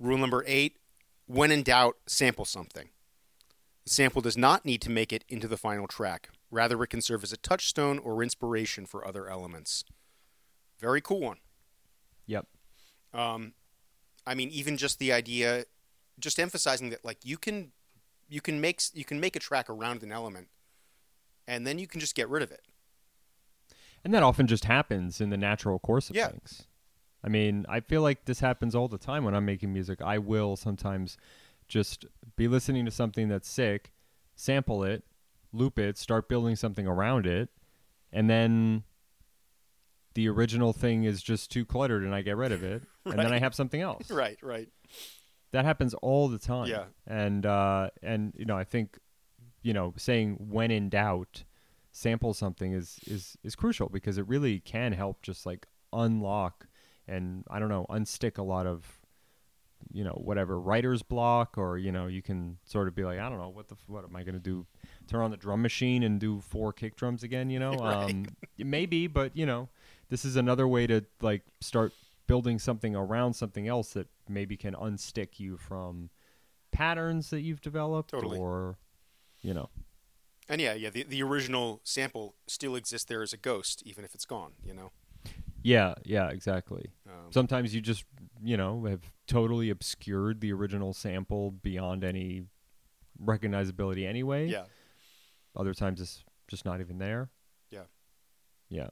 Rule 0.00 0.18
number 0.18 0.44
eight: 0.46 0.78
When 1.26 1.52
in 1.52 1.62
doubt, 1.62 1.96
sample 2.06 2.44
something. 2.44 2.90
The 3.84 3.90
sample 3.90 4.20
does 4.20 4.36
not 4.36 4.64
need 4.64 4.82
to 4.82 4.90
make 4.90 5.12
it 5.12 5.24
into 5.28 5.46
the 5.46 5.56
final 5.56 5.86
track. 5.86 6.30
Rather, 6.56 6.82
it 6.82 6.86
can 6.86 7.02
serve 7.02 7.22
as 7.22 7.34
a 7.34 7.36
touchstone 7.36 7.98
or 7.98 8.22
inspiration 8.22 8.86
for 8.86 9.06
other 9.06 9.28
elements. 9.28 9.84
Very 10.80 11.02
cool 11.02 11.20
one. 11.20 11.36
Yep. 12.24 12.46
Um, 13.12 13.52
I 14.26 14.34
mean, 14.34 14.48
even 14.48 14.78
just 14.78 14.98
the 14.98 15.12
idea, 15.12 15.66
just 16.18 16.40
emphasizing 16.40 16.88
that 16.90 17.04
like 17.04 17.18
you 17.24 17.36
can, 17.36 17.72
you 18.26 18.40
can 18.40 18.58
make 18.58 18.80
you 18.94 19.04
can 19.04 19.20
make 19.20 19.36
a 19.36 19.38
track 19.38 19.68
around 19.68 20.02
an 20.02 20.10
element, 20.10 20.48
and 21.46 21.66
then 21.66 21.78
you 21.78 21.86
can 21.86 22.00
just 22.00 22.14
get 22.14 22.26
rid 22.30 22.42
of 22.42 22.50
it. 22.50 22.62
And 24.02 24.14
that 24.14 24.22
often 24.22 24.46
just 24.46 24.64
happens 24.64 25.20
in 25.20 25.28
the 25.28 25.36
natural 25.36 25.78
course 25.78 26.08
of 26.08 26.16
Yeah. 26.16 26.28
things. 26.28 26.62
I 27.22 27.28
mean, 27.28 27.66
I 27.68 27.80
feel 27.80 28.00
like 28.00 28.24
this 28.24 28.40
happens 28.40 28.74
all 28.74 28.88
the 28.88 28.98
time 28.98 29.24
when 29.24 29.34
I'm 29.34 29.44
making 29.44 29.74
music. 29.74 30.00
I 30.00 30.16
will 30.16 30.56
sometimes 30.56 31.18
just 31.68 32.06
be 32.34 32.48
listening 32.48 32.86
to 32.86 32.90
something 32.90 33.28
that's 33.28 33.48
sick, 33.48 33.92
sample 34.36 34.84
it, 34.84 35.04
loop 35.52 35.78
it, 35.78 35.98
start 35.98 36.28
building 36.28 36.56
something 36.56 36.86
around 36.86 37.26
it, 37.26 37.48
and 38.12 38.28
then 38.28 38.84
the 40.14 40.28
original 40.28 40.72
thing 40.72 41.04
is 41.04 41.22
just 41.22 41.50
too 41.50 41.64
cluttered 41.64 42.02
and 42.02 42.14
I 42.14 42.22
get 42.22 42.36
rid 42.36 42.52
of 42.52 42.64
it, 42.64 42.82
and 43.04 43.18
then 43.18 43.32
I 43.32 43.38
have 43.38 43.54
something 43.54 43.80
else. 43.80 44.10
Right, 44.10 44.38
right. 44.42 44.68
That 45.52 45.64
happens 45.64 45.94
all 45.94 46.28
the 46.28 46.38
time. 46.38 46.68
Yeah. 46.68 46.84
And 47.06 47.46
uh 47.46 47.90
and 48.02 48.32
you 48.36 48.44
know, 48.44 48.56
I 48.56 48.64
think 48.64 48.98
you 49.62 49.72
know, 49.72 49.94
saying 49.96 50.36
when 50.38 50.70
in 50.70 50.88
doubt, 50.88 51.44
sample 51.92 52.34
something 52.34 52.72
is 52.72 52.98
is 53.06 53.36
is 53.42 53.54
crucial 53.54 53.88
because 53.88 54.18
it 54.18 54.26
really 54.26 54.60
can 54.60 54.92
help 54.92 55.22
just 55.22 55.46
like 55.46 55.66
unlock 55.92 56.66
and 57.06 57.44
I 57.50 57.58
don't 57.58 57.68
know, 57.68 57.86
unstick 57.88 58.38
a 58.38 58.42
lot 58.42 58.66
of 58.66 59.00
you 59.92 60.04
know, 60.04 60.12
whatever 60.12 60.58
writer's 60.60 61.02
block 61.02 61.56
or 61.58 61.78
you 61.78 61.92
know, 61.92 62.06
you 62.06 62.22
can 62.22 62.58
sort 62.64 62.88
of 62.88 62.94
be 62.94 63.04
like, 63.04 63.18
I 63.18 63.28
don't 63.28 63.38
know, 63.38 63.48
what 63.48 63.68
the 63.68 63.74
f- 63.74 63.84
what 63.88 64.04
am 64.04 64.14
I 64.16 64.22
going 64.22 64.34
to 64.34 64.40
do? 64.40 64.66
Turn 65.08 65.20
on 65.22 65.30
the 65.30 65.36
drum 65.36 65.62
machine 65.62 66.02
and 66.02 66.18
do 66.20 66.40
four 66.40 66.72
kick 66.72 66.96
drums 66.96 67.22
again, 67.22 67.50
you 67.50 67.58
know? 67.58 67.72
Right. 67.80 68.10
Um 68.10 68.26
maybe, 68.58 69.06
but 69.06 69.36
you 69.36 69.46
know, 69.46 69.68
this 70.08 70.24
is 70.24 70.36
another 70.36 70.66
way 70.68 70.86
to 70.86 71.04
like 71.20 71.42
start 71.60 71.92
building 72.26 72.58
something 72.58 72.96
around 72.96 73.34
something 73.34 73.68
else 73.68 73.92
that 73.92 74.08
maybe 74.28 74.56
can 74.56 74.74
unstick 74.74 75.38
you 75.38 75.56
from 75.56 76.10
patterns 76.72 77.30
that 77.30 77.40
you've 77.40 77.60
developed 77.60 78.10
Totally. 78.10 78.38
or 78.38 78.76
you 79.40 79.54
know 79.54 79.68
And 80.48 80.60
yeah, 80.60 80.74
yeah, 80.74 80.90
the, 80.90 81.02
the 81.04 81.22
original 81.22 81.80
sample 81.84 82.34
still 82.46 82.76
exists 82.76 83.06
there 83.08 83.22
as 83.22 83.32
a 83.32 83.36
ghost, 83.36 83.82
even 83.86 84.04
if 84.04 84.14
it's 84.14 84.24
gone. 84.26 84.52
You 84.64 84.74
know. 84.74 84.90
Yeah 85.66 85.94
yeah 86.04 86.28
exactly 86.28 86.92
Um, 87.06 87.30
sometimes 87.30 87.74
you 87.74 87.80
just 87.80 88.04
you 88.42 88.56
know 88.56 88.84
have 88.84 89.00
totally 89.26 89.70
obscured 89.70 90.40
the 90.40 90.52
original 90.52 90.92
sample 90.92 91.50
beyond 91.50 92.04
any 92.04 92.44
recognizability 93.22 94.06
anyway 94.06 94.46
yeah. 94.46 94.64
other 95.56 95.74
times 95.74 96.00
it's 96.00 96.22
just 96.48 96.64
not 96.64 96.80
even 96.80 96.98
there 96.98 97.30
Yeah. 97.70 97.86
yeah 98.68 98.88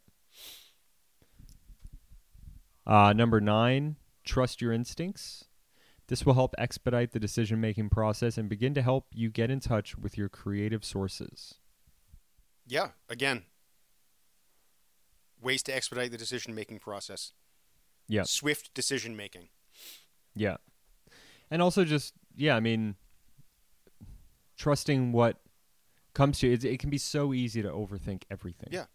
uh, 2.87 3.13
number 3.13 3.41
nine 3.41 3.97
trust 4.25 4.61
your 4.61 4.73
instincts 4.73 5.45
This 6.09 6.27
will 6.27 6.35
help 6.35 6.55
expedite 6.59 7.13
the 7.13 7.21
decision 7.21 7.61
making 7.61 7.89
process 7.91 8.37
and 8.37 8.49
begin 8.49 8.75
to 8.75 8.83
help 8.83 9.07
you 9.13 9.31
get 9.31 9.51
in 9.51 9.61
touch 9.61 9.97
with 9.97 10.19
your 10.19 10.29
creative 10.29 10.85
sources. 10.85 11.55
Yeah, 12.67 12.89
again, 13.09 13.45
ways 15.45 15.63
to 15.65 15.75
expedite 15.75 16.11
the 16.11 16.19
decision 16.19 16.55
making 16.55 16.81
process. 16.81 17.33
Yeah. 18.09 18.25
Swift 18.25 18.73
decision 18.75 19.17
making. 19.17 19.49
Yeah. 20.35 20.57
And 21.51 21.63
also 21.63 21.85
just 21.85 22.15
yeah, 22.37 22.57
I 22.57 22.61
mean 22.61 22.97
trusting 24.57 25.13
what 25.13 25.37
comes 26.15 26.39
to 26.41 26.49
you. 26.49 26.55
It, 26.55 26.65
it 26.65 26.79
can 26.81 26.91
be 26.91 26.99
so 26.99 27.33
easy 27.33 27.63
to 27.63 27.69
overthink 27.69 28.23
everything. 28.31 28.71
Yeah. 28.73 28.87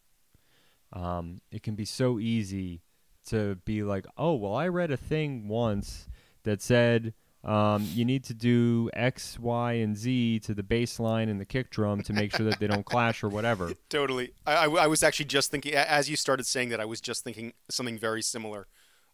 Um 0.94 1.42
it 1.52 1.64
can 1.64 1.76
be 1.76 1.86
so 1.86 2.20
easy 2.20 2.82
to 3.28 3.56
be 3.66 3.84
like, 3.84 4.06
"Oh, 4.18 4.36
well 4.36 4.56
I 4.56 4.68
read 4.68 4.92
a 4.92 4.98
thing 4.98 5.48
once 5.48 6.08
that 6.44 6.62
said 6.62 7.14
um, 7.44 7.88
you 7.94 8.04
need 8.04 8.26
to 8.26 8.34
do 8.34 8.90
X, 8.94 9.40
Y, 9.40 9.74
and 9.74 9.96
Z 9.98 10.40
to 10.42 10.54
the 10.54 10.64
bass 10.64 11.00
line 11.00 11.30
and 11.30 11.40
the 11.40 11.46
kick 11.46 11.70
drum 11.70 12.02
to 12.04 12.14
make 12.14 12.36
sure 12.36 12.46
that 12.50 12.60
they 12.60 12.68
don't 12.68 12.86
clash 12.86 13.24
or 13.24 13.30
whatever. 13.30 13.72
Totally. 13.90 14.34
I, 14.46 14.66
I, 14.66 14.70
I 14.84 14.88
was 14.88 15.04
actually 15.04 15.26
just 15.26 15.50
thinking, 15.50 15.74
as 15.74 16.10
you 16.10 16.18
started 16.18 16.46
saying 16.46 16.70
that, 16.70 16.80
I 16.82 16.86
was 16.86 17.00
just 17.00 17.24
thinking 17.24 17.54
something 17.70 17.98
very 17.98 18.22
similar. 18.22 18.68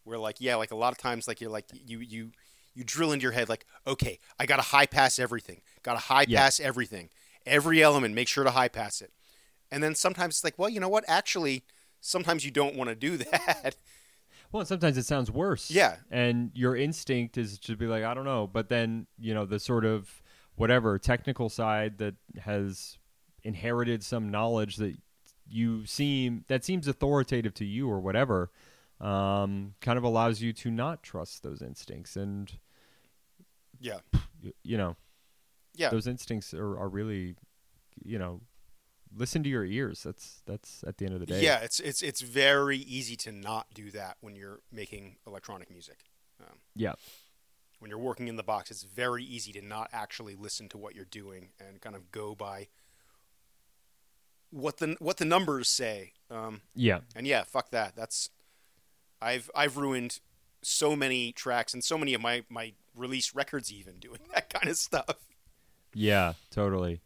Where 0.04 0.18
like, 0.18 0.36
yeah, 0.40 0.56
like 0.56 0.70
a 0.70 0.76
lot 0.76 0.92
of 0.92 0.98
times, 0.98 1.26
like 1.28 1.40
you're 1.40 1.50
like 1.50 1.66
you 1.72 2.00
you 2.00 2.30
you 2.74 2.84
drill 2.84 3.12
into 3.12 3.22
your 3.24 3.32
head 3.32 3.48
like, 3.48 3.64
okay, 3.86 4.18
I 4.38 4.46
got 4.46 4.56
to 4.56 4.62
high 4.62 4.86
pass 4.86 5.18
everything, 5.18 5.62
got 5.82 5.94
to 5.94 5.98
high 5.98 6.26
Yeah. 6.28 6.42
pass 6.42 6.60
everything, 6.60 7.10
every 7.46 7.82
element, 7.82 8.14
make 8.14 8.28
sure 8.28 8.44
to 8.44 8.50
high 8.50 8.68
pass 8.68 9.00
it. 9.00 9.12
And 9.70 9.82
then 9.82 9.94
sometimes 9.94 10.36
it's 10.36 10.44
like, 10.44 10.58
well, 10.58 10.68
you 10.68 10.78
know 10.78 10.88
what? 10.88 11.04
Actually, 11.08 11.64
sometimes 12.00 12.44
you 12.44 12.50
don't 12.52 12.76
want 12.76 12.88
to 12.90 12.94
do 12.94 13.16
that. 13.32 13.76
Well, 14.52 14.60
and 14.60 14.68
sometimes 14.68 14.96
it 14.96 15.04
sounds 15.06 15.30
worse. 15.30 15.70
Yeah. 15.70 15.96
And 16.10 16.50
your 16.54 16.76
instinct 16.76 17.36
is 17.36 17.58
to 17.60 17.76
be 17.76 17.86
like, 17.86 18.04
I 18.04 18.14
don't 18.14 18.24
know. 18.24 18.46
But 18.46 18.68
then, 18.68 19.06
you 19.18 19.34
know, 19.34 19.44
the 19.44 19.58
sort 19.58 19.84
of 19.84 20.22
whatever 20.54 20.98
technical 20.98 21.48
side 21.48 21.98
that 21.98 22.14
has 22.40 22.98
inherited 23.42 24.02
some 24.02 24.30
knowledge 24.30 24.76
that 24.76 24.96
you 25.48 25.84
seem, 25.86 26.44
that 26.48 26.64
seems 26.64 26.88
authoritative 26.88 27.54
to 27.54 27.64
you 27.64 27.88
or 27.88 28.00
whatever, 28.00 28.50
um, 29.00 29.74
kind 29.80 29.98
of 29.98 30.04
allows 30.04 30.40
you 30.40 30.52
to 30.52 30.70
not 30.70 31.02
trust 31.02 31.42
those 31.42 31.60
instincts. 31.60 32.16
And, 32.16 32.50
yeah. 33.78 33.98
you 34.62 34.78
know, 34.78 34.96
Yeah. 35.74 35.90
those 35.90 36.06
instincts 36.06 36.54
are, 36.54 36.78
are 36.78 36.88
really, 36.88 37.36
you 38.02 38.18
know, 38.18 38.40
listen 39.14 39.42
to 39.42 39.48
your 39.48 39.64
ears. 39.64 40.02
That's, 40.02 40.42
that's 40.46 40.82
at 40.86 40.98
the 40.98 41.04
end 41.06 41.14
of 41.14 41.20
the 41.20 41.26
day. 41.26 41.42
Yeah, 41.42 41.58
it's 41.60 41.80
it's 41.80 42.02
it's 42.02 42.20
very 42.20 42.78
easy 42.78 43.16
to 43.16 43.32
not 43.32 43.66
do 43.74 43.90
that 43.92 44.16
when 44.20 44.36
you're 44.36 44.60
making 44.72 45.16
electronic 45.26 45.70
music. 45.70 45.98
Um, 46.40 46.58
Yeah. 46.74 46.92
when 47.78 47.90
you're 47.90 47.98
working 47.98 48.28
in 48.28 48.36
the 48.36 48.42
box, 48.42 48.70
it's 48.70 48.82
very 48.82 49.24
easy 49.24 49.52
to 49.52 49.62
not 49.62 49.88
actually 49.92 50.34
listen 50.34 50.68
to 50.70 50.78
what 50.78 50.94
you're 50.94 51.04
doing 51.04 51.50
and 51.60 51.80
kind 51.80 51.94
of 51.96 52.10
go 52.12 52.34
by 52.34 52.68
what 54.50 54.78
the 54.78 54.96
what 54.98 55.16
the 55.18 55.24
numbers 55.24 55.68
say. 55.68 56.12
Um, 56.30 56.62
Yeah. 56.74 57.00
and 57.14 57.26
yeah, 57.26 57.44
fuck 57.44 57.70
that. 57.70 57.96
That's 57.96 58.30
I've 59.20 59.50
I've 59.54 59.76
ruined 59.76 60.20
so 60.62 60.96
many 60.96 61.32
tracks 61.32 61.74
and 61.74 61.82
so 61.84 61.96
many 61.98 62.14
of 62.14 62.20
my 62.20 62.44
my 62.48 62.72
release 62.94 63.34
records 63.34 63.72
even 63.72 63.98
doing 63.98 64.20
that 64.34 64.50
kind 64.52 64.68
of 64.68 64.76
stuff. 64.76 65.16
Yeah, 65.94 66.34
totally. 66.50 67.00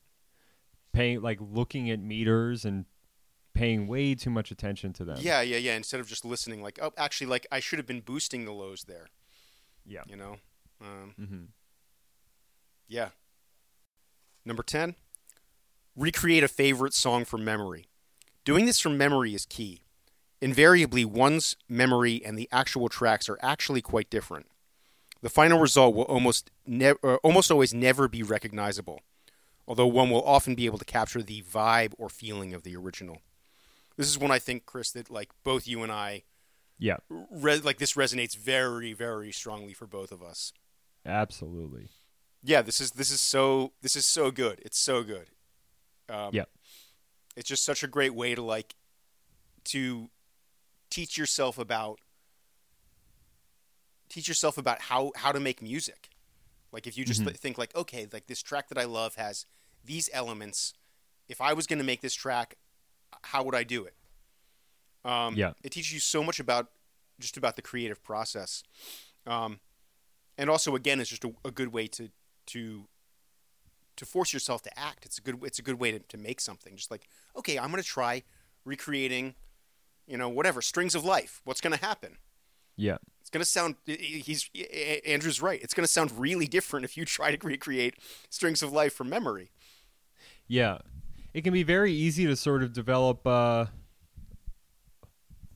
Paying 0.92 1.22
like 1.22 1.38
looking 1.40 1.90
at 1.90 2.00
meters 2.00 2.64
and 2.64 2.84
paying 3.54 3.86
way 3.86 4.14
too 4.14 4.30
much 4.30 4.50
attention 4.50 4.92
to 4.94 5.04
them. 5.04 5.18
Yeah, 5.20 5.40
yeah, 5.40 5.56
yeah. 5.56 5.76
Instead 5.76 6.00
of 6.00 6.08
just 6.08 6.24
listening, 6.24 6.62
like, 6.62 6.78
oh, 6.82 6.92
actually, 6.96 7.28
like 7.28 7.46
I 7.52 7.60
should 7.60 7.78
have 7.78 7.86
been 7.86 8.00
boosting 8.00 8.44
the 8.44 8.52
lows 8.52 8.84
there. 8.84 9.08
Yeah. 9.86 10.02
You 10.06 10.16
know. 10.16 10.36
Um, 10.80 11.14
hmm 11.16 11.44
Yeah. 12.88 13.10
Number 14.44 14.62
10, 14.62 14.94
recreate 15.94 16.42
a 16.42 16.48
favorite 16.48 16.94
song 16.94 17.24
from 17.26 17.44
memory. 17.44 17.86
Doing 18.44 18.64
this 18.64 18.80
from 18.80 18.96
memory 18.96 19.34
is 19.34 19.44
key. 19.44 19.82
Invariably, 20.40 21.04
one's 21.04 21.56
memory 21.68 22.22
and 22.24 22.38
the 22.38 22.48
actual 22.50 22.88
tracks 22.88 23.28
are 23.28 23.38
actually 23.42 23.82
quite 23.82 24.08
different. 24.08 24.46
The 25.20 25.28
final 25.28 25.58
result 25.60 25.94
will 25.94 26.04
almost 26.04 26.50
ne- 26.66 26.92
almost 27.22 27.50
always 27.50 27.74
never 27.74 28.08
be 28.08 28.22
recognizable, 28.22 29.00
although 29.70 29.86
one 29.86 30.10
will 30.10 30.24
often 30.24 30.56
be 30.56 30.66
able 30.66 30.78
to 30.78 30.84
capture 30.84 31.22
the 31.22 31.42
vibe 31.42 31.92
or 31.96 32.08
feeling 32.08 32.52
of 32.54 32.64
the 32.64 32.74
original. 32.74 33.22
This 33.96 34.08
is 34.08 34.18
when 34.18 34.32
I 34.32 34.40
think, 34.40 34.66
Chris, 34.66 34.90
that 34.90 35.08
like 35.10 35.30
both 35.44 35.68
you 35.68 35.84
and 35.84 35.92
I, 35.92 36.24
Yeah, 36.76 36.96
re- 37.08 37.60
like 37.60 37.78
this 37.78 37.92
resonates 37.92 38.36
very, 38.36 38.92
very 38.94 39.30
strongly 39.30 39.72
for 39.72 39.86
both 39.86 40.10
of 40.10 40.24
us. 40.24 40.52
absolutely. 41.06 41.88
yeah 42.42 42.62
this 42.62 42.80
is 42.80 42.90
this 42.92 43.10
is 43.12 43.20
so 43.20 43.72
this 43.82 43.94
is 43.94 44.04
so 44.06 44.30
good 44.32 44.58
it's 44.66 44.78
so 44.78 45.02
good 45.04 45.28
um, 46.08 46.30
Yeah. 46.34 46.46
it's 47.36 47.48
just 47.48 47.64
such 47.64 47.82
a 47.84 47.86
great 47.86 48.14
way 48.14 48.34
to 48.34 48.42
like 48.42 48.74
to 49.66 50.10
teach 50.90 51.16
yourself 51.16 51.58
about 51.58 52.00
teach 54.08 54.26
yourself 54.26 54.58
about 54.58 54.80
how 54.80 55.12
how 55.16 55.32
to 55.32 55.38
make 55.40 55.62
music 55.62 56.08
like 56.72 56.86
if 56.86 56.96
you 56.98 57.04
just 57.04 57.20
Mhm. 57.22 57.26
th- 57.26 57.36
think 57.36 57.58
like 57.58 57.74
okay 57.76 58.06
like 58.12 58.26
this 58.26 58.42
track 58.42 58.68
that 58.68 58.78
i 58.78 58.84
love 58.84 59.14
has 59.16 59.46
these 59.84 60.08
elements 60.12 60.74
if 61.28 61.40
i 61.40 61.52
was 61.52 61.66
going 61.66 61.78
to 61.78 61.84
make 61.84 62.00
this 62.00 62.14
track 62.14 62.56
how 63.22 63.42
would 63.42 63.54
i 63.54 63.62
do 63.64 63.84
it? 63.84 63.94
Um, 65.04 65.34
Yeah. 65.34 65.52
it 65.62 65.72
teaches 65.72 65.92
you 65.92 66.00
so 66.00 66.22
much 66.22 66.40
about 66.40 66.70
just 67.18 67.36
about 67.36 67.56
the 67.56 67.62
creative 67.62 68.02
process. 68.02 68.62
Um, 69.26 69.60
and 70.38 70.48
also 70.48 70.74
again 70.74 71.00
it's 71.00 71.10
just 71.10 71.24
a, 71.24 71.32
a 71.44 71.50
good 71.50 71.72
way 71.72 71.86
to 71.88 72.10
to 72.46 72.86
to 73.96 74.06
force 74.06 74.32
yourself 74.32 74.62
to 74.62 74.78
act. 74.78 75.04
It's 75.04 75.18
a 75.18 75.22
good 75.22 75.38
it's 75.42 75.58
a 75.58 75.62
good 75.62 75.78
way 75.80 75.92
to, 75.92 75.98
to 75.98 76.16
make 76.16 76.40
something. 76.40 76.76
Just 76.76 76.90
like 76.90 77.08
okay 77.36 77.58
i'm 77.58 77.70
going 77.70 77.82
to 77.82 77.88
try 77.88 78.22
recreating 78.64 79.34
you 80.06 80.16
know 80.16 80.28
whatever 80.28 80.62
strings 80.62 80.94
of 80.94 81.04
life. 81.04 81.40
What's 81.44 81.60
going 81.60 81.76
to 81.76 81.84
happen? 81.84 82.16
Yeah, 82.76 82.96
it's 83.20 83.30
going 83.30 83.42
to 83.42 83.50
sound 83.50 83.76
he's 83.86 84.48
andrew's 85.04 85.42
right. 85.42 85.62
It's 85.62 85.74
going 85.74 85.84
to 85.84 85.92
sound 85.92 86.18
really 86.18 86.46
different 86.46 86.84
if 86.84 86.96
you 86.96 87.04
try 87.04 87.34
to 87.34 87.46
recreate 87.46 87.96
strings 88.30 88.62
of 88.62 88.72
life 88.72 88.94
from 88.94 89.08
memory 89.10 89.50
yeah. 90.50 90.78
It 91.32 91.44
can 91.44 91.52
be 91.52 91.62
very 91.62 91.92
easy 91.92 92.26
to 92.26 92.34
sort 92.34 92.64
of 92.64 92.72
develop. 92.72 93.24
Uh, 93.24 93.66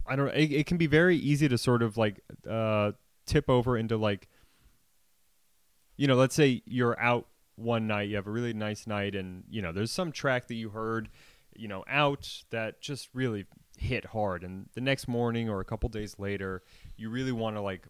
I 0.06 0.14
don't. 0.14 0.28
It, 0.28 0.52
it 0.52 0.66
can 0.66 0.76
be 0.76 0.86
very 0.86 1.16
easy 1.16 1.48
to 1.48 1.58
sort 1.58 1.82
of 1.82 1.96
like 1.96 2.20
uh, 2.48 2.92
tip 3.26 3.50
over 3.50 3.76
into 3.76 3.96
like. 3.96 4.28
You 5.96 6.06
know, 6.06 6.14
let's 6.14 6.34
say 6.34 6.62
you're 6.64 6.98
out 7.00 7.26
one 7.56 7.88
night, 7.88 8.08
you 8.08 8.16
have 8.16 8.28
a 8.28 8.30
really 8.30 8.52
nice 8.52 8.86
night, 8.86 9.16
and 9.16 9.42
you 9.50 9.62
know, 9.62 9.72
there's 9.72 9.90
some 9.90 10.12
track 10.12 10.46
that 10.46 10.54
you 10.54 10.70
heard, 10.70 11.08
you 11.56 11.66
know, 11.66 11.84
out 11.88 12.42
that 12.50 12.80
just 12.80 13.08
really 13.12 13.46
hit 13.76 14.06
hard, 14.06 14.44
and 14.44 14.68
the 14.74 14.80
next 14.80 15.08
morning 15.08 15.48
or 15.48 15.58
a 15.58 15.64
couple 15.64 15.88
days 15.88 16.20
later, 16.20 16.62
you 16.96 17.10
really 17.10 17.32
want 17.32 17.56
to 17.56 17.60
like 17.60 17.88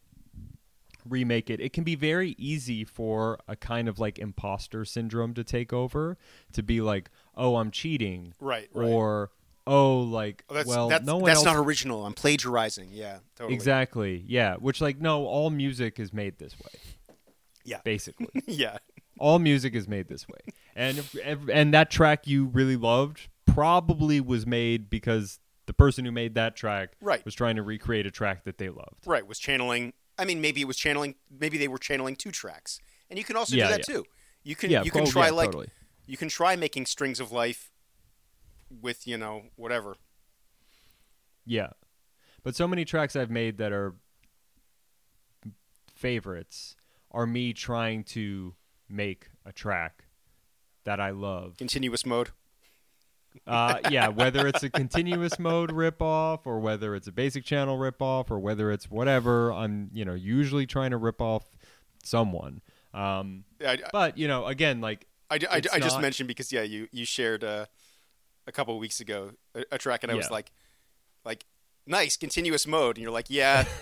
remake 1.09 1.51
it, 1.51 1.61
it 1.61 1.73
can 1.73 1.85
be 1.85 1.95
very 1.95 2.35
easy 2.39 2.85
for 2.85 3.39
a 3.49 3.57
kind 3.57 3.89
of 3.89 3.99
like 3.99 4.19
imposter 4.19 4.85
syndrome 4.85 5.35
to 5.35 5.45
take 5.45 5.73
over, 5.73 6.17
to 6.53 6.63
be 6.63 6.81
like, 6.81 7.11
"Oh, 7.37 7.57
I'm 7.57 7.71
cheating," 7.71 8.35
right 8.41 8.69
right 8.73 8.89
or 8.89 9.31
"Oh, 9.67 10.01
like, 10.01 10.45
Oh, 10.51 10.55
that's 10.55 10.69
well, 10.69 10.89
that's, 10.89 11.07
no 11.07 11.17
one 11.17 11.25
that's 11.27 11.39
else." 11.39 11.45
not 11.47 11.57
original 11.57 12.05
i'm 12.05 12.13
plagiarizing 12.13 12.91
yeah 12.93 13.19
totally 13.37 13.55
exactly, 13.55 14.23
yeah. 14.27 14.57
Which, 14.57 14.81
like, 14.81 15.01
no, 15.01 15.25
all 15.27 15.51
music 15.51 15.99
is 15.99 16.13
made 16.13 16.39
this 16.39 16.55
way. 16.59 16.81
Yeah. 17.65 17.81
basically, 17.85 18.29
yeah 18.47 18.79
all 19.19 19.39
music 19.39 19.75
is 19.75 19.87
made 19.89 20.09
this 20.09 20.27
way, 20.29 20.41
and 20.77 21.03
and 21.51 21.73
that 21.73 21.91
track 21.91 22.27
you 22.27 22.47
really 22.47 22.77
loved 22.77 23.29
probably 23.47 24.21
was 24.21 24.45
made 24.47 24.91
because 24.91 25.39
the 25.67 25.73
person 25.73 26.05
who 26.05 26.11
made 26.13 26.35
that 26.35 26.57
track 26.57 26.91
Right. 27.01 27.25
was 27.25 27.35
trying 27.35 27.57
to 27.57 27.63
recreate 27.63 28.05
a 28.07 28.11
track 28.11 28.45
that 28.45 28.59
they 28.59 28.69
loved. 28.69 29.07
right 29.07 29.27
was 29.27 29.39
channeling 29.39 29.93
i 30.19 30.25
mean 30.25 30.41
maybe 30.41 30.61
it 30.61 30.67
was 30.67 30.77
channeling 30.77 31.15
maybe 31.31 31.59
they 31.59 31.69
were 31.69 31.79
channeling 31.79 32.17
two 32.17 32.31
tracks 32.31 32.79
and 33.11 33.19
you 33.19 33.25
can 33.25 33.37
also 33.37 33.57
Yeah, 33.57 33.67
do 33.67 33.71
that 33.73 33.89
yeah. 33.89 33.95
too 33.95 34.05
you 34.43 34.57
can 34.57 34.71
Yeah, 34.71 34.83
you 34.83 34.91
can 34.91 35.05
try 35.07 35.31
like 35.31 35.47
totally. 35.49 35.69
you 36.07 36.17
can 36.17 36.29
try 36.29 36.57
making 36.57 36.87
strings 36.87 37.21
of 37.21 37.33
life 37.33 37.71
with 38.81 39.07
you 39.07 39.17
know 39.17 39.45
whatever 39.57 39.97
Yeah. 41.47 41.71
But 42.43 42.55
so 42.57 42.67
many 42.69 42.85
tracks 42.85 43.17
I've 43.17 43.31
made 43.31 43.57
that 43.59 43.73
are 43.73 43.95
favorites 45.95 46.77
are 47.11 47.27
me 47.27 47.53
trying 47.53 48.05
to 48.05 48.55
make 48.89 49.29
a 49.47 49.53
track 49.53 50.05
that 50.85 51.01
I 51.01 51.11
love. 51.11 51.57
continuous 51.57 52.05
mode 52.05 52.31
Uh, 53.47 53.78
yeah, 53.91 54.09
whether 54.09 54.47
it's 54.47 54.62
a 54.62 54.70
continuous 54.70 55.39
mode 55.39 55.70
ripoff 55.70 56.41
or 56.45 56.61
whether 56.61 56.95
it's 56.95 57.09
a 57.09 57.12
basic 57.12 57.45
channel 57.45 57.76
ripoff 57.78 58.30
or 58.30 58.39
whether 58.39 58.70
it's 58.70 58.91
whatever, 58.91 59.53
I'm, 59.53 59.91
you 59.93 60.05
know, 60.05 60.14
usually 60.14 60.66
trying 60.66 60.93
to 60.93 60.97
rip 60.97 61.20
off 61.20 61.45
someone. 62.03 62.62
Um, 62.93 63.45
I, 63.61 63.78
but, 63.93 64.16
you 64.16 64.28
know, 64.28 64.47
again, 64.47 64.80
like, 64.80 65.07
I, 65.30 65.35
I, 65.51 65.57
It's 65.57 65.72
I 65.72 65.78
just 65.78 65.97
not- 65.97 66.03
mentioned 66.03 66.28
because 66.28 66.53
yeah 66.53 66.62
you 66.62 66.87
you 66.93 67.05
shared 67.05 67.43
uh, 67.43 67.66
a 68.47 68.53
couple 68.53 68.74
of 68.74 68.80
weeks 68.80 69.01
ago 69.01 69.32
a, 69.55 69.64
a 69.72 69.78
track 69.78 70.03
and 70.05 70.12
I 70.12 70.14
was 70.14 70.30
like 70.30 70.53
like 71.24 71.47
nice 71.87 72.16
continuous 72.16 72.66
mode 72.66 72.97
and 72.97 73.03
you're 73.03 73.11
like 73.11 73.30
yeah 73.30 73.64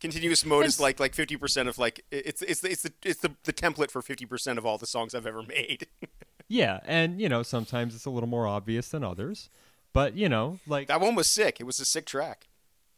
Continuous 0.00 0.44
mode 0.44 0.64
is 0.66 0.78
like 0.78 1.00
like 1.00 1.14
fifty 1.14 1.36
percent 1.36 1.68
of 1.68 1.76
like 1.76 2.04
it's 2.12 2.40
it's 2.42 2.62
it's 2.62 2.82
the 2.82 2.92
it's 3.04 3.20
the, 3.20 3.32
the 3.42 3.52
template 3.52 3.90
for 3.90 4.00
fifty 4.00 4.26
percent 4.26 4.56
of 4.58 4.64
all 4.64 4.78
the 4.78 4.86
songs 4.86 5.12
I've 5.12 5.26
ever 5.26 5.42
made. 5.42 5.86
Yeah, 6.48 6.80
and 6.86 7.20
you 7.20 7.28
know, 7.28 7.42
sometimes 7.42 7.94
it's 7.94 8.06
a 8.06 8.10
little 8.10 8.28
more 8.28 8.46
obvious 8.46 8.88
than 8.88 9.04
others. 9.04 9.50
But, 9.94 10.16
you 10.16 10.28
know, 10.28 10.58
like 10.66 10.88
that 10.88 11.00
one 11.00 11.14
was 11.14 11.28
sick. 11.28 11.60
It 11.60 11.64
was 11.64 11.80
a 11.80 11.84
sick 11.84 12.04
track. 12.06 12.46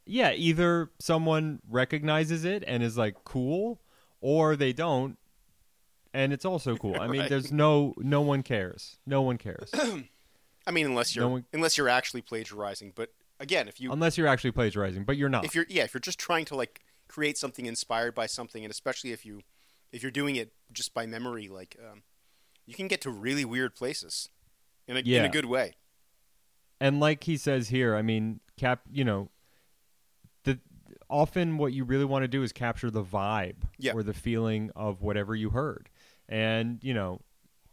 yeah, 0.07 0.33
either 0.33 0.91
someone 0.99 1.61
recognizes 1.69 2.45
it 2.45 2.65
and 2.67 2.83
is 2.83 2.97
like 2.99 3.15
cool 3.25 3.81
or 4.21 4.57
they 4.57 4.73
don't 4.73 5.17
and 6.13 6.33
it's 6.33 6.45
also 6.45 6.77
cool. 6.77 6.97
I 7.01 7.07
mean, 7.07 7.21
Right. 7.23 7.31
there's 7.31 7.53
no 7.53 7.95
no 7.99 8.21
one 8.21 8.43
cares. 8.43 8.99
No 9.07 9.23
one 9.23 9.39
cares. 9.39 9.71
I 10.67 10.71
mean, 10.73 10.87
unless 10.87 11.15
you're 11.15 11.25
No 11.25 11.31
one- 11.31 11.45
unless 11.53 11.79
you're 11.79 11.89
actually 11.89 12.23
plagiarizing. 12.23 12.93
But 12.95 13.13
again, 13.39 13.69
if 13.69 13.81
you 13.81 13.93
Unless 13.93 14.19
you're 14.19 14.27
actually 14.29 14.51
plagiarizing, 14.53 15.05
but 15.05 15.17
you're 15.17 15.29
not. 15.29 15.45
if 15.45 15.55
you're 15.55 15.67
yeah 15.69 15.85
if 15.85 15.95
you're 15.95 16.01
just 16.01 16.19
trying 16.19 16.45
to 16.47 16.57
like 16.57 16.81
create 17.09 17.39
something 17.39 17.67
inspired 17.67 18.15
by 18.15 18.27
something, 18.27 18.65
and 18.65 18.71
especially 18.73 19.13
if 19.13 19.25
you 19.25 19.43
if 19.93 20.03
you're 20.03 20.11
doing 20.13 20.35
it 20.37 20.53
just 20.73 20.93
by 20.93 21.07
memory, 21.07 21.49
like 21.49 21.77
um, 21.91 22.03
you 22.71 22.77
can 22.77 22.89
get 22.89 23.01
to 23.03 23.11
really 23.11 23.45
weird 23.45 23.75
places 23.75 24.29
in 24.87 24.97
a 24.97 25.01
in 25.01 25.25
a 25.25 25.29
good 25.29 25.45
way. 25.47 25.75
and 26.81 27.01
like 27.01 27.25
he 27.25 27.37
says 27.37 27.69
here, 27.69 27.95
I 27.97 28.03
mean, 28.03 28.41
cap, 28.57 28.81
you 28.91 29.05
know, 29.05 29.29
the 30.45 30.59
often 31.09 31.59
what 31.59 31.73
you 31.73 31.85
really 31.85 32.05
want 32.05 32.23
to 32.23 32.29
do 32.29 32.43
is 32.43 32.53
capture 32.53 32.91
the 32.91 33.03
vibe 33.05 33.57
Yeah. 33.79 33.93
or 33.95 34.03
the 34.03 34.15
feeling 34.15 34.71
of 34.75 35.03
whatever 35.03 35.35
you 35.35 35.51
heard. 35.51 35.91
And, 36.29 36.79
you 36.83 36.95
know, 36.95 37.21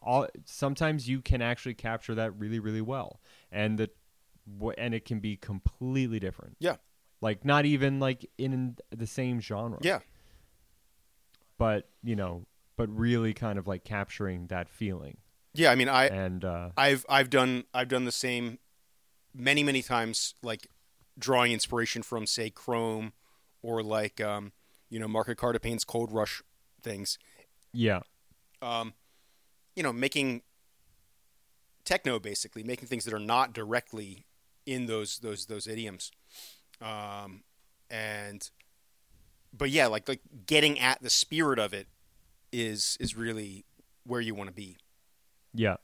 all 0.01 0.27
sometimes 0.45 1.07
you 1.07 1.21
can 1.21 1.41
actually 1.41 1.75
capture 1.75 2.15
that 2.15 2.31
really 2.37 2.59
really 2.59 2.81
well. 2.81 3.19
And 3.51 3.77
the 3.79 3.89
and 4.77 4.93
it 4.93 5.05
can 5.05 5.19
be 5.19 5.35
completely 5.37 6.19
different. 6.19 6.57
Yeah. 6.59 6.77
Like 7.21 7.45
not 7.45 7.65
even 7.65 7.99
like 7.99 8.29
in 8.37 8.77
the 8.95 9.07
same 9.07 9.39
genre. 9.41 9.79
Yeah, 9.81 9.99
But, 11.57 11.89
you 12.03 12.15
know, 12.15 12.45
but 12.78 12.88
really 12.95 13.34
kind 13.34 13.59
of 13.59 13.67
like 13.67 13.84
capturing 13.84 14.47
that 14.47 14.69
feeling. 14.69 15.17
yeah. 15.53 15.71
I 15.71 15.75
mean, 15.75 15.89
I 15.89 16.05
And 16.05 16.45
uh 16.45 16.69
I've 16.78 17.05
I've 17.09 17.30
done 17.30 17.65
I've 17.73 17.89
done 17.89 18.05
the 18.05 18.11
same 18.11 18.59
many 19.34 19.63
many 19.63 19.82
times, 19.82 20.36
like 20.41 20.67
drawing 21.19 21.51
inspiration 21.51 22.03
from 22.03 22.25
say 22.25 22.49
Chrome 22.49 23.13
or 23.61 23.84
like 23.84 24.21
um, 24.21 24.53
you 24.89 24.99
know 24.99 25.07
Market 25.07 25.38
Cardapane's 25.38 25.84
Cold 25.84 26.11
Rush 26.11 26.41
things. 26.82 27.17
yeah. 27.73 27.99
Um, 28.61 28.93
you 29.75 29.84
know, 29.84 29.93
making 29.93 30.41
techno 31.86 32.19
basically, 32.19 32.63
making 32.63 32.88
things 32.88 33.05
that 33.05 33.13
are 33.13 33.19
not 33.19 33.53
directly 33.53 34.25
in 34.65 34.86
those 34.86 35.19
those 35.19 35.45
those 35.45 35.67
idioms. 35.67 36.11
Um, 36.82 37.43
and 37.89 38.49
but 39.55 39.69
yeah, 39.69 39.88
like 39.88 40.07
like 40.07 40.21
getting 40.45 40.80
at 40.80 41.01
the 41.01 41.09
spirit 41.09 41.59
of 41.59 41.73
it 41.73 41.88
is 42.61 42.97
is 42.99 43.15
really 43.15 43.65
where 44.05 44.21
you 44.21 44.33
want 44.35 44.49
to 44.49 44.53
be. 44.53 44.77
Yeah. 45.53 45.77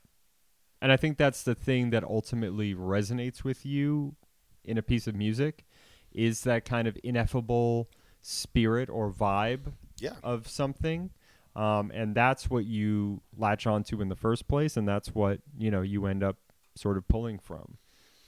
And 0.81 0.91
I 0.91 0.97
think 0.97 1.17
that's 1.17 1.43
the 1.43 1.55
thing 1.55 1.89
that 1.91 2.03
ultimately 2.03 2.75
resonates 2.75 3.43
with 3.43 3.65
you 3.65 4.15
in 4.63 4.77
a 4.77 4.81
piece 4.81 5.07
of 5.07 5.15
music 5.15 5.65
is 6.11 6.41
that 6.43 6.65
kind 6.65 6.87
of 6.87 6.97
ineffable 7.03 7.89
spirit 8.21 8.89
or 8.89 9.11
vibe 9.11 9.73
Yeah. 9.99 10.15
of 10.23 10.47
something. 10.47 11.11
Um, 11.55 11.91
and 11.93 12.15
that's 12.15 12.49
what 12.49 12.65
you 12.65 13.21
latch 13.37 13.67
onto 13.67 14.01
in 14.01 14.09
the 14.09 14.15
first 14.15 14.47
place, 14.47 14.75
and 14.75 14.87
that's 14.87 15.13
what 15.13 15.41
you 15.57 15.69
know 15.69 15.81
you 15.83 16.05
end 16.07 16.23
up 16.23 16.37
sort 16.75 16.97
of 16.97 17.07
pulling 17.07 17.37
from. 17.39 17.77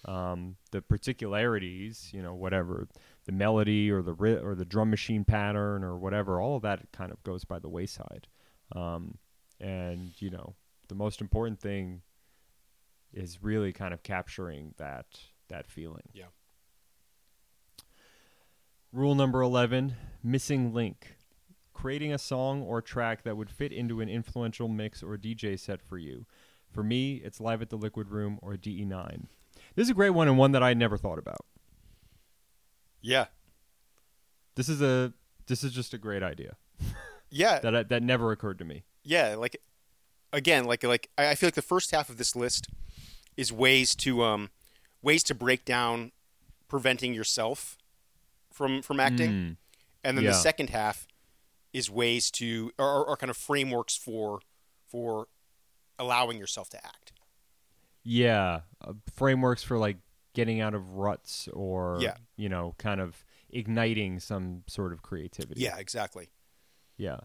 Um, 0.06 0.58
the 0.72 0.82
particularities, 0.84 2.12
you 2.14 2.22
know, 2.22 2.36
whatever 2.36 2.88
the 3.26 3.32
melody 3.32 3.90
or 3.90 4.04
the 4.04 4.14
ri- 4.14 4.38
or 4.38 4.54
the 4.54 4.66
drum 4.66 4.92
machine 4.92 5.26
pattern 5.26 5.84
or 5.84 5.98
whatever, 5.98 6.40
all 6.40 6.58
of 6.58 6.62
that 6.62 6.92
kind 6.92 7.12
of 7.12 7.22
goes 7.24 7.44
by 7.46 7.58
the 7.58 7.68
wayside. 7.70 8.28
Um, 8.74 9.18
and 9.60 10.12
you 10.20 10.30
know, 10.30 10.56
the 10.88 10.96
most 10.96 11.22
important 11.22 11.60
thing 11.60 12.02
is 13.14 13.42
really 13.42 13.72
kind 13.72 13.94
of 13.94 14.04
capturing 14.04 14.74
that 14.78 15.06
that 15.50 15.68
feeling. 15.68 16.10
Yeah. 16.14 16.26
Rule 18.92 19.16
number 19.16 19.42
11, 19.42 19.96
missing 20.24 20.74
link. 20.74 21.18
Creating 21.74 22.14
a 22.14 22.18
song 22.18 22.62
or 22.62 22.82
track 22.82 23.24
that 23.24 23.36
would 23.36 23.50
fit 23.50 23.74
into 23.74 24.00
an 24.00 24.08
influential 24.08 24.70
mix 24.70 25.04
or 25.04 25.18
DJ 25.18 25.60
set 25.60 25.82
for 25.82 25.98
you. 25.98 26.26
For 26.72 26.82
me, 26.82 27.16
it's 27.16 27.42
Live 27.42 27.62
at 27.62 27.70
the 27.70 27.76
Liquid 27.76 28.10
Room 28.10 28.40
or 28.42 28.54
DE9. 28.54 29.26
This 29.76 29.84
is 29.84 29.90
a 29.90 29.94
great 29.94 30.12
one 30.12 30.30
and 30.30 30.38
one 30.38 30.54
that 30.54 30.64
I 30.64 30.74
never 30.74 30.98
thought 30.98 31.20
about. 31.20 31.46
Yeah. 33.02 33.26
This 34.56 34.70
is 34.70 34.82
a 34.82 35.14
this 35.48 35.64
is 35.64 35.74
just 35.74 35.94
a 35.94 35.98
great 35.98 36.24
idea 36.24 36.56
Yeah. 37.38 37.60
that 37.60 37.76
I, 37.76 37.84
that 37.84 38.02
never 38.04 38.32
occurred 38.32 38.60
to 38.60 38.66
me. 38.66 38.84
yeah 39.04 39.36
like 39.36 39.58
again 40.34 40.66
like 40.66 40.84
like 40.84 41.10
I 41.18 41.36
feel 41.36 41.48
like 41.48 41.54
the 41.56 41.62
first 41.62 41.92
half 41.92 42.10
of 42.10 42.18
this 42.18 42.36
list 42.36 42.68
is 43.38 43.52
ways 43.52 43.94
to 43.96 44.24
um 44.24 44.50
ways 45.02 45.22
to 45.24 45.36
break 45.36 45.66
down 45.66 46.12
preventing 46.68 47.14
yourself 47.14 47.78
from 48.52 48.82
from 48.82 49.00
acting 49.00 49.30
Mm, 49.32 49.56
and 50.04 50.18
then 50.18 50.24
yeah. 50.26 50.32
the 50.32 50.38
second 50.38 50.70
half 50.70 51.08
is 51.74 51.90
ways 51.92 52.32
to 52.32 52.72
or, 52.80 53.06
or 53.06 53.18
kind 53.18 53.30
of 53.30 53.38
frameworks 53.38 53.96
for 53.98 54.40
for 54.88 55.28
allowing 56.00 56.38
yourself 56.38 56.70
to 56.70 56.78
act 56.86 57.12
yeah, 58.08 58.60
uh, 58.84 58.94
frameworks 59.16 59.64
for 59.64 59.78
like 59.80 59.98
getting 60.34 60.62
out 60.62 60.76
of 60.76 60.94
ruts 60.94 61.48
or 61.54 61.98
Yeah. 62.02 62.18
you 62.38 62.50
know, 62.50 62.76
kind 62.78 63.02
of 63.02 63.24
igniting 63.50 64.20
some 64.20 64.64
sort 64.68 64.94
of 64.94 65.02
creativity. 65.02 65.62
yeah 65.62 65.78
exactly 65.78 66.30
Yeah. 66.98 67.20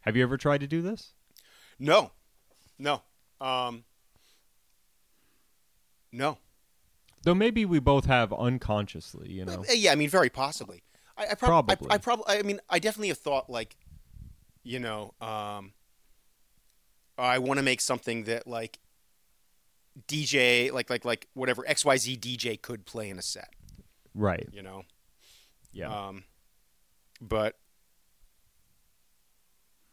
Have 0.00 0.16
you 0.16 0.22
ever 0.22 0.36
tried 0.36 0.60
to 0.60 0.66
do 0.66 0.82
this? 0.82 1.12
no 1.80 2.10
no 2.78 3.02
um 3.40 3.84
no 6.12 6.38
Though 7.22 7.34
maybe 7.34 7.64
we 7.64 7.78
both 7.80 8.06
have 8.06 8.32
unconsciously, 8.32 9.30
you 9.30 9.44
know. 9.44 9.60
Uh, 9.68 9.72
yeah 9.74 9.92
i 9.92 9.94
mean 9.94 10.08
very 10.08 10.30
possibly 10.30 10.82
i, 11.16 11.22
I 11.30 11.34
prob- 11.34 11.66
Probably. 11.66 11.90
I, 11.90 11.94
I 11.94 11.98
probably 11.98 12.24
i 12.28 12.42
mean 12.42 12.60
i 12.68 12.78
definitely 12.78 13.08
have 13.08 13.18
thought 13.18 13.48
like 13.50 13.76
you 14.64 14.78
know 14.80 15.14
um 15.20 15.72
i 17.16 17.38
want 17.38 17.58
to 17.58 17.62
make 17.62 17.80
something 17.80 18.24
that 18.24 18.46
like 18.46 18.78
dj 20.08 20.72
like 20.72 20.90
like 20.90 21.04
like 21.04 21.28
whatever 21.34 21.62
xyz 21.64 22.18
dj 22.18 22.60
could 22.62 22.86
play 22.86 23.08
in 23.10 23.18
a 23.18 23.22
set 23.22 23.50
Right. 24.14 24.48
you 24.52 24.62
know 24.62 24.82
Yeah. 25.72 26.08
Um, 26.08 26.24
but 27.20 27.56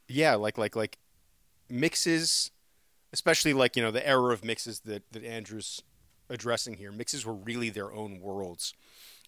yeah, 0.08 0.36
like 0.36 0.58
like 0.58 0.76
like 0.76 0.98
mixes, 1.70 2.52
especially 3.14 3.54
like 3.54 3.76
you 3.76 3.84
know 3.84 3.92
the 3.92 4.06
era 4.08 4.34
of 4.34 4.44
mixes 4.44 4.82
that 4.82 5.04
that 5.12 5.24
Andrew's 5.24 5.82
addressing 6.30 6.76
here. 6.76 6.92
Mixes 6.92 7.26
were 7.26 7.34
really 7.34 7.70
their 7.70 7.94
own 7.94 8.20
worlds. 8.20 8.74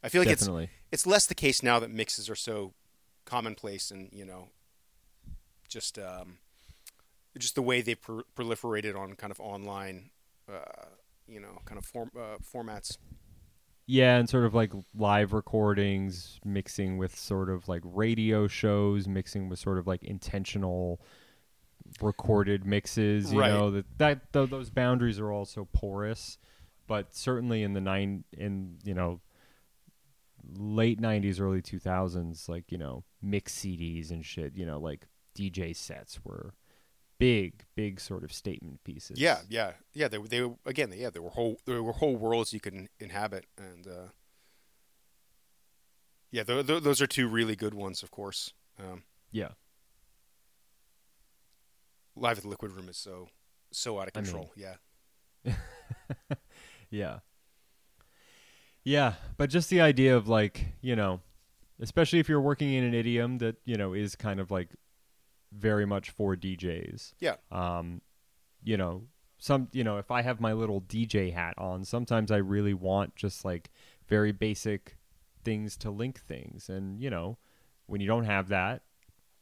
I 0.03 0.09
feel 0.09 0.21
like 0.21 0.29
Definitely. 0.29 0.65
it's 0.91 1.03
it's 1.03 1.07
less 1.07 1.25
the 1.25 1.35
case 1.35 1.63
now 1.63 1.79
that 1.79 1.89
mixes 1.89 2.29
are 2.29 2.35
so 2.35 2.73
commonplace 3.25 3.91
and 3.91 4.09
you 4.13 4.25
know 4.25 4.49
just 5.67 5.99
um, 5.99 6.37
just 7.37 7.55
the 7.55 7.61
way 7.61 7.81
they 7.81 7.95
pro- 7.95 8.23
proliferated 8.35 8.97
on 8.97 9.13
kind 9.13 9.31
of 9.31 9.39
online, 9.39 10.09
uh, 10.51 10.85
you 11.27 11.39
know, 11.39 11.61
kind 11.65 11.77
of 11.77 11.85
form 11.85 12.11
uh, 12.15 12.37
formats. 12.39 12.97
Yeah, 13.89 14.17
and 14.17 14.29
sort 14.29 14.43
of 14.43 14.53
like 14.53 14.73
live 14.93 15.31
recordings 15.31 16.39
mixing 16.43 16.97
with 16.97 17.15
sort 17.17 17.49
of 17.49 17.67
like 17.69 17.81
radio 17.85 18.47
shows, 18.47 19.07
mixing 19.07 19.47
with 19.47 19.59
sort 19.59 19.77
of 19.77 19.87
like 19.87 20.03
intentional 20.03 20.99
recorded 22.01 22.65
mixes. 22.65 23.31
You 23.31 23.39
Right. 23.39 23.49
know 23.53 23.71
that 23.71 23.85
that 23.97 24.33
th- 24.33 24.49
those 24.49 24.69
boundaries 24.69 25.19
are 25.19 25.31
all 25.31 25.45
so 25.45 25.65
porous, 25.71 26.37
but 26.85 27.15
certainly 27.15 27.63
in 27.63 27.71
the 27.73 27.79
nine 27.81 28.25
in 28.33 28.77
you 28.83 28.93
know 28.93 29.21
late 30.57 30.99
'90s, 30.99 31.39
early 31.39 31.61
2000s, 31.61 32.49
like 32.49 32.71
you 32.71 32.77
know 32.77 33.05
mix 33.21 33.55
CDs 33.57 34.11
and 34.11 34.25
shit. 34.25 34.53
You 34.55 34.65
know, 34.65 34.79
like 34.79 35.07
DJ 35.33 35.73
sets 35.73 36.25
were 36.25 36.53
big, 37.19 37.65
big 37.75 37.99
sort 37.99 38.23
of 38.23 38.31
statement 38.31 38.83
pieces. 38.83 39.19
Yeah, 39.19 39.39
yeah, 39.49 39.73
yeah. 39.93 40.07
They, 40.07 40.17
they 40.17 40.49
again, 40.65 40.93
yeah, 40.95 41.09
there 41.09 41.21
were 41.21 41.29
whole 41.31 41.59
there 41.65 41.81
were 41.83 41.93
whole 41.93 42.15
worlds 42.15 42.53
you 42.53 42.59
could 42.59 42.87
inhabit, 42.99 43.45
and 43.57 43.87
uh, 43.87 44.07
yeah, 46.31 46.43
th- 46.43 46.67
th- 46.67 46.83
those 46.83 47.01
are 47.01 47.07
two 47.07 47.27
really 47.27 47.55
good 47.55 47.73
ones, 47.73 48.03
of 48.03 48.11
course. 48.11 48.53
Um, 48.79 49.03
yeah. 49.31 49.49
Live 52.15 52.37
at 52.37 52.43
the 52.43 52.49
Liquid 52.49 52.71
Room 52.71 52.89
is 52.89 52.97
so 52.97 53.29
so 53.71 53.99
out 53.99 54.07
of 54.07 54.13
I 54.15 54.19
mean- 54.21 54.25
control. 54.25 54.51
yeah, 54.55 54.75
Yeah. 56.89 57.19
Yeah, 58.83 59.15
but 59.35 59.49
just 59.49 59.69
the 59.69 59.81
idea 59.81 60.15
of 60.15 60.29
like, 60.29 60.65
you 60.81 60.95
know, 60.95 61.19
especially 61.81 62.19
if 62.19 62.29
you're 62.29 62.39
working 62.39 62.71
in 62.73 62.85
an 62.85 62.93
idiom 62.93 63.39
that, 63.39 63.57
you 63.65 63.75
know, 63.75 63.91
is 63.93 64.15
kind 64.15 64.39
of 64.39 64.49
like 64.49 64.69
very 65.57 65.85
much 65.85 66.09
for 66.09 66.35
DJs. 66.35 67.13
yeah, 67.19 67.35
Um, 67.51 68.01
you 68.63 68.77
know, 68.77 69.03
some, 69.37 69.67
you 69.71 69.83
know, 69.83 69.97
if 69.97 70.11
I 70.11 70.21
have 70.21 70.39
my 70.39 70.53
little 70.53 70.81
DJ 70.81 71.33
hat 71.33 71.55
on, 71.57 71.85
sometimes 71.85 72.31
I 72.31 72.37
really 72.37 72.73
want 72.73 73.15
just 73.15 73.45
like 73.45 73.69
very 74.07 74.31
basic 74.31 74.97
things 75.43 75.77
to 75.77 75.91
link 75.91 76.19
things 76.19 76.69
and, 76.69 77.01
you 77.01 77.09
know, 77.09 77.37
when 77.85 78.01
you 78.01 78.07
don't 78.07 78.25
have 78.25 78.49
that, 78.49 78.81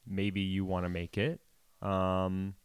maybe 0.05 0.41
you 0.41 0.65
want 0.65 0.85
to 0.85 0.89
make 0.89 1.17
it. 1.17 1.39
Um, 1.81 2.55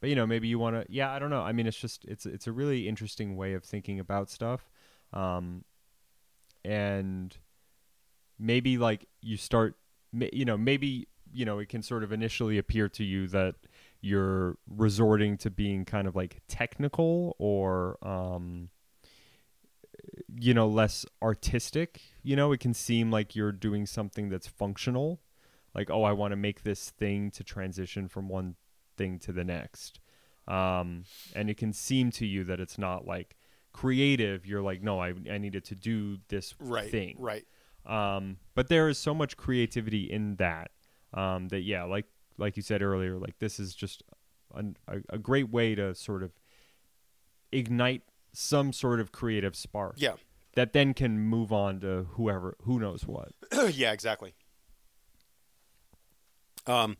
but 0.00 0.10
you 0.10 0.16
know, 0.16 0.26
maybe 0.26 0.48
you 0.48 0.58
want 0.58 0.76
to. 0.76 0.86
Yeah, 0.92 1.10
I 1.12 1.18
don't 1.18 1.30
know. 1.30 1.40
I 1.40 1.52
mean, 1.52 1.66
it's 1.66 1.78
just 1.78 2.04
it's 2.04 2.26
it's 2.26 2.46
a 2.46 2.52
really 2.52 2.88
interesting 2.88 3.36
way 3.36 3.54
of 3.54 3.64
thinking 3.64 3.98
about 4.00 4.28
stuff, 4.28 4.68
um, 5.14 5.64
and 6.64 7.34
maybe 8.38 8.76
like 8.76 9.06
you 9.22 9.36
start, 9.36 9.76
you 10.12 10.44
know, 10.44 10.58
maybe 10.58 11.08
you 11.34 11.44
know 11.44 11.58
it 11.58 11.68
can 11.68 11.82
sort 11.82 12.02
of 12.02 12.12
initially 12.12 12.58
appear 12.58 12.88
to 12.88 13.04
you 13.04 13.26
that 13.28 13.56
you're 14.00 14.56
resorting 14.68 15.36
to 15.38 15.50
being 15.50 15.84
kind 15.84 16.06
of 16.06 16.14
like 16.14 16.42
technical 16.48 17.34
or 17.38 17.98
um, 18.06 18.68
you 20.38 20.54
know 20.54 20.68
less 20.68 21.04
artistic. 21.22 22.00
You 22.22 22.36
know 22.36 22.52
it 22.52 22.60
can 22.60 22.74
seem 22.74 23.10
like 23.10 23.34
you're 23.34 23.52
doing 23.52 23.86
something 23.86 24.28
that's 24.28 24.46
functional 24.46 25.20
like 25.74 25.90
oh 25.90 26.04
i 26.04 26.12
want 26.12 26.32
to 26.32 26.36
make 26.36 26.62
this 26.62 26.90
thing 26.90 27.30
to 27.32 27.42
transition 27.42 28.08
from 28.08 28.28
one 28.28 28.54
thing 28.96 29.18
to 29.18 29.32
the 29.32 29.44
next. 29.44 30.00
Um, 30.46 31.04
and 31.34 31.48
it 31.48 31.56
can 31.56 31.72
seem 31.72 32.10
to 32.12 32.26
you 32.26 32.44
that 32.44 32.60
it's 32.60 32.76
not 32.76 33.06
like 33.06 33.34
creative. 33.72 34.46
You're 34.46 34.62
like 34.62 34.82
no 34.82 35.00
i, 35.00 35.14
I 35.30 35.38
needed 35.38 35.64
to 35.66 35.74
do 35.74 36.18
this 36.28 36.54
right, 36.60 36.90
thing. 36.90 37.16
right. 37.18 37.44
um, 37.86 38.36
but 38.54 38.68
there 38.68 38.88
is 38.88 38.98
so 38.98 39.14
much 39.14 39.36
creativity 39.36 40.10
in 40.10 40.36
that 40.36 40.70
um, 41.14 41.48
that 41.48 41.62
yeah 41.62 41.84
like 41.84 42.06
like 42.36 42.56
you 42.56 42.62
said 42.62 42.82
earlier 42.82 43.16
like 43.16 43.38
this 43.38 43.58
is 43.58 43.74
just 43.74 44.02
an, 44.54 44.76
a, 44.88 44.98
a 45.10 45.18
great 45.18 45.50
way 45.50 45.74
to 45.74 45.94
sort 45.94 46.22
of 46.22 46.32
ignite 47.52 48.02
some 48.32 48.72
sort 48.72 49.00
of 49.00 49.12
creative 49.12 49.54
spark 49.56 49.94
Yeah, 49.96 50.14
that 50.54 50.72
then 50.72 50.92
can 50.94 51.18
move 51.20 51.52
on 51.52 51.80
to 51.80 52.06
whoever 52.12 52.56
who 52.62 52.78
knows 52.80 53.06
what 53.06 53.32
yeah, 53.72 53.92
exactly. 53.92 54.34
Um, 56.66 56.96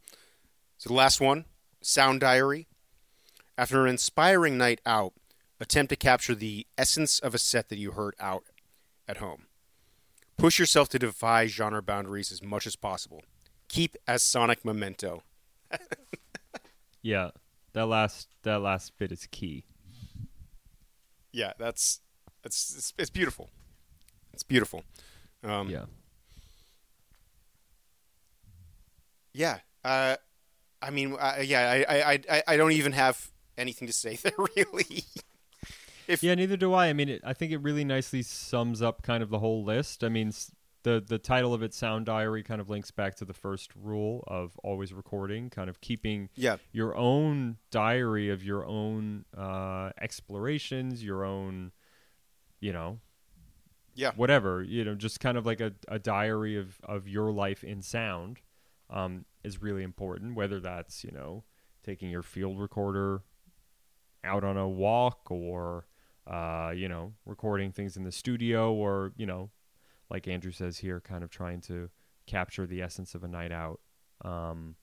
so 0.76 0.88
the 0.88 0.94
last 0.94 1.20
one, 1.20 1.46
sound 1.80 2.20
diary. 2.20 2.68
After 3.56 3.84
an 3.84 3.90
inspiring 3.90 4.58
night 4.58 4.80
out, 4.84 5.14
attempt 5.60 5.90
to 5.90 5.96
capture 5.96 6.34
the 6.34 6.66
essence 6.76 7.18
of 7.18 7.34
a 7.34 7.38
set 7.38 7.68
that 7.68 7.78
you 7.78 7.92
heard 7.92 8.14
out 8.20 8.44
at 9.08 9.18
home. 9.18 9.46
Push 10.36 10.58
yourself 10.58 10.88
to 10.90 10.98
defy 10.98 11.46
genre 11.46 11.82
boundaries 11.82 12.32
as 12.32 12.42
much 12.42 12.66
as 12.66 12.76
possible. 12.76 13.22
Keep 13.68 13.96
as 14.06 14.22
sonic 14.22 14.64
memento. 14.64 15.22
yeah 17.02 17.30
that 17.72 17.86
last 17.86 18.28
that 18.42 18.60
last 18.60 18.96
bit 18.98 19.10
is 19.10 19.26
key 19.30 19.64
Yeah, 21.32 21.52
that's 21.58 22.00
it's 22.44 22.74
it's, 22.76 22.94
it's 22.98 23.10
beautiful. 23.10 23.50
It's 24.32 24.42
beautiful. 24.44 24.84
Um, 25.42 25.68
yeah 25.68 25.84
Yeah. 29.32 29.58
Uh, 29.84 30.16
I 30.80 30.90
mean, 30.90 31.16
uh, 31.18 31.36
yeah, 31.42 31.84
I, 31.88 31.96
I, 32.12 32.20
I, 32.30 32.42
I 32.48 32.56
don't 32.56 32.72
even 32.72 32.92
have 32.92 33.30
anything 33.58 33.86
to 33.88 33.92
say 33.92 34.16
there, 34.22 34.32
really. 34.56 35.04
if 36.06 36.22
Yeah, 36.22 36.34
neither 36.34 36.56
do 36.56 36.72
I. 36.72 36.86
I 36.88 36.92
mean, 36.92 37.08
it, 37.08 37.22
I 37.24 37.32
think 37.32 37.52
it 37.52 37.58
really 37.58 37.84
nicely 37.84 38.22
sums 38.22 38.80
up 38.80 39.02
kind 39.02 39.22
of 39.22 39.30
the 39.30 39.40
whole 39.40 39.64
list. 39.64 40.04
I 40.04 40.08
mean, 40.08 40.32
the 40.84 41.04
the 41.06 41.18
title 41.18 41.52
of 41.52 41.62
it, 41.62 41.74
Sound 41.74 42.06
Diary, 42.06 42.42
kind 42.42 42.60
of 42.60 42.70
links 42.70 42.90
back 42.90 43.16
to 43.16 43.24
the 43.24 43.34
first 43.34 43.72
rule 43.74 44.22
of 44.28 44.56
always 44.62 44.92
recording, 44.92 45.50
kind 45.50 45.68
of 45.68 45.80
keeping 45.80 46.28
yeah, 46.36 46.58
your 46.72 46.96
own 46.96 47.56
diary 47.70 48.30
of 48.30 48.44
your 48.44 48.64
own 48.64 49.24
uh, 49.36 49.90
explorations, 50.00 51.02
your 51.02 51.24
own, 51.24 51.72
you 52.60 52.72
know, 52.72 53.00
Yeah. 53.94 54.12
whatever, 54.16 54.62
you 54.62 54.84
know, 54.84 54.94
just 54.94 55.20
kind 55.20 55.36
of 55.36 55.44
like 55.46 55.60
a, 55.60 55.72
a 55.88 55.98
diary 55.98 56.56
of, 56.56 56.78
of 56.84 57.08
your 57.08 57.32
life 57.32 57.64
in 57.64 57.82
sound 57.82 58.40
um, 58.90 59.24
is 59.42 59.60
really 59.62 59.82
important, 59.82 60.34
whether 60.36 60.60
that's, 60.60 61.02
you 61.04 61.10
know, 61.10 61.44
taking 61.82 62.10
your 62.10 62.22
field 62.22 62.58
recorder 62.60 63.22
out 64.22 64.44
on 64.44 64.56
a 64.56 64.68
walk 64.68 65.30
or, 65.30 65.86
uh, 66.26 66.72
you 66.74 66.88
know, 66.88 67.12
recording 67.26 67.72
things 67.72 67.96
in 67.96 68.04
the 68.04 68.12
studio 68.12 68.72
or, 68.72 69.12
you 69.16 69.26
know, 69.26 69.50
like 70.14 70.28
Andrew 70.28 70.52
says 70.52 70.78
here, 70.78 71.00
kind 71.00 71.24
of 71.24 71.30
trying 71.30 71.60
to 71.62 71.90
capture 72.26 72.66
the 72.68 72.80
essence 72.80 73.16
of 73.16 73.24
a 73.24 73.28
night 73.28 73.50
out. 73.50 73.80
Um, 74.24 74.76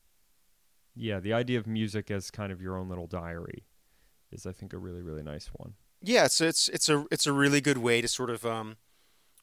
yeah, 0.94 1.22
the 1.22 1.32
idea 1.32 1.58
of 1.58 1.66
music 1.66 2.12
as 2.12 2.30
kind 2.30 2.52
of 2.52 2.62
your 2.62 2.76
own 2.76 2.90
little 2.90 3.08
diary 3.08 3.64
is, 4.30 4.46
I 4.46 4.52
think, 4.52 4.74
a 4.74 4.78
really, 4.78 5.02
really 5.02 5.24
nice 5.24 5.48
one. 5.54 5.76
yeah. 6.02 6.26
It's 6.26 6.42
it's 6.42 6.68
it's 6.68 6.90
a 6.90 7.06
it's 7.10 7.26
a 7.26 7.32
really 7.32 7.62
good 7.62 7.78
way 7.78 8.02
to 8.02 8.10
sort 8.10 8.30
of 8.30 8.46
um, 8.46 8.76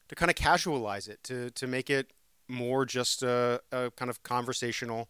to 0.09 0.15
kind 0.15 0.29
of 0.29 0.35
casualize 0.35 1.09
it 1.09 1.23
to 1.23 1.49
to 1.49 1.65
make 1.65 1.89
it 1.89 2.13
more 2.47 2.85
just 2.85 3.23
a, 3.23 3.59
a 3.71 3.89
kind 3.95 4.11
of 4.11 4.21
conversational, 4.21 5.09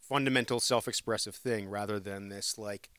fundamental, 0.00 0.60
self-expressive 0.60 1.34
thing 1.34 1.68
rather 1.68 1.98
than 1.98 2.28
this 2.28 2.56
like 2.56 2.90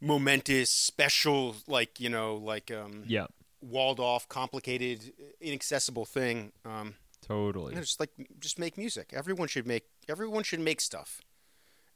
momentous, 0.00 0.70
special, 0.70 1.56
like 1.66 1.98
you 1.98 2.08
know, 2.08 2.36
like 2.36 2.70
um, 2.70 3.02
Yeah, 3.08 3.26
walled 3.60 4.00
off, 4.00 4.28
complicated, 4.28 5.12
inaccessible 5.40 6.04
thing. 6.04 6.52
Um, 6.64 6.94
totally. 7.26 7.72
you 7.72 7.76
know, 7.76 7.82
just 7.82 8.00
like 8.00 8.10
just 8.38 8.58
make 8.58 8.76
music. 8.76 9.12
Everyone 9.12 9.48
should 9.48 9.66
make 9.66 9.84
everyone 10.08 10.42
should 10.42 10.60
make 10.60 10.80
stuff, 10.80 11.20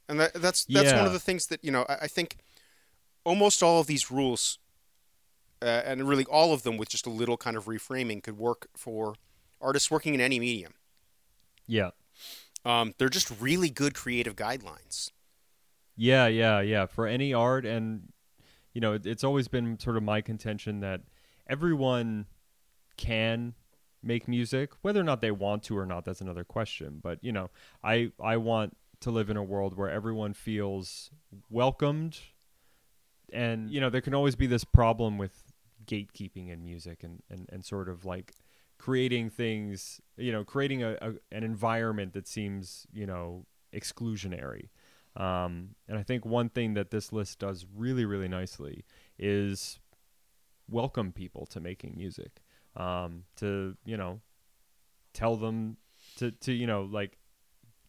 and 0.07 0.19
that, 0.19 0.33
that's 0.33 0.65
that's 0.65 0.93
one 0.93 1.05
of 1.05 1.13
the 1.13 1.19
things 1.19 1.47
that 1.47 1.63
you 1.63 1.71
know. 1.71 1.85
I, 1.87 1.99
I 2.01 2.07
think 2.07 2.37
almost 3.23 3.61
all 3.63 3.79
of 3.79 3.87
these 3.87 4.11
rules, 4.11 4.59
uh, 5.61 5.81
and 5.85 6.07
really 6.07 6.25
all 6.25 6.53
of 6.53 6.63
them, 6.63 6.77
with 6.77 6.89
just 6.89 7.05
a 7.05 7.09
little 7.11 7.37
kind 7.37 7.55
of 7.55 7.65
reframing, 7.65 8.23
could 8.23 8.37
work 8.37 8.67
for 8.75 9.15
artists 9.59 9.91
working 9.91 10.13
in 10.13 10.21
any 10.21 10.39
medium. 10.39 10.73
Yeah. 11.67 11.91
Um, 12.65 12.93
they're 12.97 13.09
just 13.09 13.31
really 13.39 13.69
good 13.69 13.95
creative 13.95 14.35
guidelines. 14.35 15.11
Yeah, 15.95 16.27
yeah, 16.27 16.61
yeah. 16.61 16.85
For 16.85 17.07
any 17.07 17.33
art, 17.33 17.65
and 17.65 18.11
you 18.73 18.81
know, 18.81 18.93
it, 18.93 19.05
it's 19.05 19.23
always 19.23 19.47
been 19.47 19.79
sort 19.79 19.97
of 19.97 20.03
my 20.03 20.21
contention 20.21 20.79
that 20.81 21.01
everyone 21.51 22.25
can 22.97 23.53
make 24.01 24.27
music, 24.27 24.71
whether 24.81 24.99
or 24.99 25.03
not 25.03 25.21
they 25.21 25.31
want 25.31 25.63
to 25.63 25.77
or 25.77 25.85
not. 25.85 26.05
That's 26.05 26.21
another 26.21 26.43
question. 26.43 26.99
But 27.03 27.23
you 27.23 27.31
know, 27.31 27.49
I 27.83 28.11
I 28.23 28.37
want 28.37 28.77
to 29.01 29.11
live 29.11 29.29
in 29.29 29.37
a 29.37 29.43
world 29.43 29.77
where 29.77 29.89
everyone 29.89 30.33
feels 30.33 31.11
welcomed, 31.49 32.19
and 33.31 33.69
you 33.69 33.81
know, 33.81 33.89
there 33.89 34.01
can 34.01 34.15
always 34.15 34.35
be 34.35 34.47
this 34.47 34.63
problem 34.63 35.17
with 35.17 35.51
gatekeeping 35.85 36.49
in 36.49 36.63
music 36.63 37.03
and 37.03 37.21
and, 37.29 37.47
and 37.51 37.65
sort 37.65 37.89
of 37.89 38.05
like 38.05 38.33
creating 38.77 39.29
things 39.29 40.01
you 40.17 40.31
know 40.31 40.43
creating 40.43 40.81
a, 40.81 40.97
a 41.01 41.11
an 41.31 41.43
environment 41.43 42.13
that 42.13 42.27
seems 42.27 42.87
you 42.91 43.05
know 43.05 43.45
exclusionary 43.75 44.69
um, 45.15 45.75
and 45.87 45.97
I 45.97 46.03
think 46.03 46.25
one 46.25 46.49
thing 46.49 46.73
that 46.75 46.91
this 46.91 47.11
list 47.11 47.39
does 47.39 47.65
really, 47.75 48.05
really 48.05 48.29
nicely 48.29 48.85
is 49.19 49.79
welcome 50.71 51.11
people 51.11 51.45
to 51.47 51.59
making 51.59 51.93
music. 51.97 52.41
Um, 52.75 53.23
to 53.35 53.75
you 53.85 53.97
know, 53.97 54.21
tell 55.13 55.35
them 55.35 55.77
to 56.17 56.31
to 56.31 56.53
you 56.53 56.65
know 56.65 56.83
like 56.83 57.17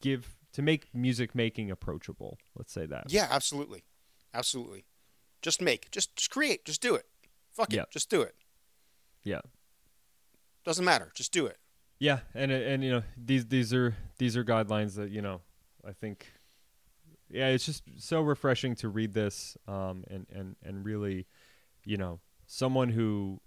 give 0.00 0.36
to 0.52 0.62
make 0.62 0.88
music 0.94 1.34
making 1.34 1.70
approachable. 1.70 2.36
Let's 2.56 2.72
say 2.72 2.84
that. 2.86 3.04
Yeah, 3.08 3.28
absolutely, 3.30 3.84
absolutely. 4.34 4.84
Just 5.40 5.62
make, 5.62 5.90
just 5.90 6.14
just 6.16 6.30
create, 6.30 6.64
just 6.64 6.82
do 6.82 6.94
it. 6.94 7.06
Fuck 7.52 7.72
Yeah. 7.72 7.84
just 7.90 8.10
do 8.10 8.22
it. 8.22 8.34
Yeah. 9.24 9.40
Doesn't 10.64 10.84
matter, 10.84 11.10
just 11.14 11.32
do 11.32 11.46
it. 11.46 11.58
Yeah, 11.98 12.20
and 12.34 12.50
and 12.50 12.82
you 12.82 12.90
know 12.90 13.02
these 13.16 13.46
these 13.46 13.72
are 13.72 13.96
these 14.18 14.36
are 14.36 14.44
guidelines 14.44 14.96
that 14.96 15.10
you 15.10 15.22
know 15.22 15.40
I 15.86 15.92
think 15.92 16.26
yeah 17.30 17.46
it's 17.48 17.64
just 17.64 17.84
so 17.98 18.20
refreshing 18.20 18.74
to 18.76 18.88
read 18.88 19.14
this 19.14 19.56
um 19.66 20.04
and 20.10 20.26
and 20.34 20.56
and 20.62 20.84
really 20.84 21.26
you 21.84 21.96
know 21.96 22.20
someone 22.52 22.90
who 22.90 23.40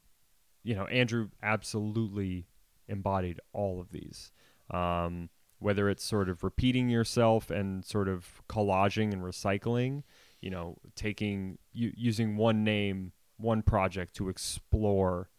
you 0.64 0.74
know 0.74 0.86
Andrew 0.86 1.30
absolutely 1.44 2.48
embodied 2.88 3.40
all 3.54 3.80
of 3.80 3.92
these 3.92 4.32
um 4.72 5.30
whether 5.60 5.90
it's 5.90 6.04
sort 6.04 6.28
of 6.30 6.44
repeating 6.44 6.90
yourself 6.90 7.50
and 7.50 7.86
sort 7.86 8.08
of 8.08 8.42
collaging 8.50 9.14
and 9.14 9.22
recycling 9.22 10.04
you 10.42 10.50
know 10.50 10.78
taking 10.96 11.58
u- 11.72 11.94
using 11.96 12.36
one 12.36 12.64
name 12.64 13.12
one 13.38 13.62
project 13.62 14.16
to 14.16 14.30
explore 14.30 15.30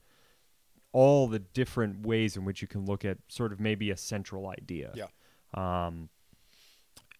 all 0.92 1.26
the 1.26 1.38
different 1.38 2.06
ways 2.06 2.36
in 2.36 2.44
which 2.44 2.62
you 2.62 2.68
can 2.68 2.86
look 2.86 3.04
at 3.04 3.18
sort 3.28 3.52
of 3.52 3.60
maybe 3.60 3.90
a 3.90 3.96
central 3.98 4.48
idea. 4.48 4.92
Yeah. 4.94 5.08
Um, 5.52 6.08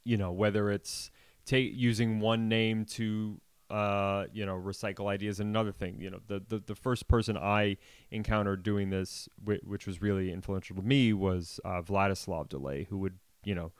you 0.03 0.17
know, 0.17 0.33
whether 0.33 0.71
it's 0.71 1.11
ta- 1.45 1.57
using 1.57 2.21
one 2.21 2.49
name 2.49 2.87
to, 2.87 3.39
uh, 3.71 4.27
you 4.33 4.47
know, 4.47 4.55
recycle 4.55 5.07
ideas. 5.09 5.41
And 5.41 5.49
another 5.51 5.73
thing, 5.73 6.01
you 6.01 6.11
know, 6.11 6.21
the, 6.27 6.43
the, 6.47 6.59
the 6.59 6.75
first 6.75 7.09
person 7.09 7.37
I 7.37 7.77
encountered 8.11 8.63
doing 8.63 8.91
this, 8.91 9.29
whi- 9.45 9.61
which 9.65 9.87
was 9.87 10.01
really 10.01 10.33
influential 10.33 10.77
to 10.77 10.83
me, 10.83 11.13
was 11.13 11.61
uh, 11.65 11.83
Vladislav 11.83 12.49
Delay, 12.49 12.87
who 12.89 12.99
would, 12.99 13.19
you 13.45 13.55
know, 13.55 13.73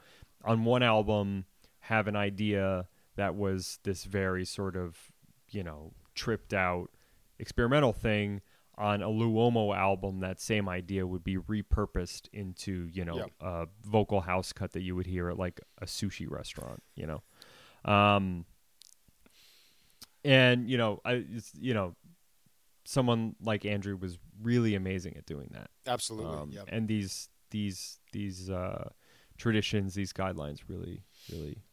on 0.43 0.65
one 0.65 0.83
album 0.83 1.45
have 1.81 2.07
an 2.07 2.15
idea 2.15 2.87
that 3.15 3.35
was 3.35 3.79
this 3.83 4.03
very 4.03 4.45
sort 4.45 4.75
of, 4.75 5.11
you 5.49 5.63
know, 5.63 5.93
tripped 6.15 6.53
out 6.53 6.89
experimental 7.39 7.93
thing 7.93 8.41
on 8.77 9.01
a 9.01 9.07
Luomo 9.07 9.75
album, 9.75 10.19
that 10.19 10.39
same 10.39 10.69
idea 10.69 11.05
would 11.07 11.23
be 11.23 11.35
repurposed 11.35 12.27
into 12.31 12.89
you 12.93 13.03
know 13.03 13.15
a 13.41 13.67
vocal 13.83 14.21
house 14.21 14.53
cut 14.53 14.73
that 14.73 14.81
you 14.81 14.95
would 14.95 15.07
hear 15.07 15.29
at 15.29 15.39
like 15.39 15.59
a 15.81 15.85
sushi 15.85 16.29
restaurant. 16.29 16.83
You 16.95 17.07
know, 17.07 17.91
um, 17.91 18.45
and 20.27 20.69
you 20.69 20.77
know, 20.77 21.01
I 21.05 21.23
you 21.59 21.73
know, 21.73 21.95
someone 22.85 23.35
like 23.41 23.65
Andrew 23.65 23.95
was 23.95 24.17
really 24.41 24.75
amazing 24.75 25.15
at 25.17 25.25
doing 25.25 25.49
that. 25.53 25.69
Absolutely. 25.85 26.37
Um, 26.37 26.49
yeah. 26.51 26.61
And 26.67 26.87
these 26.87 27.29
these 27.51 27.99
these 28.11 28.49
uh, 28.49 28.89
traditions, 29.37 29.93
these 29.95 30.13
guidelines, 30.13 30.59
really 30.67 31.03
really 31.31 31.63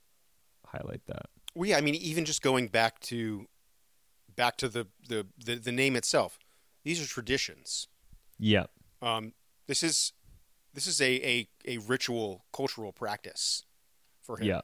highlight 0.66 1.04
that. 1.06 1.26
Well, 1.54 1.68
yeah, 1.68 1.76
I 1.76 1.80
mean, 1.80 1.94
even 1.96 2.24
just 2.24 2.42
going 2.42 2.68
back 2.68 3.00
to 3.00 3.46
back 4.36 4.56
to 4.58 4.68
the 4.68 4.86
the 5.08 5.26
the, 5.44 5.56
the 5.56 5.72
name 5.72 5.96
itself, 5.96 6.38
these 6.84 7.02
are 7.02 7.06
traditions. 7.06 7.88
Yeah. 8.38 8.66
Um, 9.02 9.32
this 9.66 9.82
is 9.82 10.12
this 10.74 10.86
is 10.86 11.00
a, 11.00 11.06
a, 11.06 11.48
a 11.66 11.78
ritual 11.78 12.44
cultural 12.52 12.92
practice 12.92 13.64
for 14.22 14.38
him. 14.38 14.48
Yeah. 14.48 14.60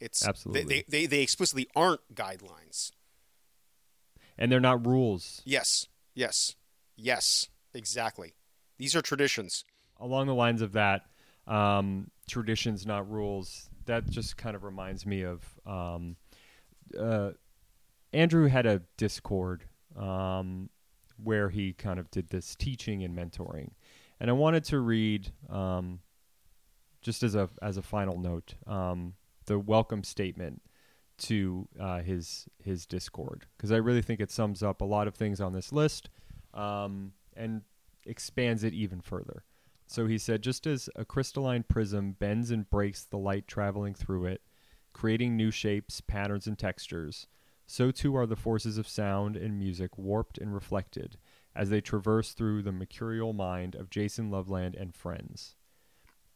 It's 0.00 0.26
Absolutely. 0.26 0.64
They, 0.64 0.84
they, 0.88 1.06
they 1.06 1.22
explicitly 1.22 1.68
aren't 1.74 2.00
guidelines. 2.14 2.92
And 4.38 4.50
they're 4.52 4.60
not 4.60 4.86
rules. 4.86 5.42
Yes. 5.44 5.86
Yes. 6.14 6.54
Yes. 6.96 7.48
Exactly. 7.74 8.34
These 8.78 8.94
are 8.94 9.02
traditions. 9.02 9.64
Along 10.00 10.26
the 10.28 10.34
lines 10.34 10.62
of 10.62 10.72
that, 10.72 11.02
um, 11.46 12.10
traditions, 12.28 12.86
not 12.86 13.10
rules. 13.10 13.68
That 13.86 14.08
just 14.08 14.36
kind 14.36 14.54
of 14.54 14.62
reminds 14.62 15.04
me 15.04 15.22
of 15.22 15.42
um, 15.66 16.16
uh, 16.98 17.30
Andrew 18.12 18.46
had 18.46 18.66
a 18.66 18.82
Discord 18.96 19.64
um, 19.96 20.70
where 21.22 21.48
he 21.48 21.72
kind 21.72 21.98
of 21.98 22.10
did 22.10 22.28
this 22.28 22.54
teaching 22.54 23.02
and 23.02 23.16
mentoring, 23.16 23.70
and 24.20 24.30
I 24.30 24.34
wanted 24.34 24.64
to 24.64 24.78
read 24.78 25.32
um, 25.50 26.00
just 27.02 27.22
as 27.22 27.34
a 27.34 27.48
as 27.60 27.76
a 27.76 27.82
final 27.82 28.18
note 28.18 28.54
um, 28.66 29.14
the 29.46 29.58
welcome 29.58 30.04
statement 30.04 30.62
to 31.18 31.68
uh, 31.78 32.00
his 32.00 32.46
his 32.62 32.86
Discord 32.86 33.46
because 33.56 33.72
I 33.72 33.76
really 33.76 34.02
think 34.02 34.20
it 34.20 34.30
sums 34.30 34.62
up 34.62 34.80
a 34.80 34.86
lot 34.86 35.08
of 35.08 35.14
things 35.14 35.40
on 35.40 35.52
this 35.52 35.72
list 35.72 36.10
um, 36.54 37.12
and 37.36 37.62
expands 38.04 38.64
it 38.64 38.74
even 38.74 39.00
further. 39.00 39.44
So 39.86 40.06
he 40.06 40.18
said, 40.18 40.42
just 40.42 40.66
as 40.66 40.90
a 40.96 41.04
crystalline 41.04 41.64
prism 41.66 42.12
bends 42.12 42.50
and 42.50 42.68
breaks 42.68 43.04
the 43.04 43.16
light 43.16 43.48
traveling 43.48 43.94
through 43.94 44.26
it, 44.26 44.42
creating 44.92 45.36
new 45.36 45.50
shapes, 45.50 46.02
patterns, 46.02 46.46
and 46.46 46.58
textures, 46.58 47.26
so 47.66 47.90
too 47.90 48.16
are 48.16 48.26
the 48.26 48.36
forces 48.36 48.78
of 48.78 48.88
sound 48.88 49.36
and 49.36 49.58
music 49.58 49.96
warped 49.96 50.38
and 50.38 50.54
reflected 50.54 51.18
as 51.54 51.70
they 51.70 51.80
traverse 51.80 52.32
through 52.32 52.62
the 52.62 52.72
mercurial 52.72 53.32
mind 53.32 53.74
of 53.74 53.90
Jason 53.90 54.30
Loveland 54.30 54.74
and 54.74 54.94
friends. 54.94 55.56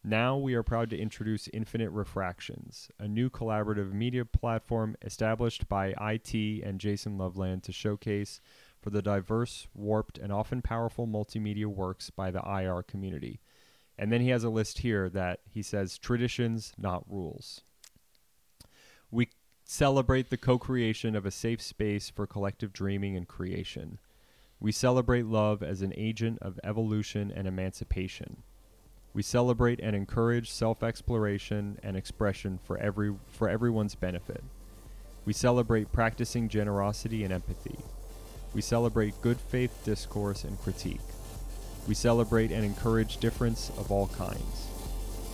Now 0.05 0.37
we 0.37 0.55
are 0.55 0.65
proud 0.65 0.91
to 0.91 0.99
introduce 0.99 1.49
Infinite 1.53 1.91
Refractions, 1.91 2.89
a 2.99 3.07
new 3.07 3.31
collaborative 3.31 3.93
media 3.93 4.25
platform 4.25 4.97
established 5.01 5.69
by 5.69 5.95
IT 6.01 6.35
and 6.65 6.81
Jason 6.81 7.17
Loveland 7.17 7.63
to 7.65 7.73
showcase 7.73 8.41
for 8.81 8.91
the 8.91 9.01
diverse, 9.01 9.69
warped, 9.75 10.19
and 10.19 10.33
often 10.33 10.61
powerful 10.61 11.07
multimedia 11.07 11.67
works 11.67 12.11
by 12.11 12.33
the 12.33 12.43
IR 12.43 12.83
community. 12.83 13.41
And 13.97 14.11
then 14.11 14.21
he 14.21 14.31
has 14.31 14.43
a 14.43 14.51
list 14.51 14.79
here 14.79 15.09
that 15.11 15.39
he 15.49 15.63
says 15.63 15.99
traditions, 15.99 16.73
not 16.77 17.09
rules. 17.09 17.61
We 19.09 19.29
celebrate 19.63 20.31
the 20.31 20.37
co 20.37 20.59
creation 20.59 21.15
of 21.15 21.25
a 21.25 21.31
safe 21.31 21.63
space 21.63 22.11
for 22.11 22.27
collective 22.27 22.73
dreaming 22.73 23.17
and 23.17 23.29
creation. 23.29 24.01
We 24.59 24.73
celebrate 24.73 25.27
love 25.27 25.63
as 25.63 25.81
an 25.81 25.93
agent 25.97 26.41
of 26.43 26.59
evolution 26.65 27.31
and 27.31 27.47
emancipation. 27.47 28.43
We 29.15 29.23
celebrate 29.23 29.79
and 29.81 29.95
encourage 29.95 30.51
self 30.51 30.83
exploration 30.83 31.79
and 31.83 31.97
expression 31.97 32.59
for, 32.65 32.79
every, 32.79 33.15
for 33.29 33.49
everyone's 33.49 33.95
benefit. 33.95 34.43
We 35.25 35.33
celebrate 35.33 35.93
practicing 35.93 36.49
generosity 36.49 37.23
and 37.23 37.33
empathy. 37.33 37.79
We 38.55 38.63
celebrate 38.63 39.21
good 39.23 39.39
faith 39.39 39.83
discourse 39.85 40.45
and 40.45 40.59
critique. 40.61 41.01
We 41.87 41.95
celebrate 41.95 42.51
and 42.51 42.65
encourage 42.65 43.19
difference 43.19 43.71
of 43.77 43.93
all 43.93 44.09
kinds. 44.09 44.69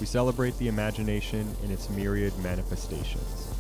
We 0.01 0.07
celebrate 0.07 0.59
the 0.59 0.68
imagination 0.68 1.55
in 1.62 1.70
its 1.70 1.91
myriad 1.91 2.37
manifestations. 2.39 3.55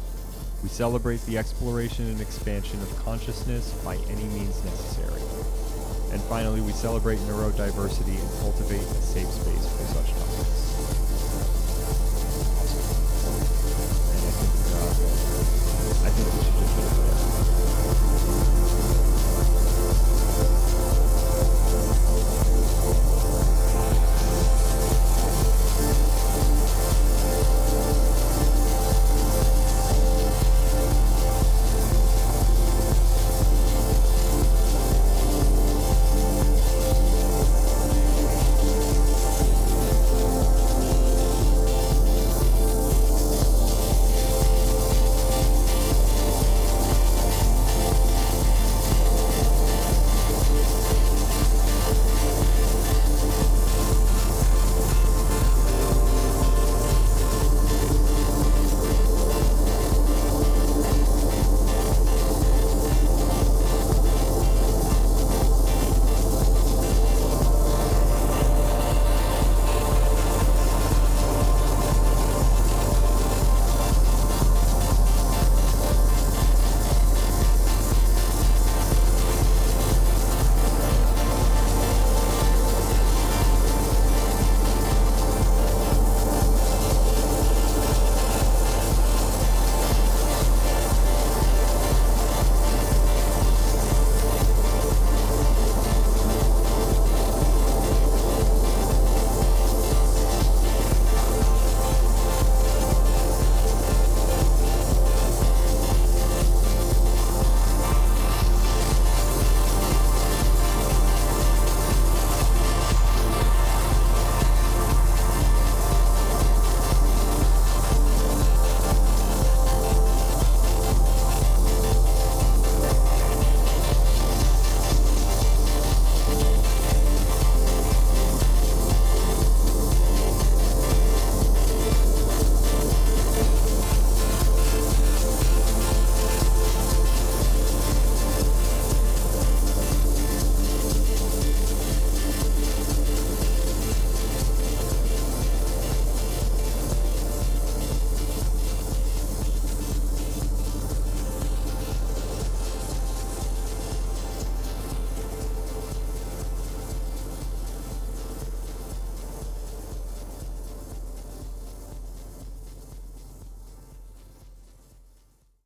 We 0.62 0.68
celebrate 0.68 1.24
the 1.26 1.38
exploration 1.38 2.08
and 2.08 2.20
expansion 2.20 2.80
of 2.82 3.04
consciousness 3.04 3.72
by 3.84 3.96
any 4.08 4.24
means 4.24 4.64
necessary. 4.64 5.22
And 6.10 6.22
finally, 6.22 6.60
we 6.60 6.72
celebrate 6.72 7.18
neurodiversity 7.20 8.18
and 8.18 8.40
cultivate 8.40 8.80
a 8.80 9.02
safe 9.02 9.28
space 9.28 9.66
for 9.76 9.84
such 9.92 10.10
topics. 10.14 10.64
And 14.14 14.22
I 14.24 14.30
think, 14.30 14.52
uh, 14.74 16.06
I 16.06 16.10
think 16.10 16.57